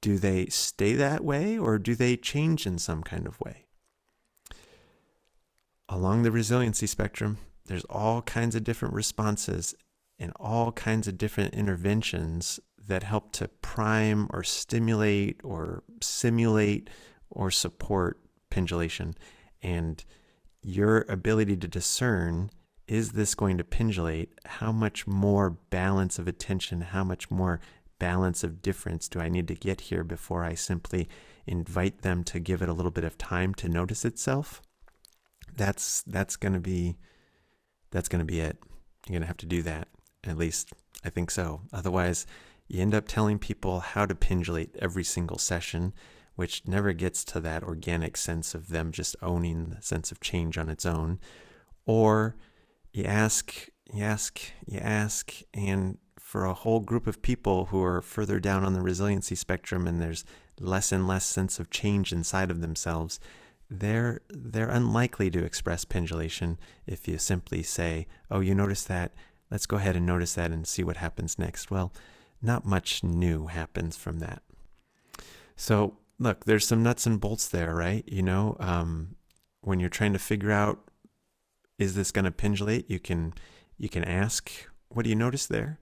do 0.00 0.18
they 0.18 0.46
stay 0.46 0.92
that 0.92 1.24
way 1.24 1.58
or 1.58 1.80
do 1.80 1.96
they 1.96 2.16
change 2.16 2.64
in 2.64 2.78
some 2.78 3.02
kind 3.02 3.26
of 3.26 3.40
way? 3.40 3.66
Along 5.88 6.22
the 6.22 6.30
resiliency 6.30 6.86
spectrum, 6.86 7.38
there's 7.66 7.84
all 7.86 8.22
kinds 8.22 8.54
of 8.54 8.62
different 8.62 8.94
responses 8.94 9.74
and 10.16 10.32
all 10.36 10.70
kinds 10.70 11.08
of 11.08 11.18
different 11.18 11.54
interventions 11.54 12.60
that 12.86 13.02
help 13.02 13.32
to 13.32 13.48
prime 13.48 14.28
or 14.30 14.44
stimulate 14.44 15.40
or 15.42 15.82
simulate 16.00 16.88
or 17.30 17.50
support 17.50 18.20
pendulation. 18.50 19.16
And 19.60 20.04
your 20.62 21.04
ability 21.08 21.56
to 21.56 21.66
discern 21.66 22.50
is 22.86 23.12
this 23.12 23.34
going 23.34 23.58
to 23.58 23.64
pendulate? 23.64 24.32
How 24.44 24.72
much 24.72 25.06
more 25.06 25.50
balance 25.50 26.18
of 26.18 26.28
attention, 26.28 26.80
how 26.82 27.04
much 27.04 27.30
more 27.30 27.60
balance 27.98 28.44
of 28.44 28.62
difference 28.62 29.08
do 29.08 29.20
I 29.20 29.28
need 29.28 29.48
to 29.48 29.54
get 29.54 29.82
here 29.82 30.04
before 30.04 30.44
I 30.44 30.54
simply 30.54 31.08
invite 31.46 32.02
them 32.02 32.24
to 32.24 32.38
give 32.38 32.62
it 32.62 32.68
a 32.68 32.72
little 32.72 32.90
bit 32.90 33.04
of 33.04 33.16
time 33.16 33.54
to 33.54 33.68
notice 33.68 34.04
itself? 34.04 34.60
That's 35.56 36.02
that's 36.02 36.36
going 36.36 36.54
to 36.54 36.60
be 36.60 36.96
that's 37.90 38.08
going 38.08 38.20
to 38.20 38.24
be 38.24 38.40
it. 38.40 38.58
You're 39.06 39.14
going 39.14 39.22
to 39.22 39.28
have 39.28 39.36
to 39.38 39.46
do 39.46 39.62
that. 39.62 39.88
At 40.24 40.36
least 40.36 40.72
I 41.04 41.10
think 41.10 41.30
so. 41.30 41.62
Otherwise, 41.72 42.26
you 42.66 42.80
end 42.80 42.94
up 42.94 43.06
telling 43.06 43.38
people 43.38 43.80
how 43.80 44.06
to 44.06 44.14
pendulate 44.14 44.74
every 44.78 45.04
single 45.04 45.38
session 45.38 45.92
which 46.36 46.66
never 46.66 46.92
gets 46.92 47.24
to 47.24 47.40
that 47.40 47.62
organic 47.62 48.16
sense 48.16 48.54
of 48.54 48.68
them 48.68 48.90
just 48.90 49.14
owning 49.22 49.66
the 49.66 49.80
sense 49.80 50.10
of 50.10 50.20
change 50.20 50.58
on 50.58 50.68
its 50.68 50.84
own. 50.84 51.20
Or 51.86 52.34
you 52.94 53.04
ask, 53.04 53.68
you 53.92 54.04
ask, 54.04 54.40
you 54.66 54.78
ask, 54.78 55.34
and 55.52 55.98
for 56.16 56.44
a 56.44 56.54
whole 56.54 56.80
group 56.80 57.08
of 57.08 57.22
people 57.22 57.66
who 57.66 57.82
are 57.82 58.00
further 58.00 58.38
down 58.38 58.64
on 58.64 58.72
the 58.72 58.80
resiliency 58.80 59.34
spectrum 59.34 59.86
and 59.88 60.00
there's 60.00 60.24
less 60.60 60.92
and 60.92 61.06
less 61.06 61.24
sense 61.24 61.58
of 61.58 61.70
change 61.70 62.12
inside 62.12 62.52
of 62.52 62.60
themselves, 62.60 63.18
they're 63.68 64.20
they're 64.28 64.70
unlikely 64.70 65.28
to 65.30 65.44
express 65.44 65.84
pendulation 65.84 66.56
if 66.86 67.08
you 67.08 67.18
simply 67.18 67.64
say, 67.64 68.06
"Oh, 68.30 68.38
you 68.38 68.54
notice 68.54 68.84
that? 68.84 69.12
Let's 69.50 69.66
go 69.66 69.76
ahead 69.76 69.96
and 69.96 70.06
notice 70.06 70.34
that 70.34 70.52
and 70.52 70.66
see 70.66 70.84
what 70.84 70.98
happens 70.98 71.36
next." 71.36 71.72
Well, 71.72 71.92
not 72.40 72.64
much 72.64 73.02
new 73.02 73.46
happens 73.46 73.96
from 73.96 74.20
that. 74.20 74.42
So, 75.56 75.96
look, 76.20 76.44
there's 76.44 76.66
some 76.66 76.84
nuts 76.84 77.06
and 77.06 77.20
bolts 77.20 77.48
there, 77.48 77.74
right? 77.74 78.04
You 78.06 78.22
know, 78.22 78.56
um, 78.60 79.16
when 79.62 79.80
you're 79.80 79.88
trying 79.88 80.12
to 80.12 80.18
figure 80.20 80.52
out 80.52 80.83
is 81.78 81.94
this 81.94 82.10
going 82.10 82.24
to 82.24 82.30
pendulate, 82.30 82.90
you 82.90 82.98
can 82.98 83.34
you 83.76 83.88
can 83.88 84.04
ask, 84.04 84.50
what 84.88 85.02
do 85.02 85.10
you 85.10 85.16
notice 85.16 85.46
there? 85.46 85.80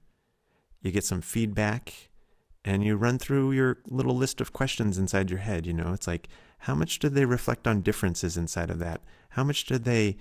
You 0.80 0.90
get 0.90 1.04
some 1.04 1.20
feedback 1.20 2.10
and 2.64 2.84
you 2.84 2.96
run 2.96 3.18
through 3.18 3.52
your 3.52 3.78
little 3.86 4.16
list 4.16 4.40
of 4.40 4.52
questions 4.52 4.96
inside 4.96 5.30
your 5.30 5.40
head, 5.40 5.66
you 5.66 5.74
know. 5.74 5.92
It's 5.92 6.06
like 6.06 6.28
how 6.60 6.74
much 6.74 6.98
did 6.98 7.14
they 7.14 7.24
reflect 7.24 7.66
on 7.66 7.82
differences 7.82 8.36
inside 8.36 8.70
of 8.70 8.78
that? 8.78 9.00
How 9.30 9.44
much 9.44 9.64
did 9.64 9.84
they 9.84 10.16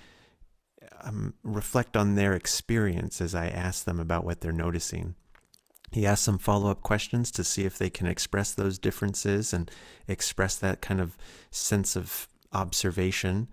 um, 1.01 1.35
reflect 1.43 1.95
on 1.95 2.15
their 2.15 2.33
experience 2.33 3.21
as 3.21 3.35
I 3.35 3.47
ask 3.47 3.85
them 3.85 3.99
about 3.99 4.25
what 4.25 4.41
they're 4.41 4.51
noticing? 4.51 5.15
He 5.91 6.05
asks 6.05 6.23
some 6.23 6.37
follow 6.37 6.71
up 6.71 6.81
questions 6.81 7.31
to 7.31 7.43
see 7.43 7.65
if 7.65 7.77
they 7.77 7.89
can 7.89 8.07
express 8.07 8.53
those 8.53 8.79
differences 8.79 9.53
and 9.53 9.69
express 10.07 10.55
that 10.55 10.81
kind 10.81 11.01
of 11.01 11.17
sense 11.51 11.95
of 11.95 12.27
observation. 12.53 13.49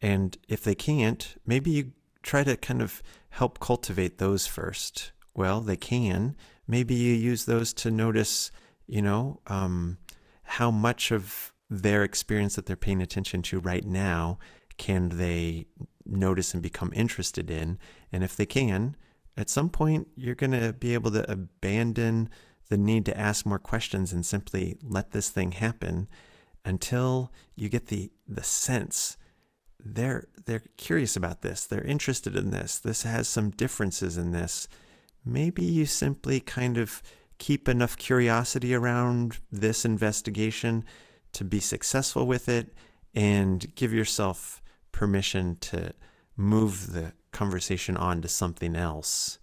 And 0.00 0.36
if 0.48 0.62
they 0.62 0.74
can't, 0.74 1.36
maybe 1.46 1.70
you 1.70 1.92
try 2.22 2.44
to 2.44 2.56
kind 2.56 2.82
of 2.82 3.02
help 3.30 3.58
cultivate 3.60 4.18
those 4.18 4.46
first. 4.46 5.12
Well, 5.34 5.60
they 5.60 5.76
can. 5.76 6.36
Maybe 6.66 6.94
you 6.94 7.14
use 7.14 7.44
those 7.44 7.72
to 7.74 7.90
notice, 7.90 8.50
you 8.86 9.02
know, 9.02 9.40
um, 9.46 9.98
how 10.42 10.70
much 10.70 11.10
of 11.10 11.52
their 11.70 12.02
experience 12.02 12.56
that 12.56 12.66
they're 12.66 12.76
paying 12.76 13.02
attention 13.02 13.42
to 13.42 13.60
right 13.60 13.84
now 13.84 14.38
can 14.78 15.10
they 15.10 15.66
notice 16.06 16.54
and 16.54 16.62
become 16.62 16.92
interested 16.94 17.50
in. 17.50 17.78
And 18.12 18.24
if 18.24 18.36
they 18.36 18.46
can, 18.46 18.96
at 19.36 19.50
some 19.50 19.68
point 19.68 20.08
you're 20.16 20.34
going 20.34 20.58
to 20.58 20.72
be 20.72 20.94
able 20.94 21.10
to 21.12 21.30
abandon 21.30 22.30
the 22.68 22.78
need 22.78 23.04
to 23.06 23.18
ask 23.18 23.46
more 23.46 23.58
questions 23.58 24.12
and 24.12 24.24
simply 24.24 24.76
let 24.82 25.12
this 25.12 25.30
thing 25.30 25.52
happen 25.52 26.08
until 26.64 27.32
you 27.54 27.68
get 27.68 27.86
the 27.86 28.10
the 28.26 28.42
sense 28.42 29.16
they're 29.84 30.28
they're 30.44 30.62
curious 30.76 31.16
about 31.16 31.42
this. 31.42 31.66
They're 31.66 31.84
interested 31.84 32.36
in 32.36 32.50
this. 32.50 32.78
This 32.78 33.02
has 33.02 33.28
some 33.28 33.50
differences 33.50 34.16
in 34.16 34.32
this. 34.32 34.66
Maybe 35.24 35.62
you 35.62 35.86
simply 35.86 36.40
kind 36.40 36.78
of 36.78 37.02
keep 37.38 37.68
enough 37.68 37.96
curiosity 37.96 38.74
around 38.74 39.38
this 39.52 39.84
investigation 39.84 40.84
to 41.32 41.44
be 41.44 41.60
successful 41.60 42.26
with 42.26 42.48
it 42.48 42.74
and 43.14 43.74
give 43.74 43.92
yourself 43.92 44.62
permission 44.92 45.56
to 45.56 45.92
move 46.36 46.92
the 46.92 47.12
conversation 47.32 47.96
on 47.96 48.22
to 48.22 48.28
something 48.28 48.74
else, 48.74 49.38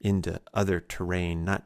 into 0.00 0.40
other 0.52 0.80
terrain, 0.80 1.44
not 1.44 1.64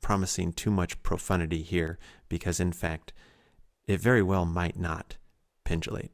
promising 0.00 0.52
too 0.52 0.70
much 0.70 1.02
profundity 1.02 1.62
here, 1.62 1.98
because 2.28 2.58
in 2.58 2.72
fact, 2.72 3.12
it 3.86 4.00
very 4.00 4.22
well 4.22 4.44
might 4.44 4.78
not 4.78 5.16
pendulate. 5.64 6.12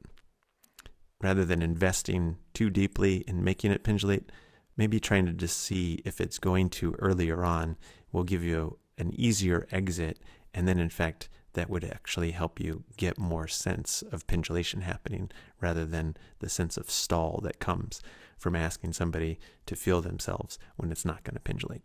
Rather 1.23 1.45
than 1.45 1.63
investing 1.63 2.37
too 2.53 2.69
deeply 2.69 3.19
in 3.29 3.45
making 3.45 3.71
it 3.71 3.85
pendulate, 3.85 4.31
maybe 4.77 4.99
trying 4.99 5.27
to 5.27 5.33
just 5.33 5.59
see 5.59 6.01
if 6.05 6.21
it's 6.21 6.39
going 6.39 6.69
to 6.71 6.95
earlier 6.99 7.45
on 7.45 7.77
will 8.11 8.25
give 8.25 8.43
you 8.43 8.79
an 8.99 9.13
easier 9.15 9.67
exit. 9.71 10.19
And 10.53 10.67
then, 10.67 10.79
in 10.79 10.91
fact, 10.91 11.29
that 11.55 11.71
would 11.71 11.85
actually 11.85 12.31
help 12.31 12.59
you 12.59 12.85
get 12.97 13.19
more 13.19 13.47
sense 13.47 14.03
of 14.11 14.27
pendulation 14.27 14.81
happening 14.81 15.31
rather 15.61 15.85
than 15.85 16.17
the 16.39 16.49
sense 16.49 16.77
of 16.77 16.91
stall 16.91 17.41
that 17.43 17.61
comes 17.61 18.01
from 18.39 18.57
asking 18.57 18.93
somebody 18.93 19.39
to 19.67 19.77
feel 19.77 20.01
themselves 20.01 20.59
when 20.77 20.91
it's 20.91 21.05
not 21.05 21.23
going 21.25 21.35
to 21.35 21.41
pendulate. 21.41 21.83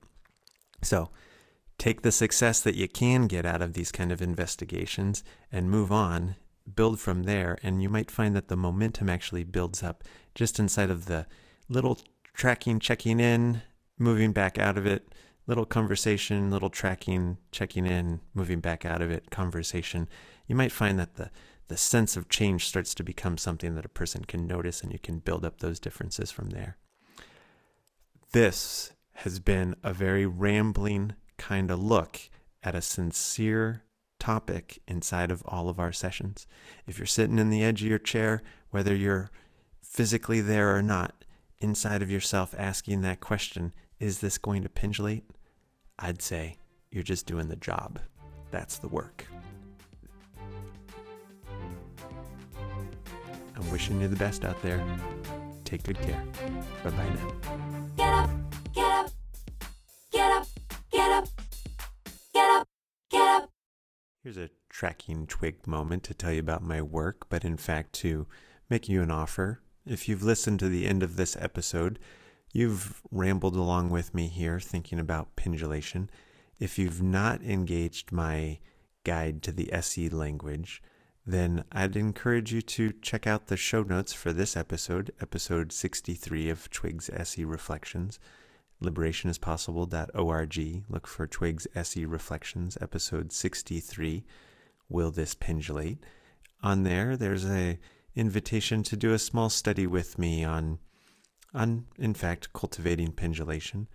So, 0.82 1.10
take 1.78 2.02
the 2.02 2.12
success 2.12 2.62
that 2.62 2.76
you 2.76 2.88
can 2.88 3.28
get 3.28 3.46
out 3.46 3.62
of 3.62 3.74
these 3.74 3.92
kind 3.92 4.12
of 4.12 4.22
investigations 4.22 5.24
and 5.52 5.70
move 5.70 5.92
on, 5.92 6.36
build 6.76 7.00
from 7.00 7.24
there, 7.24 7.58
and 7.64 7.82
you 7.82 7.90
might 7.90 8.12
find 8.12 8.36
that 8.36 8.48
the 8.48 8.56
momentum 8.56 9.10
actually 9.10 9.44
builds 9.44 9.84
up 9.84 10.04
just 10.36 10.60
inside 10.60 10.90
of 10.90 11.06
the 11.06 11.26
little 11.70 12.00
tracking, 12.34 12.80
checking 12.80 13.20
in, 13.20 13.62
moving 13.98 14.32
back 14.32 14.58
out 14.58 14.78
of 14.78 14.86
it, 14.86 15.14
little 15.48 15.66
conversation, 15.66 16.52
little 16.52 16.70
tracking, 16.70 17.38
checking 17.52 17.86
in, 17.86 18.20
moving 18.34 18.60
back 18.60 18.86
out 18.86 19.02
of 19.02 19.10
it, 19.10 19.32
conversation. 19.32 20.08
You 20.46 20.56
might 20.56 20.72
find 20.72 21.00
that 21.00 21.16
the 21.16 21.32
the 21.68 21.78
sense 21.78 22.16
of 22.16 22.30
change 22.30 22.66
starts 22.66 22.96
to 22.96 23.04
become 23.04 23.38
something 23.38 23.76
that 23.76 23.86
a 23.86 23.90
person 23.90 24.24
can 24.24 24.48
notice 24.48 24.82
and 24.82 24.92
you 24.92 25.00
can 25.00 25.20
build 25.20 25.44
up 25.44 25.60
those 25.60 25.80
differences 25.80 26.32
from 26.32 26.52
there. 26.52 26.78
This 28.32 28.94
has 29.16 29.40
been 29.40 29.76
a 29.84 29.94
very 29.94 30.26
rambling 30.26 31.16
kind 31.38 31.70
of 31.70 31.82
look 31.82 32.20
at 32.64 32.76
a 32.76 32.82
sincere 32.82 33.84
topic 34.20 34.80
inside 34.88 35.32
of 35.32 35.44
all 35.46 35.70
of 35.70 35.80
our 35.80 35.92
sessions. 35.92 36.48
If 36.86 36.98
you're 36.98 37.06
sitting 37.06 37.40
in 37.40 37.50
the 37.50 37.64
edge 37.64 37.82
of 37.82 37.88
your 37.88 38.00
chair, 38.00 38.42
whether 38.72 38.96
you're 38.96 39.32
physically 39.82 40.42
there 40.42 40.76
or 40.76 40.82
not, 40.82 41.26
inside 41.60 42.02
of 42.02 42.12
yourself 42.12 42.54
asking 42.58 43.02
that 43.02 43.20
question, 43.20 43.74
is 44.00 44.20
this 44.20 44.38
going 44.38 44.64
to 44.64 44.70
pendulate? 44.70 45.24
I'd 46.00 46.22
say 46.22 46.58
you're 46.92 47.04
just 47.04 47.26
doing 47.26 47.48
the 47.48 47.56
job. 47.56 48.00
That's 48.52 48.78
the 48.78 48.88
work. 48.88 49.26
I'm 53.56 53.72
wishing 53.72 54.00
you 54.00 54.08
the 54.08 54.16
best 54.16 54.46
out 54.46 54.62
there. 54.62 54.84
Take 55.66 55.84
good 55.84 56.00
care. 56.00 56.24
Bye 56.84 56.92
bye 56.92 57.10
now. 57.10 57.77
Here's 64.28 64.36
a 64.36 64.50
tracking 64.70 65.26
twig 65.26 65.66
moment 65.66 66.04
to 66.04 66.14
tell 66.14 66.34
you 66.34 66.42
about 66.42 66.62
my 66.62 66.82
work, 66.82 67.30
but 67.30 67.46
in 67.46 67.56
fact 67.56 67.94
to 68.02 68.28
make 68.70 68.90
you 68.90 69.02
an 69.02 69.10
offer. 69.10 69.62
If 69.86 70.10
you've 70.10 70.22
listened 70.22 70.60
to 70.60 70.68
the 70.68 70.86
end 70.86 71.02
of 71.02 71.16
this 71.16 71.38
episode, 71.40 71.98
you've 72.52 73.02
rambled 73.10 73.56
along 73.56 73.90
with 73.90 74.14
me 74.14 74.28
here 74.28 74.60
thinking 74.60 75.00
about 75.00 75.38
pendulation. 75.38 76.10
If 76.60 76.78
you've 76.78 77.02
not 77.02 77.42
engaged 77.42 78.12
my 78.12 78.60
guide 79.06 79.42
to 79.44 79.54
the 79.54 79.72
SE 79.72 80.10
language, 80.10 80.84
then 81.26 81.64
I'd 81.72 81.96
encourage 81.96 82.52
you 82.52 82.62
to 82.64 82.92
check 83.02 83.28
out 83.28 83.48
the 83.48 83.56
show 83.56 83.82
notes 83.82 84.12
for 84.12 84.34
this 84.34 84.58
episode, 84.58 85.14
episode 85.22 85.72
63 85.72 86.50
of 86.50 86.70
Twig's 86.70 87.10
SE 87.14 87.46
Reflections, 87.46 88.20
liberationispossible.org. 88.84 90.84
Look 90.90 91.08
for 91.08 91.28
Twig's 91.28 91.68
SE 91.76 92.06
Reflections, 92.06 92.78
episode 92.82 93.32
63, 93.32 94.24
Will 94.90 95.12
This 95.12 95.36
Pendulate? 95.36 96.04
On 96.64 96.84
there, 96.84 97.18
there's 97.18 97.46
a 97.46 97.78
invitation 98.16 98.84
to 98.84 98.98
do 98.98 99.14
a 99.14 99.20
small 99.20 99.50
study 99.50 99.86
with 99.86 100.18
me 100.18 100.44
on, 100.44 100.80
on 101.54 101.86
in 101.98 102.14
fact, 102.14 102.54
cultivating 102.54 103.12
pendulation. 103.12 103.88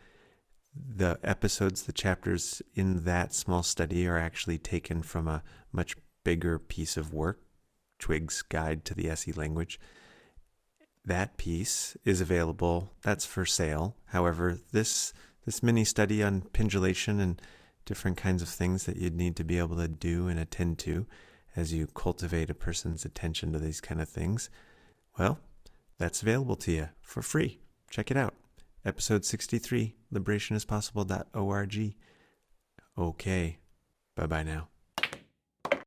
The 0.74 1.18
episodes, 1.22 1.82
the 1.82 1.92
chapters 1.92 2.62
in 2.74 3.04
that 3.04 3.34
small 3.34 3.62
study 3.62 4.06
are 4.06 4.18
actually 4.18 4.58
taken 4.58 5.02
from 5.02 5.28
a 5.28 5.42
much 5.72 5.96
bigger 6.24 6.58
piece 6.58 6.96
of 6.96 7.12
work, 7.12 7.40
Twig's 7.98 8.42
Guide 8.42 8.84
to 8.86 8.94
the 8.94 9.10
SE 9.10 9.32
Language. 9.32 9.78
That 11.04 11.36
piece 11.36 11.96
is 12.04 12.20
available. 12.20 12.90
That's 13.02 13.26
for 13.26 13.44
sale. 13.44 13.96
However, 14.06 14.58
this 14.72 15.12
this 15.44 15.62
mini 15.62 15.84
study 15.84 16.22
on 16.22 16.42
pendulation 16.52 17.18
and 17.18 17.42
different 17.84 18.16
kinds 18.16 18.42
of 18.42 18.48
things 18.48 18.86
that 18.86 18.96
you'd 18.96 19.16
need 19.16 19.34
to 19.36 19.44
be 19.44 19.58
able 19.58 19.76
to 19.76 19.88
do 19.88 20.28
and 20.28 20.38
attend 20.38 20.78
to 20.78 21.06
as 21.56 21.72
you 21.72 21.86
cultivate 21.88 22.50
a 22.50 22.54
person's 22.54 23.04
attention 23.04 23.52
to 23.52 23.58
these 23.58 23.80
kind 23.80 24.00
of 24.00 24.08
things, 24.08 24.48
well, 25.18 25.38
that's 25.98 26.22
available 26.22 26.56
to 26.56 26.72
you 26.72 26.88
for 27.00 27.22
free. 27.22 27.60
Check 27.90 28.10
it 28.10 28.16
out. 28.16 28.34
Episode 28.84 29.24
63, 29.24 29.94
liberationispossible.org. 30.12 31.94
Okay. 32.98 33.58
Bye 34.14 34.26
bye 34.26 34.42
now. 34.42 34.71